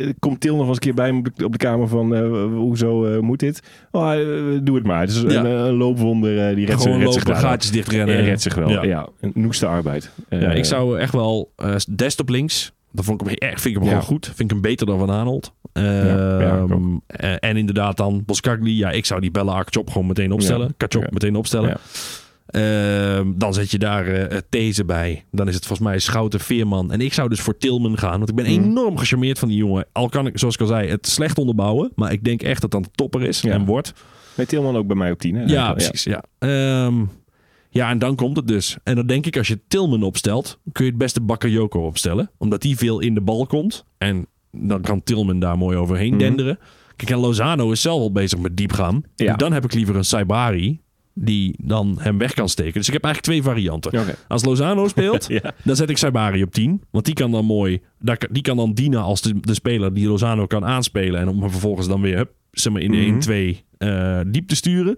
eh, 0.08 0.14
komt 0.20 0.40
Til 0.42 0.56
nog 0.56 0.66
eens 0.68 0.76
een 0.76 0.82
keer 0.82 0.94
bij 0.94 1.12
me 1.12 1.18
op 1.44 1.52
de, 1.52 1.58
kamer 1.58 1.88
van 1.88 2.16
eh, 2.16 2.44
hoezo 2.54 3.06
eh, 3.06 3.20
moet 3.20 3.40
dit? 3.40 3.62
Oh, 3.92 4.12
doe 4.64 4.76
het 4.76 4.86
maar. 4.86 5.02
Het 5.02 5.10
is 5.10 5.22
Ja. 5.22 5.28
een, 5.28 5.46
een 5.46 5.74
loopwonder, 5.74 6.48
eh, 6.50 6.56
die 6.56 6.66
redt, 6.66 6.82
zich- 6.82 6.92
Gewoon 6.92 7.00
redt 7.04 7.14
zich 7.14 7.28
lopen, 7.28 7.42
gaatjes 7.42 7.72
dichtrennen. 7.72 8.18
Eh, 8.18 8.26
redt 8.26 8.42
zich 8.42 8.56
wel, 8.56 8.70
Ja. 8.70 8.84
ja. 8.84 9.08
Een 9.20 9.32
noeste 9.36 9.66
arbeid. 9.66 10.12
Eh, 10.30 10.42
Ja, 10.42 10.52
ik 10.52 10.66
zou 10.66 11.00
echt 11.00 11.14
wel 11.14 11.52
eh 11.56 11.76
Dest 11.96 12.20
op 12.20 12.30
links. 12.30 12.72
Dat 12.92 13.06
vond 13.06 13.22
ik 13.22 13.28
hem 13.28 13.36
erg, 13.50 13.62
vind 13.62 13.76
ik 13.76 13.82
hem 13.82 13.84
Ja. 13.84 13.90
gewoon 14.00 14.06
goed. 14.06 14.26
Vind 14.26 14.40
ik 14.40 14.50
hem 14.50 14.62
beter 14.62 14.86
dan 14.86 15.00
Van 15.00 15.10
Arnold. 15.10 15.54
Ehm, 15.74 16.98
eh, 17.08 17.36
en 17.40 17.58
inderdaad 17.58 17.98
dan 17.98 18.24
Boskagli. 18.26 18.78
Ja, 18.78 18.90
ik 18.92 19.06
zou 19.06 19.22
die 19.22 19.32
Bella 19.32 19.52
Akchop 19.54 19.90
gewoon 19.90 20.08
meteen 20.08 20.32
opstellen. 20.32 20.68
Ja. 20.68 20.74
Kachop 20.78 21.02
Ja. 21.04 21.10
meteen 21.12 21.36
opstellen. 21.36 21.78
Ehm, 22.50 23.32
dan 23.36 23.54
zet 23.54 23.72
je 23.72 23.78
daar 23.80 24.08
eh 24.08 24.38
These 24.50 24.86
bij. 24.86 25.26
Dan 25.32 25.48
is 25.48 25.56
het 25.56 25.66
volgens 25.66 25.88
mij 25.90 26.00
Schouten, 26.00 26.40
Veerman. 26.40 26.92
En 26.92 27.02
ik 27.02 27.14
zou 27.14 27.30
dus 27.30 27.40
voor 27.42 27.58
Tilman 27.58 27.98
gaan. 27.98 28.18
Want 28.18 28.30
ik 28.30 28.36
ben 28.36 28.46
Mhm. 28.46 28.54
enorm 28.64 28.98
gecharmeerd 28.98 29.40
van 29.40 29.48
die 29.48 29.58
jongen. 29.58 29.86
Al 29.92 30.10
kan 30.10 30.28
ik, 30.28 30.38
zoals 30.40 30.54
ik 30.56 30.62
al 30.62 30.68
zei, 30.68 30.90
het 30.90 31.08
slecht 31.08 31.38
onderbouwen. 31.38 31.92
Maar 31.96 32.12
ik 32.12 32.24
denk 32.24 32.42
echt 32.42 32.62
dat 32.62 32.72
dat 32.72 32.82
een 32.86 32.92
topper 32.96 33.24
is 33.24 33.42
Ja. 33.42 33.52
en 33.52 33.66
wordt. 33.66 33.94
Nee, 34.36 34.46
Tilman 34.46 34.76
ook 34.76 34.88
bij 34.88 34.96
mij 34.96 35.12
op 35.12 35.20
10. 35.20 35.36
Hè? 35.36 35.44
Ja, 35.44 35.74
precies. 35.74 36.04
Ja. 36.04 36.24
Ehm, 36.40 36.96
ja, 37.70 37.90
en 37.90 38.00
dan 38.00 38.16
komt 38.16 38.36
het 38.38 38.48
dus. 38.48 38.78
En 38.84 38.96
dan 38.96 39.08
denk 39.08 39.26
ik, 39.26 39.38
als 39.38 39.48
je 39.48 39.60
Tilman 39.68 40.04
opstelt, 40.04 40.60
kun 40.72 40.84
je 40.86 40.90
het 40.92 41.00
beste 41.00 41.22
Bakayoko 41.22 41.86
opstellen. 41.86 42.32
Omdat 42.38 42.62
die 42.62 42.78
veel 42.78 43.00
in 43.00 43.14
de 43.14 43.22
bal 43.22 43.46
komt. 43.46 43.86
En 43.98 44.26
dan 44.52 44.82
kan 44.82 45.04
Tilman 45.04 45.40
daar 45.40 45.58
mooi 45.58 45.78
overheen 45.78 46.10
Mhm. 46.10 46.20
denderen. 46.20 46.60
Kijk, 46.96 47.12
en 47.12 47.18
Lozano 47.18 47.72
is 47.72 47.82
zelf 47.82 48.02
al 48.02 48.12
bezig 48.12 48.40
met 48.40 48.58
diep 48.58 48.72
gaan. 48.72 49.02
Ja. 49.16 49.36
Dan 49.36 49.54
heb 49.54 49.64
ik 49.64 49.74
liever 49.74 49.96
een 49.96 50.06
Saibari 50.06 50.80
die 51.22 51.56
dan 51.64 51.98
hem 52.00 52.18
weg 52.18 52.34
kan 52.34 52.50
steken. 52.50 52.74
Dus 52.74 52.88
ik 52.88 52.94
heb 52.94 53.04
eigenlijk 53.04 53.34
twee 53.42 53.54
varianten. 53.54 54.16
Als 54.28 54.44
Lozano 54.46 54.88
speelt, 54.88 55.26
Ja. 55.42 55.54
dan 55.64 55.76
zet 55.76 55.90
ik 55.90 55.98
Saibari 55.98 56.44
op 56.44 56.52
10. 56.54 56.82
Want 56.92 57.06
die 57.06 57.14
kan 57.14 57.32
dan 57.32 57.46
mooi, 57.46 57.80
die 58.32 58.42
kan 58.42 58.58
dan 58.58 58.74
dienen 58.74 59.02
als 59.02 59.22
de, 59.22 59.40
de 59.40 59.54
speler 59.54 59.94
die 59.94 60.08
Lozano 60.08 60.46
kan 60.46 60.66
aanspelen. 60.66 61.20
En 61.20 61.28
om 61.28 61.42
hem 61.42 61.52
vervolgens 61.52 61.88
dan 61.88 62.02
weer 62.02 62.16
hup, 62.18 62.32
zeg 62.52 62.74
maar 62.74 62.82
in 62.82 62.92
de 62.92 62.98
Mhm. 62.98 63.56
1-2 63.56 63.64
eh, 63.78 64.20
diep 64.28 64.48
te 64.48 64.56
sturen. 64.56 64.98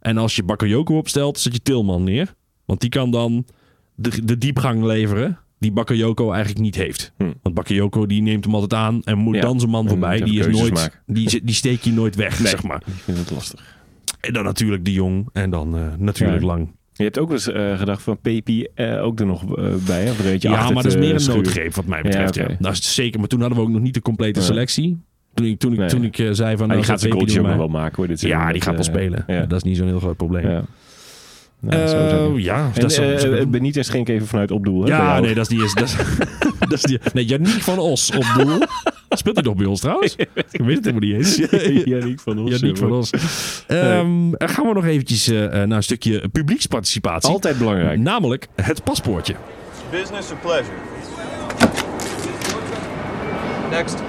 En 0.00 0.18
als 0.18 0.36
je 0.36 0.42
Bakayoko 0.42 0.96
opstelt, 0.96 1.38
zet 1.38 1.52
je 1.52 1.62
Tilman 1.62 2.04
neer. 2.04 2.34
Want 2.64 2.80
die 2.80 2.90
kan 2.90 3.10
dan 3.10 3.46
de, 3.94 4.24
de 4.24 4.38
diepgang 4.38 4.84
leveren 4.84 5.38
die 5.58 5.72
Bakayoko 5.72 6.30
eigenlijk 6.30 6.60
niet 6.60 6.74
heeft. 6.74 7.12
Hm. 7.18 7.30
Want 7.42 7.54
Bakayoko 7.54 8.06
die 8.06 8.22
neemt 8.22 8.44
hem 8.44 8.54
altijd 8.54 8.74
aan 8.74 9.02
en 9.04 9.18
moet 9.18 9.34
Ja. 9.34 9.40
dan 9.40 9.58
zijn 9.58 9.70
man 9.70 9.88
voorbij. 9.88 10.20
Die, 10.20 10.40
is 10.40 10.46
nooit, 10.58 10.74
maken. 10.74 10.98
die, 11.06 11.44
die 11.44 11.54
steek 11.54 11.80
je 11.82 11.92
nooit 11.92 12.16
weg, 12.16 12.38
Nee. 12.38 12.48
zeg 12.48 12.62
maar. 12.62 12.82
Ik 12.86 12.92
vind 13.02 13.18
het 13.18 13.30
lastig. 13.30 13.80
En 14.22 14.32
dan 14.32 14.44
natuurlijk 14.44 14.84
de 14.84 14.92
Jong 14.92 15.28
en 15.32 15.50
dan 15.50 15.74
eh, 15.76 15.80
natuurlijk 15.98 16.40
Ja. 16.40 16.46
Lang. 16.46 16.68
Je 16.92 17.02
hebt 17.02 17.18
ook 17.18 17.30
eens 17.30 17.48
eh, 17.52 17.78
gedacht 17.78 18.02
van 18.02 18.18
Pepi 18.20 18.66
eh, 18.74 19.04
ook 19.04 19.20
er 19.20 19.26
nog 19.26 19.56
eh, 19.56 19.64
bij. 19.86 20.02
Hè? 20.04 20.10
Of 20.10 20.24
een 20.24 20.36
Ja, 20.38 20.50
maar 20.70 20.82
dat 20.82 20.84
is 20.84 20.96
meer 20.96 21.14
een 21.14 21.20
schuren. 21.20 21.42
noodgreep 21.42 21.74
wat 21.74 21.84
mij 21.86 22.02
betreft. 22.02 22.34
Ja, 22.34 22.42
Ja, 22.42 22.48
oké. 22.48 22.56
Dat 22.60 22.72
is 22.72 22.94
zeker. 22.94 23.18
Maar 23.18 23.28
toen 23.28 23.40
hadden 23.40 23.58
we 23.58 23.64
ook 23.64 23.70
nog 23.70 23.80
niet 23.80 23.94
de 23.94 24.02
complete 24.02 24.42
selectie. 24.42 25.00
Toen 25.34 25.46
ik, 25.46 25.58
toen 25.58 25.72
ik, 25.72 25.78
Nee. 25.78 25.88
toen 25.88 26.04
ik 26.04 26.16
zei 26.30 26.56
van... 26.56 26.66
Nou, 26.68 26.78
die 26.80 26.88
gaat 26.88 27.00
zet 27.00 27.10
zijn 27.10 27.18
Pepi 27.24 27.32
goaltje 27.32 27.56
wel 27.58 27.68
maken 27.68 27.96
hoor. 27.96 28.06
Dit 28.06 28.20
Ja, 28.20 28.52
die 28.52 28.60
gaat 28.60 28.74
wel 28.74 28.84
spelen. 28.84 29.24
Ja. 29.26 29.46
Dat 29.46 29.56
is 29.56 29.62
niet 29.62 29.76
zo'n 29.76 29.86
heel 29.86 29.98
groot 29.98 30.16
probleem. 30.16 30.48
ja. 30.48 30.62
Nou, 31.60 31.88
zo 31.88 32.38
ja, 32.38 32.70
En, 32.74 32.80
dat 32.80 32.90
is 32.90 32.98
eh, 32.98 33.46
Benitez 33.46 33.90
ging 33.90 34.08
ik 34.08 34.14
even 34.14 34.26
vanuit 34.26 34.50
opdoel. 34.50 34.82
Hè, 34.82 34.88
ja, 34.88 35.20
nee, 35.20 35.34
dat 35.34 35.50
is 35.50 35.56
die. 35.56 35.64
Is, 35.64 35.74
dat, 35.74 35.88
is, 35.88 35.96
dat 36.58 36.72
is 36.72 36.82
die 36.82 36.98
nee, 37.12 37.24
Yannick 37.24 37.62
van 37.62 37.78
Os 37.78 38.10
op 38.16 38.24
doel. 38.36 38.58
Speelt 39.14 39.36
hij 39.36 39.44
nog 39.44 39.54
bij 39.54 39.66
ons 39.66 39.80
trouwens? 39.80 40.16
Ik 40.16 40.60
weet 40.60 40.76
het 40.76 40.84
helemaal 40.84 41.08
niet 41.08 41.14
eens. 41.14 41.36
Yannick 41.84 42.20
van 42.20 42.38
Os. 42.38 42.50
Yannick 42.50 42.76
van 42.76 42.92
Os. 42.92 43.10
Ehm, 43.66 44.30
dan 44.30 44.48
gaan 44.48 44.66
we 44.66 44.72
nog 44.72 44.84
eventjes 44.84 45.28
eh, 45.28 45.44
eh, 45.44 45.52
naar 45.68 45.76
een 45.76 45.82
stukje 45.82 46.28
publieksparticipatie. 46.28 47.30
Altijd 47.30 47.58
belangrijk. 47.58 47.98
Namelijk 47.98 48.48
het 48.54 48.84
paspoortje. 48.84 49.34
Business 49.90 50.30
or 50.30 50.36
pleasure? 50.36 50.76
Next. 53.70 54.02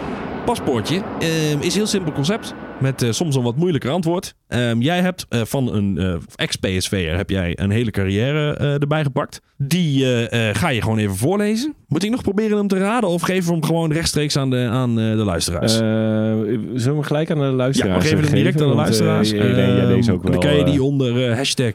Paspoortje 0.45 0.95
ehm, 1.19 1.59
is 1.59 1.65
een 1.65 1.71
heel 1.71 1.87
simpel 1.87 2.11
concept. 2.11 2.53
Met 2.83 3.01
eh, 3.01 3.11
soms 3.11 3.35
een 3.35 3.43
wat 3.43 3.55
moeilijker 3.55 3.91
antwoord. 3.91 4.35
Ehm, 4.47 4.79
jij 4.81 5.01
hebt 5.01 5.25
eh, 5.29 5.41
van 5.45 5.73
een 5.73 5.97
eh, 5.97 6.15
ex-PSV'er 6.35 7.15
heb 7.17 7.29
jij 7.29 7.59
een 7.59 7.69
hele 7.69 7.91
carrière 7.91 8.53
erbij 8.79 9.03
gepakt. 9.03 9.41
Die 9.57 10.05
ga 10.53 10.69
je 10.69 10.81
gewoon 10.81 10.97
even 10.97 11.15
voorlezen. 11.15 11.73
Moet 11.87 12.03
ik 12.03 12.09
nog 12.09 12.21
proberen 12.21 12.57
hem 12.57 12.67
te 12.67 12.77
raden 12.77 13.09
of 13.09 13.21
geven 13.21 13.45
we 13.47 13.51
hem 13.51 13.63
gewoon 13.63 13.91
rechtstreeks 13.91 14.37
aan 14.37 14.49
de, 14.49 14.67
aan, 14.71 14.95
de 14.95 15.01
luisteraars? 15.01 15.73
Zullen 15.73 16.73
we 16.73 16.81
hem 16.83 17.01
gelijk 17.01 17.31
aan 17.31 17.37
de 17.37 17.43
ja, 17.43 17.51
luisteraars 17.51 18.03
we 18.03 18.09
geven 18.09 18.25
hem 18.25 18.33
direct 18.35 18.61
aan 18.61 18.69
de 18.69 18.75
luisteraars. 18.75 19.29
jij 19.29 19.39
Ehm, 19.39 20.11
ook 20.11 20.23
wel. 20.23 20.31
dan 20.31 20.39
kan 20.41 20.55
je 20.55 20.63
die 20.63 20.83
onder 20.83 21.35
hashtag 21.35 21.73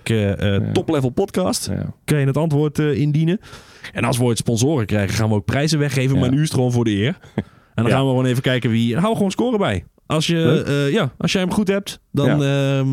toplevel 0.72 1.10
podcast. 1.10 1.68
ja. 1.70 1.94
Kan 2.04 2.20
je 2.20 2.26
het 2.26 2.36
antwoord 2.36 2.78
indienen. 2.78 3.40
En 3.92 4.04
als 4.04 4.18
we 4.18 4.24
ooit 4.24 4.38
sponsoren 4.38 4.86
krijgen, 4.86 5.16
gaan 5.16 5.28
we 5.28 5.34
ook 5.34 5.44
prijzen 5.44 5.78
weggeven. 5.78 6.14
Ja. 6.14 6.20
Maar 6.20 6.30
nu 6.30 6.36
is 6.36 6.42
het 6.42 6.54
gewoon 6.54 6.72
voor 6.72 6.84
de 6.84 6.96
eer. 6.96 7.18
En 7.34 7.84
dan 7.84 7.86
Ja. 7.86 7.90
gaan 7.90 8.02
we 8.02 8.08
gewoon 8.10 8.26
even 8.26 8.42
kijken 8.42 8.70
wie. 8.70 8.96
Hou 8.96 9.14
gewoon 9.14 9.30
scoren 9.30 9.58
bij. 9.58 9.84
Als, 10.08 10.26
je, 10.26 10.62
eh, 10.66 10.92
ja, 10.92 11.12
als 11.18 11.32
jij 11.32 11.40
hem 11.42 11.52
goed 11.52 11.68
hebt, 11.68 12.00
dan, 12.12 12.42
ehm, 12.44 12.86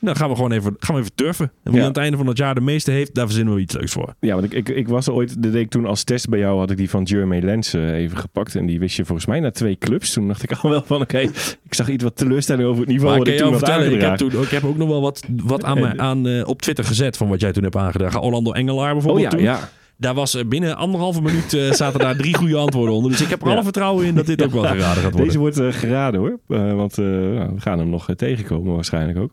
dan 0.00 0.16
gaan 0.16 0.28
we 0.28 0.34
gewoon 0.34 0.52
even, 0.52 0.76
gaan 0.78 0.94
we 0.94 1.00
even 1.00 1.14
turfen. 1.14 1.44
En 1.64 1.70
wie 1.70 1.74
Ja. 1.74 1.80
aan 1.82 1.88
het 1.88 1.96
einde 1.96 2.16
van 2.16 2.26
het 2.26 2.36
jaar 2.38 2.54
de 2.54 2.60
meeste 2.60 2.90
heeft, 2.90 3.14
daar 3.14 3.26
verzinnen 3.26 3.54
we 3.54 3.60
iets 3.60 3.74
leuks 3.74 3.92
voor. 3.92 4.14
Ja, 4.20 4.32
want 4.34 4.44
ik, 4.44 4.52
ik, 4.54 4.68
ik 4.76 4.88
was 4.88 5.08
ooit, 5.08 5.42
de 5.42 5.50
week 5.50 5.70
toen 5.70 5.86
als 5.86 6.04
test 6.04 6.28
bij 6.28 6.38
jou 6.38 6.58
had 6.58 6.70
ik 6.70 6.76
die 6.76 6.90
van 6.90 7.02
Jeremy 7.02 7.40
Lens 7.40 7.72
even 7.72 8.16
gepakt. 8.18 8.54
En 8.54 8.66
die 8.66 8.78
wist 8.78 8.96
je 8.96 9.04
volgens 9.04 9.26
mij 9.26 9.40
na 9.40 9.50
twee 9.50 9.78
clubs. 9.78 10.12
Toen 10.12 10.26
dacht 10.28 10.42
ik 10.42 10.52
al 10.52 10.70
wel 10.70 10.82
van, 10.86 11.00
oké, 11.00 11.18
ik 11.64 11.74
zag 11.74 11.88
iets 11.88 12.02
wat 12.04 12.16
teleurstelling 12.16 12.68
over 12.68 12.80
het 12.80 12.88
niveau 12.90 13.08
Maar 13.10 13.18
wat 13.18 13.26
ik 13.28 13.32
ik 13.34 13.40
kan 13.40 13.46
toen 13.58 13.70
had 13.70 13.82
ik 13.84 14.00
heb, 14.00 14.16
toen, 14.16 14.42
ik 14.42 14.48
heb 14.50 14.64
ook 14.64 14.76
nog 14.76 14.88
wel 14.88 15.00
wat, 15.00 15.22
wat 15.44 15.64
aan, 15.64 15.80
mij- 15.80 15.96
aan, 15.98 16.26
eh, 16.28 16.48
op 16.48 16.62
Twitter 16.62 16.84
gezet 16.84 17.16
van 17.16 17.28
wat 17.28 17.40
jij 17.40 17.52
toen 17.52 17.62
hebt 17.62 17.76
aangedragen. 17.76 18.20
Orlando 18.20 18.52
Engelaar 18.52 18.86
Oh 18.88 18.92
bijvoorbeeld 18.92 19.24
ja, 19.24 19.30
toen. 19.30 19.40
ja. 19.40 19.68
Daar 19.98 20.14
was 20.14 20.34
eh, 20.34 20.44
binnen 20.44 20.76
anderhalve 20.76 21.22
minuut 21.22 21.54
eh, 21.54 21.72
zaten 21.72 22.00
daar 22.00 22.16
drie 22.16 22.36
goede 22.36 22.56
antwoorden 22.56 22.94
onder. 22.94 23.10
Dus 23.10 23.20
ik 23.20 23.28
heb 23.28 23.40
er 23.40 23.46
Ja. 23.46 23.52
alle 23.52 23.62
vertrouwen 23.62 24.06
in 24.06 24.14
dat 24.14 24.26
dit 24.26 24.44
ook 24.44 24.50
wel 24.52 24.62
geraden 24.62 25.02
gaat 25.02 25.02
worden. 25.02 25.24
Deze 25.24 25.38
wordt 25.38 25.58
eh, 25.58 25.72
geraden 25.72 26.20
hoor. 26.20 26.38
Want 26.76 26.96
nou, 26.96 27.54
we 27.54 27.60
gaan 27.60 27.78
hem 27.78 27.88
nog 27.88 28.08
tegenkomen 28.16 28.74
waarschijnlijk 28.74 29.18
ook. 29.18 29.32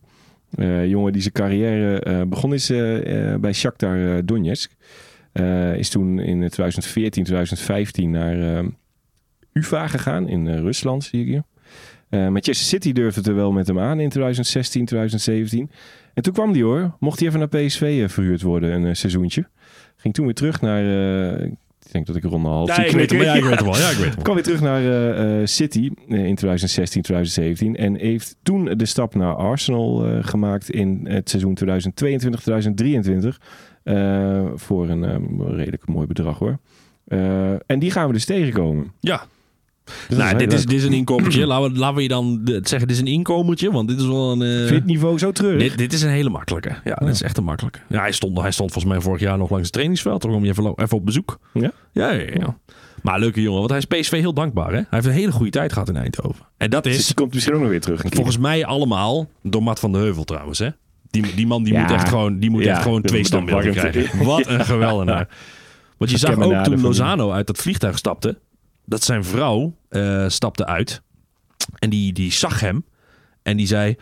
Jongen 0.87 1.13
die 1.13 1.21
zijn 1.21 1.33
carrière 1.33 2.25
begon 2.25 2.53
is 2.53 2.67
bij 3.39 3.53
Shakhtar 3.53 4.25
Donetsk. 4.25 4.71
Is 5.75 5.89
toen 5.89 6.19
in 6.19 6.49
2014, 6.49 7.23
2015 7.23 8.11
naar 8.11 8.63
UvA 9.53 9.87
gegaan 9.87 10.27
in 10.27 10.47
Rusland, 10.47 11.03
zie 11.03 11.21
ik 11.21 11.27
hier. 11.27 11.43
Eh 12.13 12.19
Manchester 12.19 12.67
City 12.67 12.91
durfde 12.91 13.19
het 13.19 13.29
er 13.29 13.35
wel 13.35 13.51
met 13.51 13.67
hem 13.67 13.79
aan 13.79 13.99
in 13.99 14.09
2016, 14.09 14.85
2017. 14.85 15.71
En 16.13 16.23
toen 16.23 16.33
kwam 16.33 16.51
hij 16.51 16.61
hoor. 16.61 16.95
Mocht 16.99 17.19
hij 17.19 17.27
even 17.27 17.39
naar 17.39 17.47
PSV 17.47 17.99
eh, 18.03 18.09
verhuurd 18.09 18.41
worden, 18.41 18.71
een 18.71 18.85
eh, 18.85 18.93
seizoentje. 18.93 19.47
Ging 19.95 20.13
toen 20.13 20.25
weer 20.25 20.33
terug 20.33 20.61
naar... 20.61 20.83
ik 21.85 21.91
denk 21.91 22.05
dat 22.05 22.15
ik 22.15 22.23
rond 22.23 22.45
een 22.45 22.51
half 22.51 22.67
Ja, 22.67 22.83
ik 22.83 22.91
weet 22.91 23.11
ja, 23.11 23.33
ik 23.33 23.43
weet 23.43 23.61
wel. 23.61 23.77
Ja, 23.77 23.89
ik 23.89 23.97
weet 23.97 24.13
wel. 24.13 24.23
kwam 24.23 24.35
weer 24.35 24.43
terug 24.43 24.61
naar 24.61 25.47
City 25.47 25.89
in 26.07 26.35
2016, 26.35 27.01
2017. 27.01 27.75
En 27.75 27.95
heeft 27.95 28.35
toen 28.43 28.65
de 28.77 28.85
stap 28.85 29.15
naar 29.15 29.35
Arsenal 29.35 30.21
gemaakt 30.21 30.69
in 30.69 30.99
het 31.03 31.29
seizoen 31.29 31.53
2022, 31.53 32.41
2023. 32.41 33.39
eh, 33.83 34.45
voor 34.55 34.89
een 34.89 35.03
eh, 35.03 35.55
redelijk 35.55 35.87
mooi 35.87 36.07
bedrag 36.07 36.39
hoor. 36.39 36.57
En 37.65 37.79
die 37.79 37.91
gaan 37.91 38.07
we 38.07 38.13
dus 38.13 38.25
tegenkomen. 38.25 38.91
Ja, 38.99 39.25
Dus 40.07 40.17
nou, 40.17 40.29
dat 40.29 40.39
dit 40.39 40.53
is, 40.53 40.65
dit 40.65 40.79
is 40.79 40.83
een 40.85 40.93
inkomertje. 40.93 41.45
laten, 41.47 41.71
we, 41.73 41.77
laten 41.79 41.95
we 41.95 42.01
je 42.01 42.07
dan 42.07 42.39
de- 42.43 42.59
zeggen, 42.63 42.87
dit 42.87 42.91
is 42.97 42.99
een 42.99 43.07
inkomertje. 43.07 43.71
Want 43.71 43.87
dit 43.87 43.99
is 43.99 44.05
wel 44.05 44.31
een... 44.31 44.41
eh, 44.41 44.67
je 44.67 44.73
het 44.73 44.85
niveau 44.85 45.17
zo 45.19 45.31
terug? 45.31 45.59
dit, 45.59 45.77
dit 45.77 45.93
is 45.93 46.01
een 46.01 46.09
hele 46.09 46.29
makkelijke. 46.29 46.75
Ja, 46.83 46.95
dit 46.95 47.09
is 47.09 47.21
echt 47.21 47.37
een 47.37 47.43
makkelijke. 47.43 47.79
Ja, 47.89 47.99
hij 47.99 48.11
stond, 48.11 48.41
hij 48.41 48.51
stond 48.51 48.71
volgens 48.71 48.93
mij 48.93 49.03
vorig 49.03 49.21
jaar 49.21 49.37
nog 49.37 49.49
langs 49.49 49.63
het 49.63 49.73
trainingsveld. 49.73 50.21
Toen 50.21 50.29
kwam 50.29 50.43
je 50.43 50.49
even, 50.49 50.73
even 50.75 50.97
op 50.97 51.05
bezoek. 51.05 51.39
Ja? 51.53 51.71
Ja, 51.91 52.11
ja, 52.11 52.25
ja. 52.33 52.57
Maar 53.01 53.19
leuke 53.19 53.41
jongen, 53.41 53.59
want 53.59 53.69
hij 53.69 53.79
is 53.79 53.85
PSV 53.85 54.11
heel 54.19 54.33
dankbaar. 54.33 54.69
Hè? 54.69 54.75
Hij 54.75 54.85
heeft 54.89 55.05
een 55.05 55.11
hele 55.11 55.31
goede 55.31 55.51
tijd 55.51 55.73
gehad 55.73 55.89
in 55.89 55.95
Eindhoven. 55.95 56.45
En 56.57 56.69
dat 56.69 56.83
Dus 56.83 56.97
is 56.97 57.05
die 57.05 57.15
komt 57.15 57.33
misschien 57.33 57.53
ook 57.55 57.61
nog 57.61 57.69
weer 57.69 57.81
terug. 57.81 58.01
volgens 58.09 58.37
mij 58.37 58.65
allemaal 58.65 59.29
door 59.41 59.63
Matt 59.63 59.79
van 59.79 59.91
de 59.91 59.97
Heuvel 59.97 60.23
trouwens. 60.23 60.59
Hè? 60.59 60.69
Die, 61.09 61.35
die 61.35 61.47
man 61.47 61.63
die 61.63 61.77
moet 61.79 61.91
echt 61.91 62.09
gewoon, 62.09 62.39
die 62.39 62.49
moet 62.49 62.65
echt 62.65 62.81
gewoon 62.81 63.01
twee 63.01 63.21
de 63.21 63.27
standbeelden 63.27 63.71
krijgen. 63.71 64.23
Wat 64.25 64.47
een 64.47 64.65
geweldenaar. 64.73 65.27
Want 65.97 66.11
je 66.11 66.17
zag 66.17 66.37
ook 66.39 66.63
toen 66.63 66.81
Lozano 66.81 67.31
uit 67.31 67.47
dat 67.47 67.57
vliegtuig 67.57 67.97
stapte, 67.97 68.39
dat 68.85 69.03
zijn 69.03 69.23
vrouw 69.23 69.75
eh, 69.89 70.25
stapte 70.27 70.65
uit. 70.65 71.01
En 71.79 71.89
die, 71.89 72.13
die 72.13 72.31
zag 72.31 72.59
hem 72.59 72.85
en 73.43 73.57
die 73.57 73.67
zei... 73.67 73.95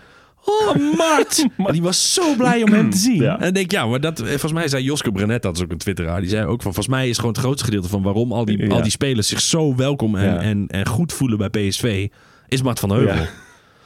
Oh, 0.46 0.76
Mart! 0.98 1.46
En 1.58 1.72
die 1.72 1.82
was 1.82 2.14
zo 2.14 2.36
blij 2.36 2.64
om 2.64 2.72
hem 2.72 2.90
te 2.90 2.98
zien. 2.98 3.22
Ja. 3.22 3.40
En 3.40 3.48
ik 3.48 3.54
denk, 3.54 3.72
ja, 3.72 3.86
maar 3.86 4.00
dat, 4.02 4.20
eh, 4.20 4.28
volgens 4.28 4.52
mij 4.52 4.68
zei 4.68 4.84
Joske 4.84 5.12
Brenet, 5.12 5.42
dat 5.42 5.56
is 5.56 5.64
ook 5.64 5.72
een 5.72 5.78
twitteraar, 5.78 6.22
die 6.22 6.30
zei 6.30 6.44
ook 6.46 6.62
van, 6.62 6.74
volgens 6.74 6.88
mij 6.96 7.10
is 7.10 7.16
gewoon 7.18 7.32
het 7.32 7.42
grootste 7.42 7.66
gedeelte 7.66 7.88
van 7.90 8.02
waarom 8.02 8.32
al 8.32 8.46
die, 8.46 8.58
Ja. 8.58 8.74
al 8.74 8.82
die 8.82 8.92
spelers 8.92 9.28
zich 9.28 9.42
zo 9.42 9.76
welkom 9.76 10.16
en, 10.16 10.24
Ja. 10.34 10.42
en, 10.42 10.68
en 10.68 10.88
goed 10.88 11.14
voelen 11.14 11.38
bij 11.38 11.50
PSV, 11.50 12.08
is 12.48 12.62
Mart 12.62 12.80
van 12.80 12.90
Heuvel. 12.92 13.26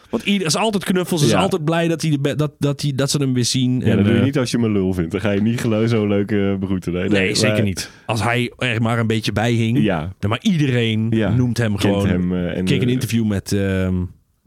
Want 0.10 0.24
ieder 0.24 0.47
is 0.47 0.56
altijd 0.56 0.84
knuffels, 0.84 1.24
is 1.24 1.30
Ja. 1.30 1.39
altijd 1.39 1.64
blij 1.66 1.88
dat, 1.88 2.01
hij 2.01 2.18
de 2.22 2.36
dat, 2.36 2.51
dat, 2.60 2.82
hij, 2.82 2.91
dat 2.95 3.12
ze 3.12 3.18
hem 3.18 3.34
weer 3.34 3.45
zien. 3.45 3.80
Ja, 3.80 3.86
En, 3.86 3.95
dat 3.95 4.06
doe 4.06 4.14
je 4.14 4.20
eh, 4.20 4.26
niet 4.26 4.38
als 4.38 4.51
je 4.51 4.58
me 4.58 4.70
lul 4.70 4.93
vindt. 4.93 5.12
Dan 5.12 5.22
ga 5.22 5.32
je 5.32 5.41
niet 5.41 5.60
geloof 5.60 5.89
zo 5.89 6.08
leuk 6.08 6.32
eh, 6.32 6.56
begroeten. 6.56 6.93
Nee, 6.93 7.10
Nee, 7.10 7.36
zeker 7.36 7.64
niet. 7.64 7.91
Als 8.06 8.24
hij 8.24 8.51
er 8.58 8.82
maar 8.82 8.99
een 8.99 9.08
beetje 9.08 9.32
bij 9.32 9.51
hing. 9.51 9.80
Ja, 9.84 10.14
Maar 10.28 10.39
iedereen 10.41 11.10
noemt 11.36 11.58
hem 11.58 11.78
gewoon. 11.78 12.08
hem. 12.08 12.34
eh, 12.34 12.49
en, 12.51 12.58
Ik 12.58 12.66
keek 12.66 12.82
een 12.82 12.89
interview 12.89 13.26
met 13.26 13.51
ehm 13.51 13.95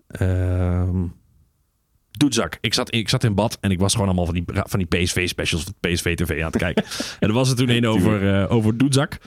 ehm 0.08 0.96
Doetzak. 2.10 2.58
Ik 2.60 2.74
zat, 2.74 2.94
ik 2.94 3.08
zat 3.08 3.24
in 3.24 3.34
bad 3.34 3.58
en 3.60 3.70
ik 3.70 3.78
was 3.78 3.92
gewoon 3.92 4.06
allemaal 4.06 4.24
van 4.24 4.34
die, 4.34 4.44
van 4.46 4.78
die 4.78 4.88
PSV-specials 5.02 5.62
van 5.64 5.74
PSV 5.80 6.14
TV 6.16 6.38
aan 6.40 6.46
het 6.50 6.56
kijken. 6.56 6.84
en 7.20 7.28
er 7.28 7.34
was 7.34 7.50
er 7.50 7.56
toen 7.56 7.68
een 7.68 7.86
over, 7.86 8.34
eh 8.42 8.52
over 8.52 8.76
Doetzak. 8.76 9.18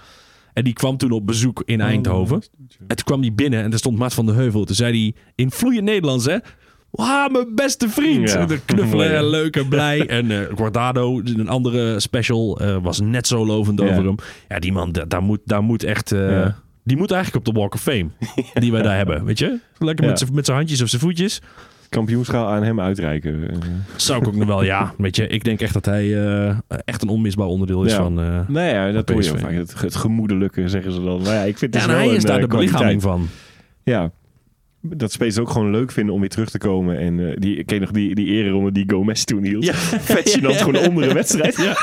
En 0.54 0.64
die 0.64 0.74
kwam 0.74 0.98
toen 0.98 1.12
op 1.12 1.26
bezoek 1.28 1.60
Oh, 1.60 1.64
in 1.66 1.82
Eindhoven. 1.82 2.42
En 2.88 2.96
toen 2.96 3.06
kwam 3.06 3.22
hij 3.22 3.34
binnen 3.34 3.64
en 3.64 3.72
er 3.72 3.78
stond 3.78 3.98
Mart 3.98 4.14
van 4.14 4.26
de 4.26 4.32
Heuvel. 4.34 4.66
Toen 4.66 4.76
zei 4.76 4.92
hij 5.04 5.22
in 5.36 5.52
vloeiend 5.52 5.84
Nederlands, 5.86 6.26
hè. 6.26 6.38
Wauw, 6.92 7.30
mijn 7.30 7.56
beste 7.56 7.90
vriend. 7.90 8.30
Ja. 8.32 8.48
En 8.50 8.66
knuffelen 8.66 9.16
en 9.16 9.26
leuk 9.30 9.56
en 9.56 9.68
blij. 9.68 10.08
En 10.18 10.32
eh 10.32 10.40
Guardado, 10.56 11.20
een 11.24 11.50
andere 11.50 12.00
special, 12.00 12.60
eh, 12.60 12.78
was 12.82 13.00
net 13.00 13.28
zo 13.28 13.46
lovend 13.46 13.80
Ja. 13.82 13.90
over 13.90 14.06
hem. 14.06 14.16
Ja, 14.48 14.60
die 14.60 14.72
man, 14.72 14.92
da- 14.92 15.06
daar 15.06 15.22
moet, 15.24 15.40
daar 15.46 15.64
moet 15.64 15.84
echt... 15.84 16.12
eh, 16.12 16.30
Ja. 16.32 16.56
Die 16.84 16.98
moet 16.98 17.12
eigenlijk 17.12 17.48
op 17.48 17.54
de 17.54 17.60
Walk 17.60 17.74
of 17.74 17.82
Fame. 17.82 18.10
Die 18.54 18.72
wij 18.72 18.82
daar 18.82 18.98
hebben, 18.98 19.26
weet 19.26 19.40
je? 19.40 19.60
Lekker 19.78 20.06
met 20.34 20.46
zijn 20.46 20.58
handjes 20.58 20.82
of 20.82 20.90
zijn 20.90 21.02
voetjes. 21.02 21.42
Kampioenschaal 21.96 22.48
aan 22.48 22.64
hem 22.64 22.80
uitreiken. 22.80 23.50
Eh, 23.52 23.58
Zou 23.96 24.22
ik 24.22 24.28
ook 24.28 24.36
nog 24.36 24.48
wel, 24.48 24.64
ja. 24.64 24.94
Weet 24.98 25.16
je, 25.16 25.28
ik 25.28 25.44
denk 25.44 25.62
echt 25.62 25.74
dat 25.74 25.86
hij 25.86 26.24
eh, 26.26 26.56
echt 26.86 27.02
een 27.02 27.10
onmisbaar 27.10 27.48
onderdeel 27.48 27.84
is 27.84 27.92
Ja. 27.92 27.98
van... 27.98 28.20
eh, 28.20 28.40
nou 28.48 28.68
ja, 28.68 28.92
dat 28.92 29.10
hoor 29.10 29.24
je 29.24 29.38
vaak. 29.38 29.52
Het, 29.52 29.82
het 29.82 29.96
gemoedelijke 29.96 30.70
zeggen 30.70 30.92
ze 30.92 31.04
dan. 31.04 31.22
Maar 31.22 31.34
ja, 31.34 31.42
ik 31.42 31.58
vind 31.58 31.74
ja, 31.74 31.80
het 31.82 31.90
en 31.90 31.96
hij 31.96 32.08
is 32.08 32.22
een, 32.24 32.28
daar 32.30 32.36
eh, 32.36 32.42
de 32.42 32.48
belichaming 32.48 33.02
van. 33.02 33.28
Ja. 33.84 34.12
Dat 34.84 35.12
spelers 35.12 35.38
ook 35.40 35.50
gewoon 35.50 35.72
leuk 35.72 35.92
vinden 35.92 36.14
om 36.14 36.20
weer 36.20 36.30
terug 36.30 36.50
te 36.50 36.58
komen. 36.58 36.98
En 36.98 37.30
eh, 37.30 37.36
die, 37.38 37.56
ik 37.56 37.66
ken 37.66 37.80
nog 37.82 37.92
die, 37.92 38.16
die 38.16 38.28
ereronde 38.28 38.72
die 38.72 38.84
Gomez 38.88 39.24
toen 39.24 39.44
hield. 39.44 39.66
Ja. 39.66 39.74
Vet 40.14 40.38
gênant, 40.38 40.56
gewoon 40.62 40.88
onder 40.88 41.08
een 41.08 41.14
wedstrijd. 41.14 41.56
Ja, 41.58 41.76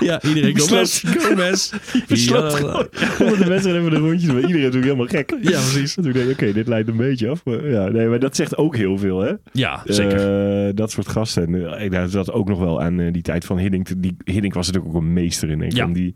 ja 0.00 0.22
iedereen 0.22 0.58
Gomez. 0.58 1.04
Gomez. 1.18 1.72
Besloot 2.08 2.54
gewoon 2.60 2.88
onder 3.20 3.38
de 3.38 3.48
wedstrijd 3.48 3.84
we 3.84 3.90
de 3.90 3.96
rondjes. 3.96 4.32
Maar 4.32 4.40
iedereen 4.40 4.62
natuurlijk 4.62 4.84
helemaal 4.84 5.06
gek. 5.06 5.30
Ja, 5.30 5.50
precies. 5.50 5.96
En 5.96 6.02
toen 6.02 6.12
denk 6.12 6.26
ik, 6.26 6.32
oké, 6.32 6.52
dit 6.52 6.66
leidt 6.68 6.88
een 6.88 6.96
beetje 6.96 7.28
af. 7.28 7.44
Maar, 7.44 7.70
ja, 7.70 7.88
nee, 7.88 8.06
maar 8.08 8.18
dat 8.18 8.36
zegt 8.36 8.56
ook 8.56 8.76
heel 8.76 8.98
veel, 8.98 9.20
hè? 9.20 9.32
Ja, 9.52 9.82
zeker. 9.84 10.66
Eh, 10.68 10.74
dat 10.74 10.90
soort 10.90 11.08
gasten. 11.08 11.54
En 11.54 11.78
eh, 11.78 11.90
daar 11.90 12.08
zat 12.08 12.32
ook 12.32 12.48
nog 12.48 12.58
wel 12.58 12.82
aan 12.82 13.10
die 13.10 13.22
tijd 13.22 13.44
van 13.44 13.58
Hiddink. 13.58 13.88
Die, 14.02 14.16
Hiddink 14.24 14.54
was 14.54 14.66
natuurlijk 14.66 14.94
ook 14.94 15.00
een 15.02 15.12
meester 15.12 15.50
in. 15.50 15.58
Denk 15.58 15.70
ik, 15.70 15.76
Ja. 15.78 15.84
om 15.84 15.92
die, 15.92 16.14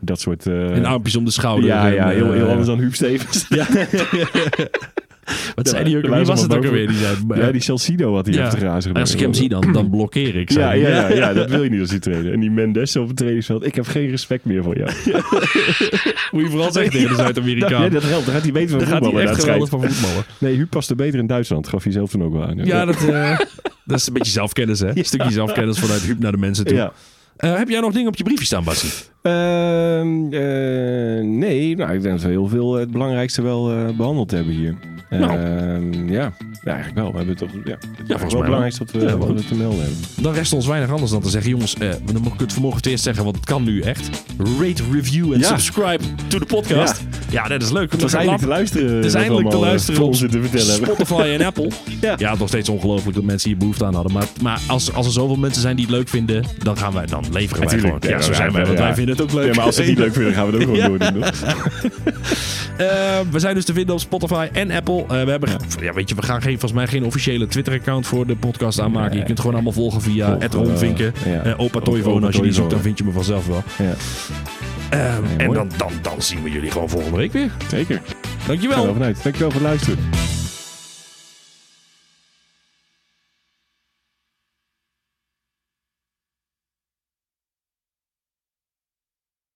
dat 0.00 0.20
soort... 0.20 0.46
eh, 0.46 0.76
en 0.76 0.84
armpjes 0.84 1.16
om 1.16 1.24
de 1.24 1.30
schouder. 1.30 1.66
ja, 1.68 1.86
ja, 1.86 2.08
heel, 2.08 2.32
heel 2.32 2.42
eh, 2.44 2.48
anders 2.48 2.66
dan 2.66 2.78
Huub 2.78 2.94
Stevens. 2.94 3.46
Ja, 3.58 3.66
Wat 5.54 5.68
zei 5.68 5.84
die 5.84 5.96
ook? 5.96 6.02
Wie 6.14 6.24
was 6.24 6.42
het 6.42 6.56
ook 6.56 6.64
alweer? 6.64 6.88
Die 6.88 6.96
zei, 6.96 7.16
ja 7.34 7.52
die 7.52 7.60
Celcido 7.60 8.14
had 8.14 8.26
hij 8.26 8.34
Ja. 8.34 8.48
te 8.48 8.56
grazen. 8.56 8.92
als 8.94 9.12
ik 9.14 9.20
hem 9.20 9.34
zie, 9.34 9.48
dan, 9.48 9.72
dan 9.72 9.90
blokkeer 9.90 10.36
ik. 10.36 10.50
Ja, 10.50 10.66
hij. 10.66 10.78
ja, 10.78 10.88
ja, 10.88 11.08
ja, 11.14 11.32
dat 11.42 11.50
wil 11.50 11.62
je 11.62 11.70
niet 11.70 11.80
als 11.80 11.90
die 11.90 11.98
trainer. 11.98 12.32
En 12.32 12.40
die 12.40 12.50
Mendes 12.50 12.96
op 12.96 13.06
het 13.08 13.16
trainingsveld. 13.16 13.66
Ik 13.66 13.74
heb 13.74 13.86
geen 13.86 14.10
respect 14.10 14.44
meer 14.44 14.62
voor 14.62 14.76
jou. 14.78 14.90
Moet 16.32 16.42
je 16.42 16.48
vooral 16.50 16.72
zeggen 16.72 16.92
tegen 16.92 17.08
de 17.08 17.14
Zuid-Amerikaan. 17.14 17.82
Ja, 17.82 17.88
dat 17.88 18.02
helpt. 18.02 18.24
Dan 18.24 18.34
gaat 18.34 18.42
hij 18.42 18.52
beter 18.52 18.68
van 18.68 18.78
Dan 18.78 18.88
gaat 18.88 18.98
hij 19.00 19.04
voetballen. 19.10 19.28
echt 19.30 19.40
geweldig 19.40 19.66
schijnt. 19.68 19.84
van 19.84 19.92
voetballen. 19.94 20.24
Nee, 20.38 20.54
Huub 20.56 20.70
paste 20.70 20.94
beter 20.94 21.18
in 21.18 21.26
Duitsland. 21.26 21.68
Gaf 21.68 21.82
hij 21.82 21.92
zelf 21.92 22.10
toen 22.10 22.22
ook 22.22 22.32
wel 22.32 22.44
aan. 22.44 22.56
Ja, 22.64 22.84
dat, 22.84 23.04
eh, 23.08 23.38
dat 23.84 23.98
is 23.98 24.06
een 24.06 24.12
beetje 24.12 24.32
zelfkennis, 24.32 24.80
hè? 24.80 24.96
Een 24.96 25.04
stukje 25.04 25.30
zelfkennis 25.30 25.78
vanuit 25.78 26.02
Huub 26.02 26.18
naar 26.18 26.32
de 26.32 26.38
mensen 26.38 26.64
toe. 26.64 26.90
Eh, 27.38 27.56
heb 27.56 27.68
jij 27.68 27.80
nog 27.80 27.92
dingen 27.92 28.08
op 28.08 28.16
je 28.16 28.24
briefje 28.24 28.44
staan, 28.44 28.64
Bassie? 28.64 28.90
Ehm, 29.22 30.32
eh, 30.32 31.24
nee, 31.24 31.76
nou, 31.76 31.94
ik 31.94 32.02
denk 32.02 32.14
dat 32.14 32.22
we 32.22 32.28
heel 32.28 32.48
veel 32.48 32.74
het 32.74 32.90
belangrijkste 32.90 33.42
wel 33.42 33.70
eh, 33.70 33.96
behandeld 33.96 34.30
hebben 34.30 34.52
hier. 34.52 34.76
Nou. 35.10 35.38
Ehm, 35.38 36.08
ja. 36.08 36.32
ja, 36.62 36.72
eigenlijk 36.72 36.94
wel. 36.94 37.10
We 37.10 37.16
hebben 37.16 37.36
toch, 37.36 37.48
ja, 37.64 37.70
het 37.70 37.82
is 37.82 38.06
volgens 38.06 38.32
wel 38.32 38.42
het 38.42 38.50
belangrijkste 38.50 38.84
wat 38.84 38.92
we, 38.92 39.00
Ja, 39.00 39.18
we 39.18 39.44
te 39.44 39.54
melden 39.54 39.78
hebben. 39.78 39.98
Dan 40.20 40.32
rest 40.34 40.52
ons 40.52 40.66
weinig 40.66 40.90
anders 40.90 41.10
dan 41.10 41.20
te 41.20 41.28
zeggen, 41.30 41.50
jongens, 41.50 41.74
eh, 41.74 41.88
dan 42.12 42.22
moet 42.22 42.32
ik 42.34 42.40
het 42.40 42.52
vanmorgen 42.52 42.80
het 42.80 42.90
eerst 42.90 43.04
zeggen, 43.04 43.24
want 43.24 43.36
het 43.36 43.44
kan 43.44 43.64
nu 43.64 43.80
echt. 43.80 44.10
Rate, 44.60 44.82
review 44.92 45.32
en 45.32 45.38
Ja. 45.38 45.46
subscribe 45.46 46.04
to 46.28 46.38
de 46.38 46.44
podcast. 46.46 47.02
Ja, 47.30 47.48
dat 47.48 47.62
is 47.62 47.70
leuk. 47.70 47.92
Het 47.92 48.02
was 48.02 48.12
eindelijk 48.12 48.42
te 48.42 48.48
luisteren. 48.48 48.96
Het 48.96 49.04
is 49.04 49.14
eindelijk 49.14 49.48
te 49.50 49.56
eh, 49.56 49.62
luisteren 49.62 50.02
op 50.02 50.12
te 50.14 50.28
vertellen. 50.28 50.74
Spotify 50.74 51.20
en 51.38 51.46
Apple. 51.46 51.68
Ja. 52.00 52.14
Ja, 52.18 52.24
het 52.24 52.32
is 52.34 52.38
nog 52.38 52.48
steeds 52.48 52.68
ongelooflijk 52.68 53.14
dat 53.16 53.24
mensen 53.24 53.48
hier 53.48 53.58
behoefte 53.58 53.84
aan 53.84 53.94
hadden. 53.94 54.12
Maar, 54.12 54.26
maar 54.42 54.60
als, 54.66 54.92
als 54.92 55.06
er 55.06 55.12
zoveel 55.12 55.36
mensen 55.36 55.62
zijn 55.62 55.76
die 55.76 55.84
het 55.86 55.94
leuk 55.94 56.08
vinden, 56.08 56.44
dan 56.58 56.76
gaan 56.78 56.92
wij, 56.92 57.06
dan 57.06 57.24
leveren 57.32 57.68
wij 57.68 57.78
gewoon. 57.78 57.98
Ja, 58.00 58.20
zo 58.20 58.30
Ja, 58.30 58.36
zijn 58.36 58.52
wij, 58.52 58.64
want 58.64 58.78
ja. 58.78 58.84
wij 58.84 58.94
vinden 58.94 59.14
het 59.16 59.24
ook 59.24 59.32
leuk. 59.32 59.46
Ja, 59.46 59.54
maar 59.54 59.64
als 59.64 59.74
ze 59.74 59.80
het 59.80 59.90
niet 59.90 59.98
leuk 59.98 60.12
vinden, 60.12 60.32
gaan 60.32 60.50
we 60.50 60.58
het 60.58 60.68
ook 60.68 60.76
gewoon 60.82 60.98
toch? 60.98 61.30
Eh, 62.78 62.86
we 63.30 63.38
zijn 63.38 63.54
dus 63.54 63.64
te 63.64 63.72
vinden 63.72 63.94
op 63.94 64.00
Spotify 64.00 64.48
en 64.52 64.70
Apple. 64.70 64.97
Eh, 65.02 65.24
we 65.24 65.30
hebben, 65.30 65.50
ja. 65.80 65.92
weet 65.92 66.08
je, 66.08 66.14
we 66.14 66.22
gaan 66.22 66.40
geen, 66.42 66.50
volgens 66.50 66.72
mij 66.72 66.86
geen 66.86 67.04
officiële 67.04 67.46
Twitter-account 67.46 68.06
voor 68.06 68.26
de 68.26 68.36
podcast 68.36 68.80
aanmaken. 68.80 69.18
Je 69.18 69.24
kunt 69.24 69.38
gewoon 69.40 69.54
allemaal 69.54 69.72
volgen 69.72 70.00
via 70.00 70.36
Volg, 70.50 70.52
Ronvinken. 70.66 71.14
eh, 71.24 71.32
ja. 71.32 71.42
Eh, 71.42 71.60
Opa 71.60 71.80
Toivonen, 71.80 72.26
als 72.26 72.36
je 72.36 72.42
die 72.42 72.52
zoekt, 72.52 72.70
dan 72.70 72.80
vind 72.80 72.98
je 72.98 73.04
me 73.04 73.10
vanzelf 73.12 73.46
wel. 73.46 73.62
Ja, 73.78 73.94
Eh, 74.90 75.14
en 75.36 75.52
dan, 75.52 75.70
dan, 75.76 75.92
dan 76.02 76.22
zien 76.22 76.42
we 76.42 76.50
jullie 76.50 76.70
gewoon 76.70 76.88
volgende 76.88 77.16
week 77.16 77.32
weer. 77.32 77.50
zeker. 77.70 78.00
Dankjewel. 78.46 78.94
Dankjewel 78.98 79.50
voor 79.50 79.52
het 79.52 79.60
luisteren. 79.60 79.98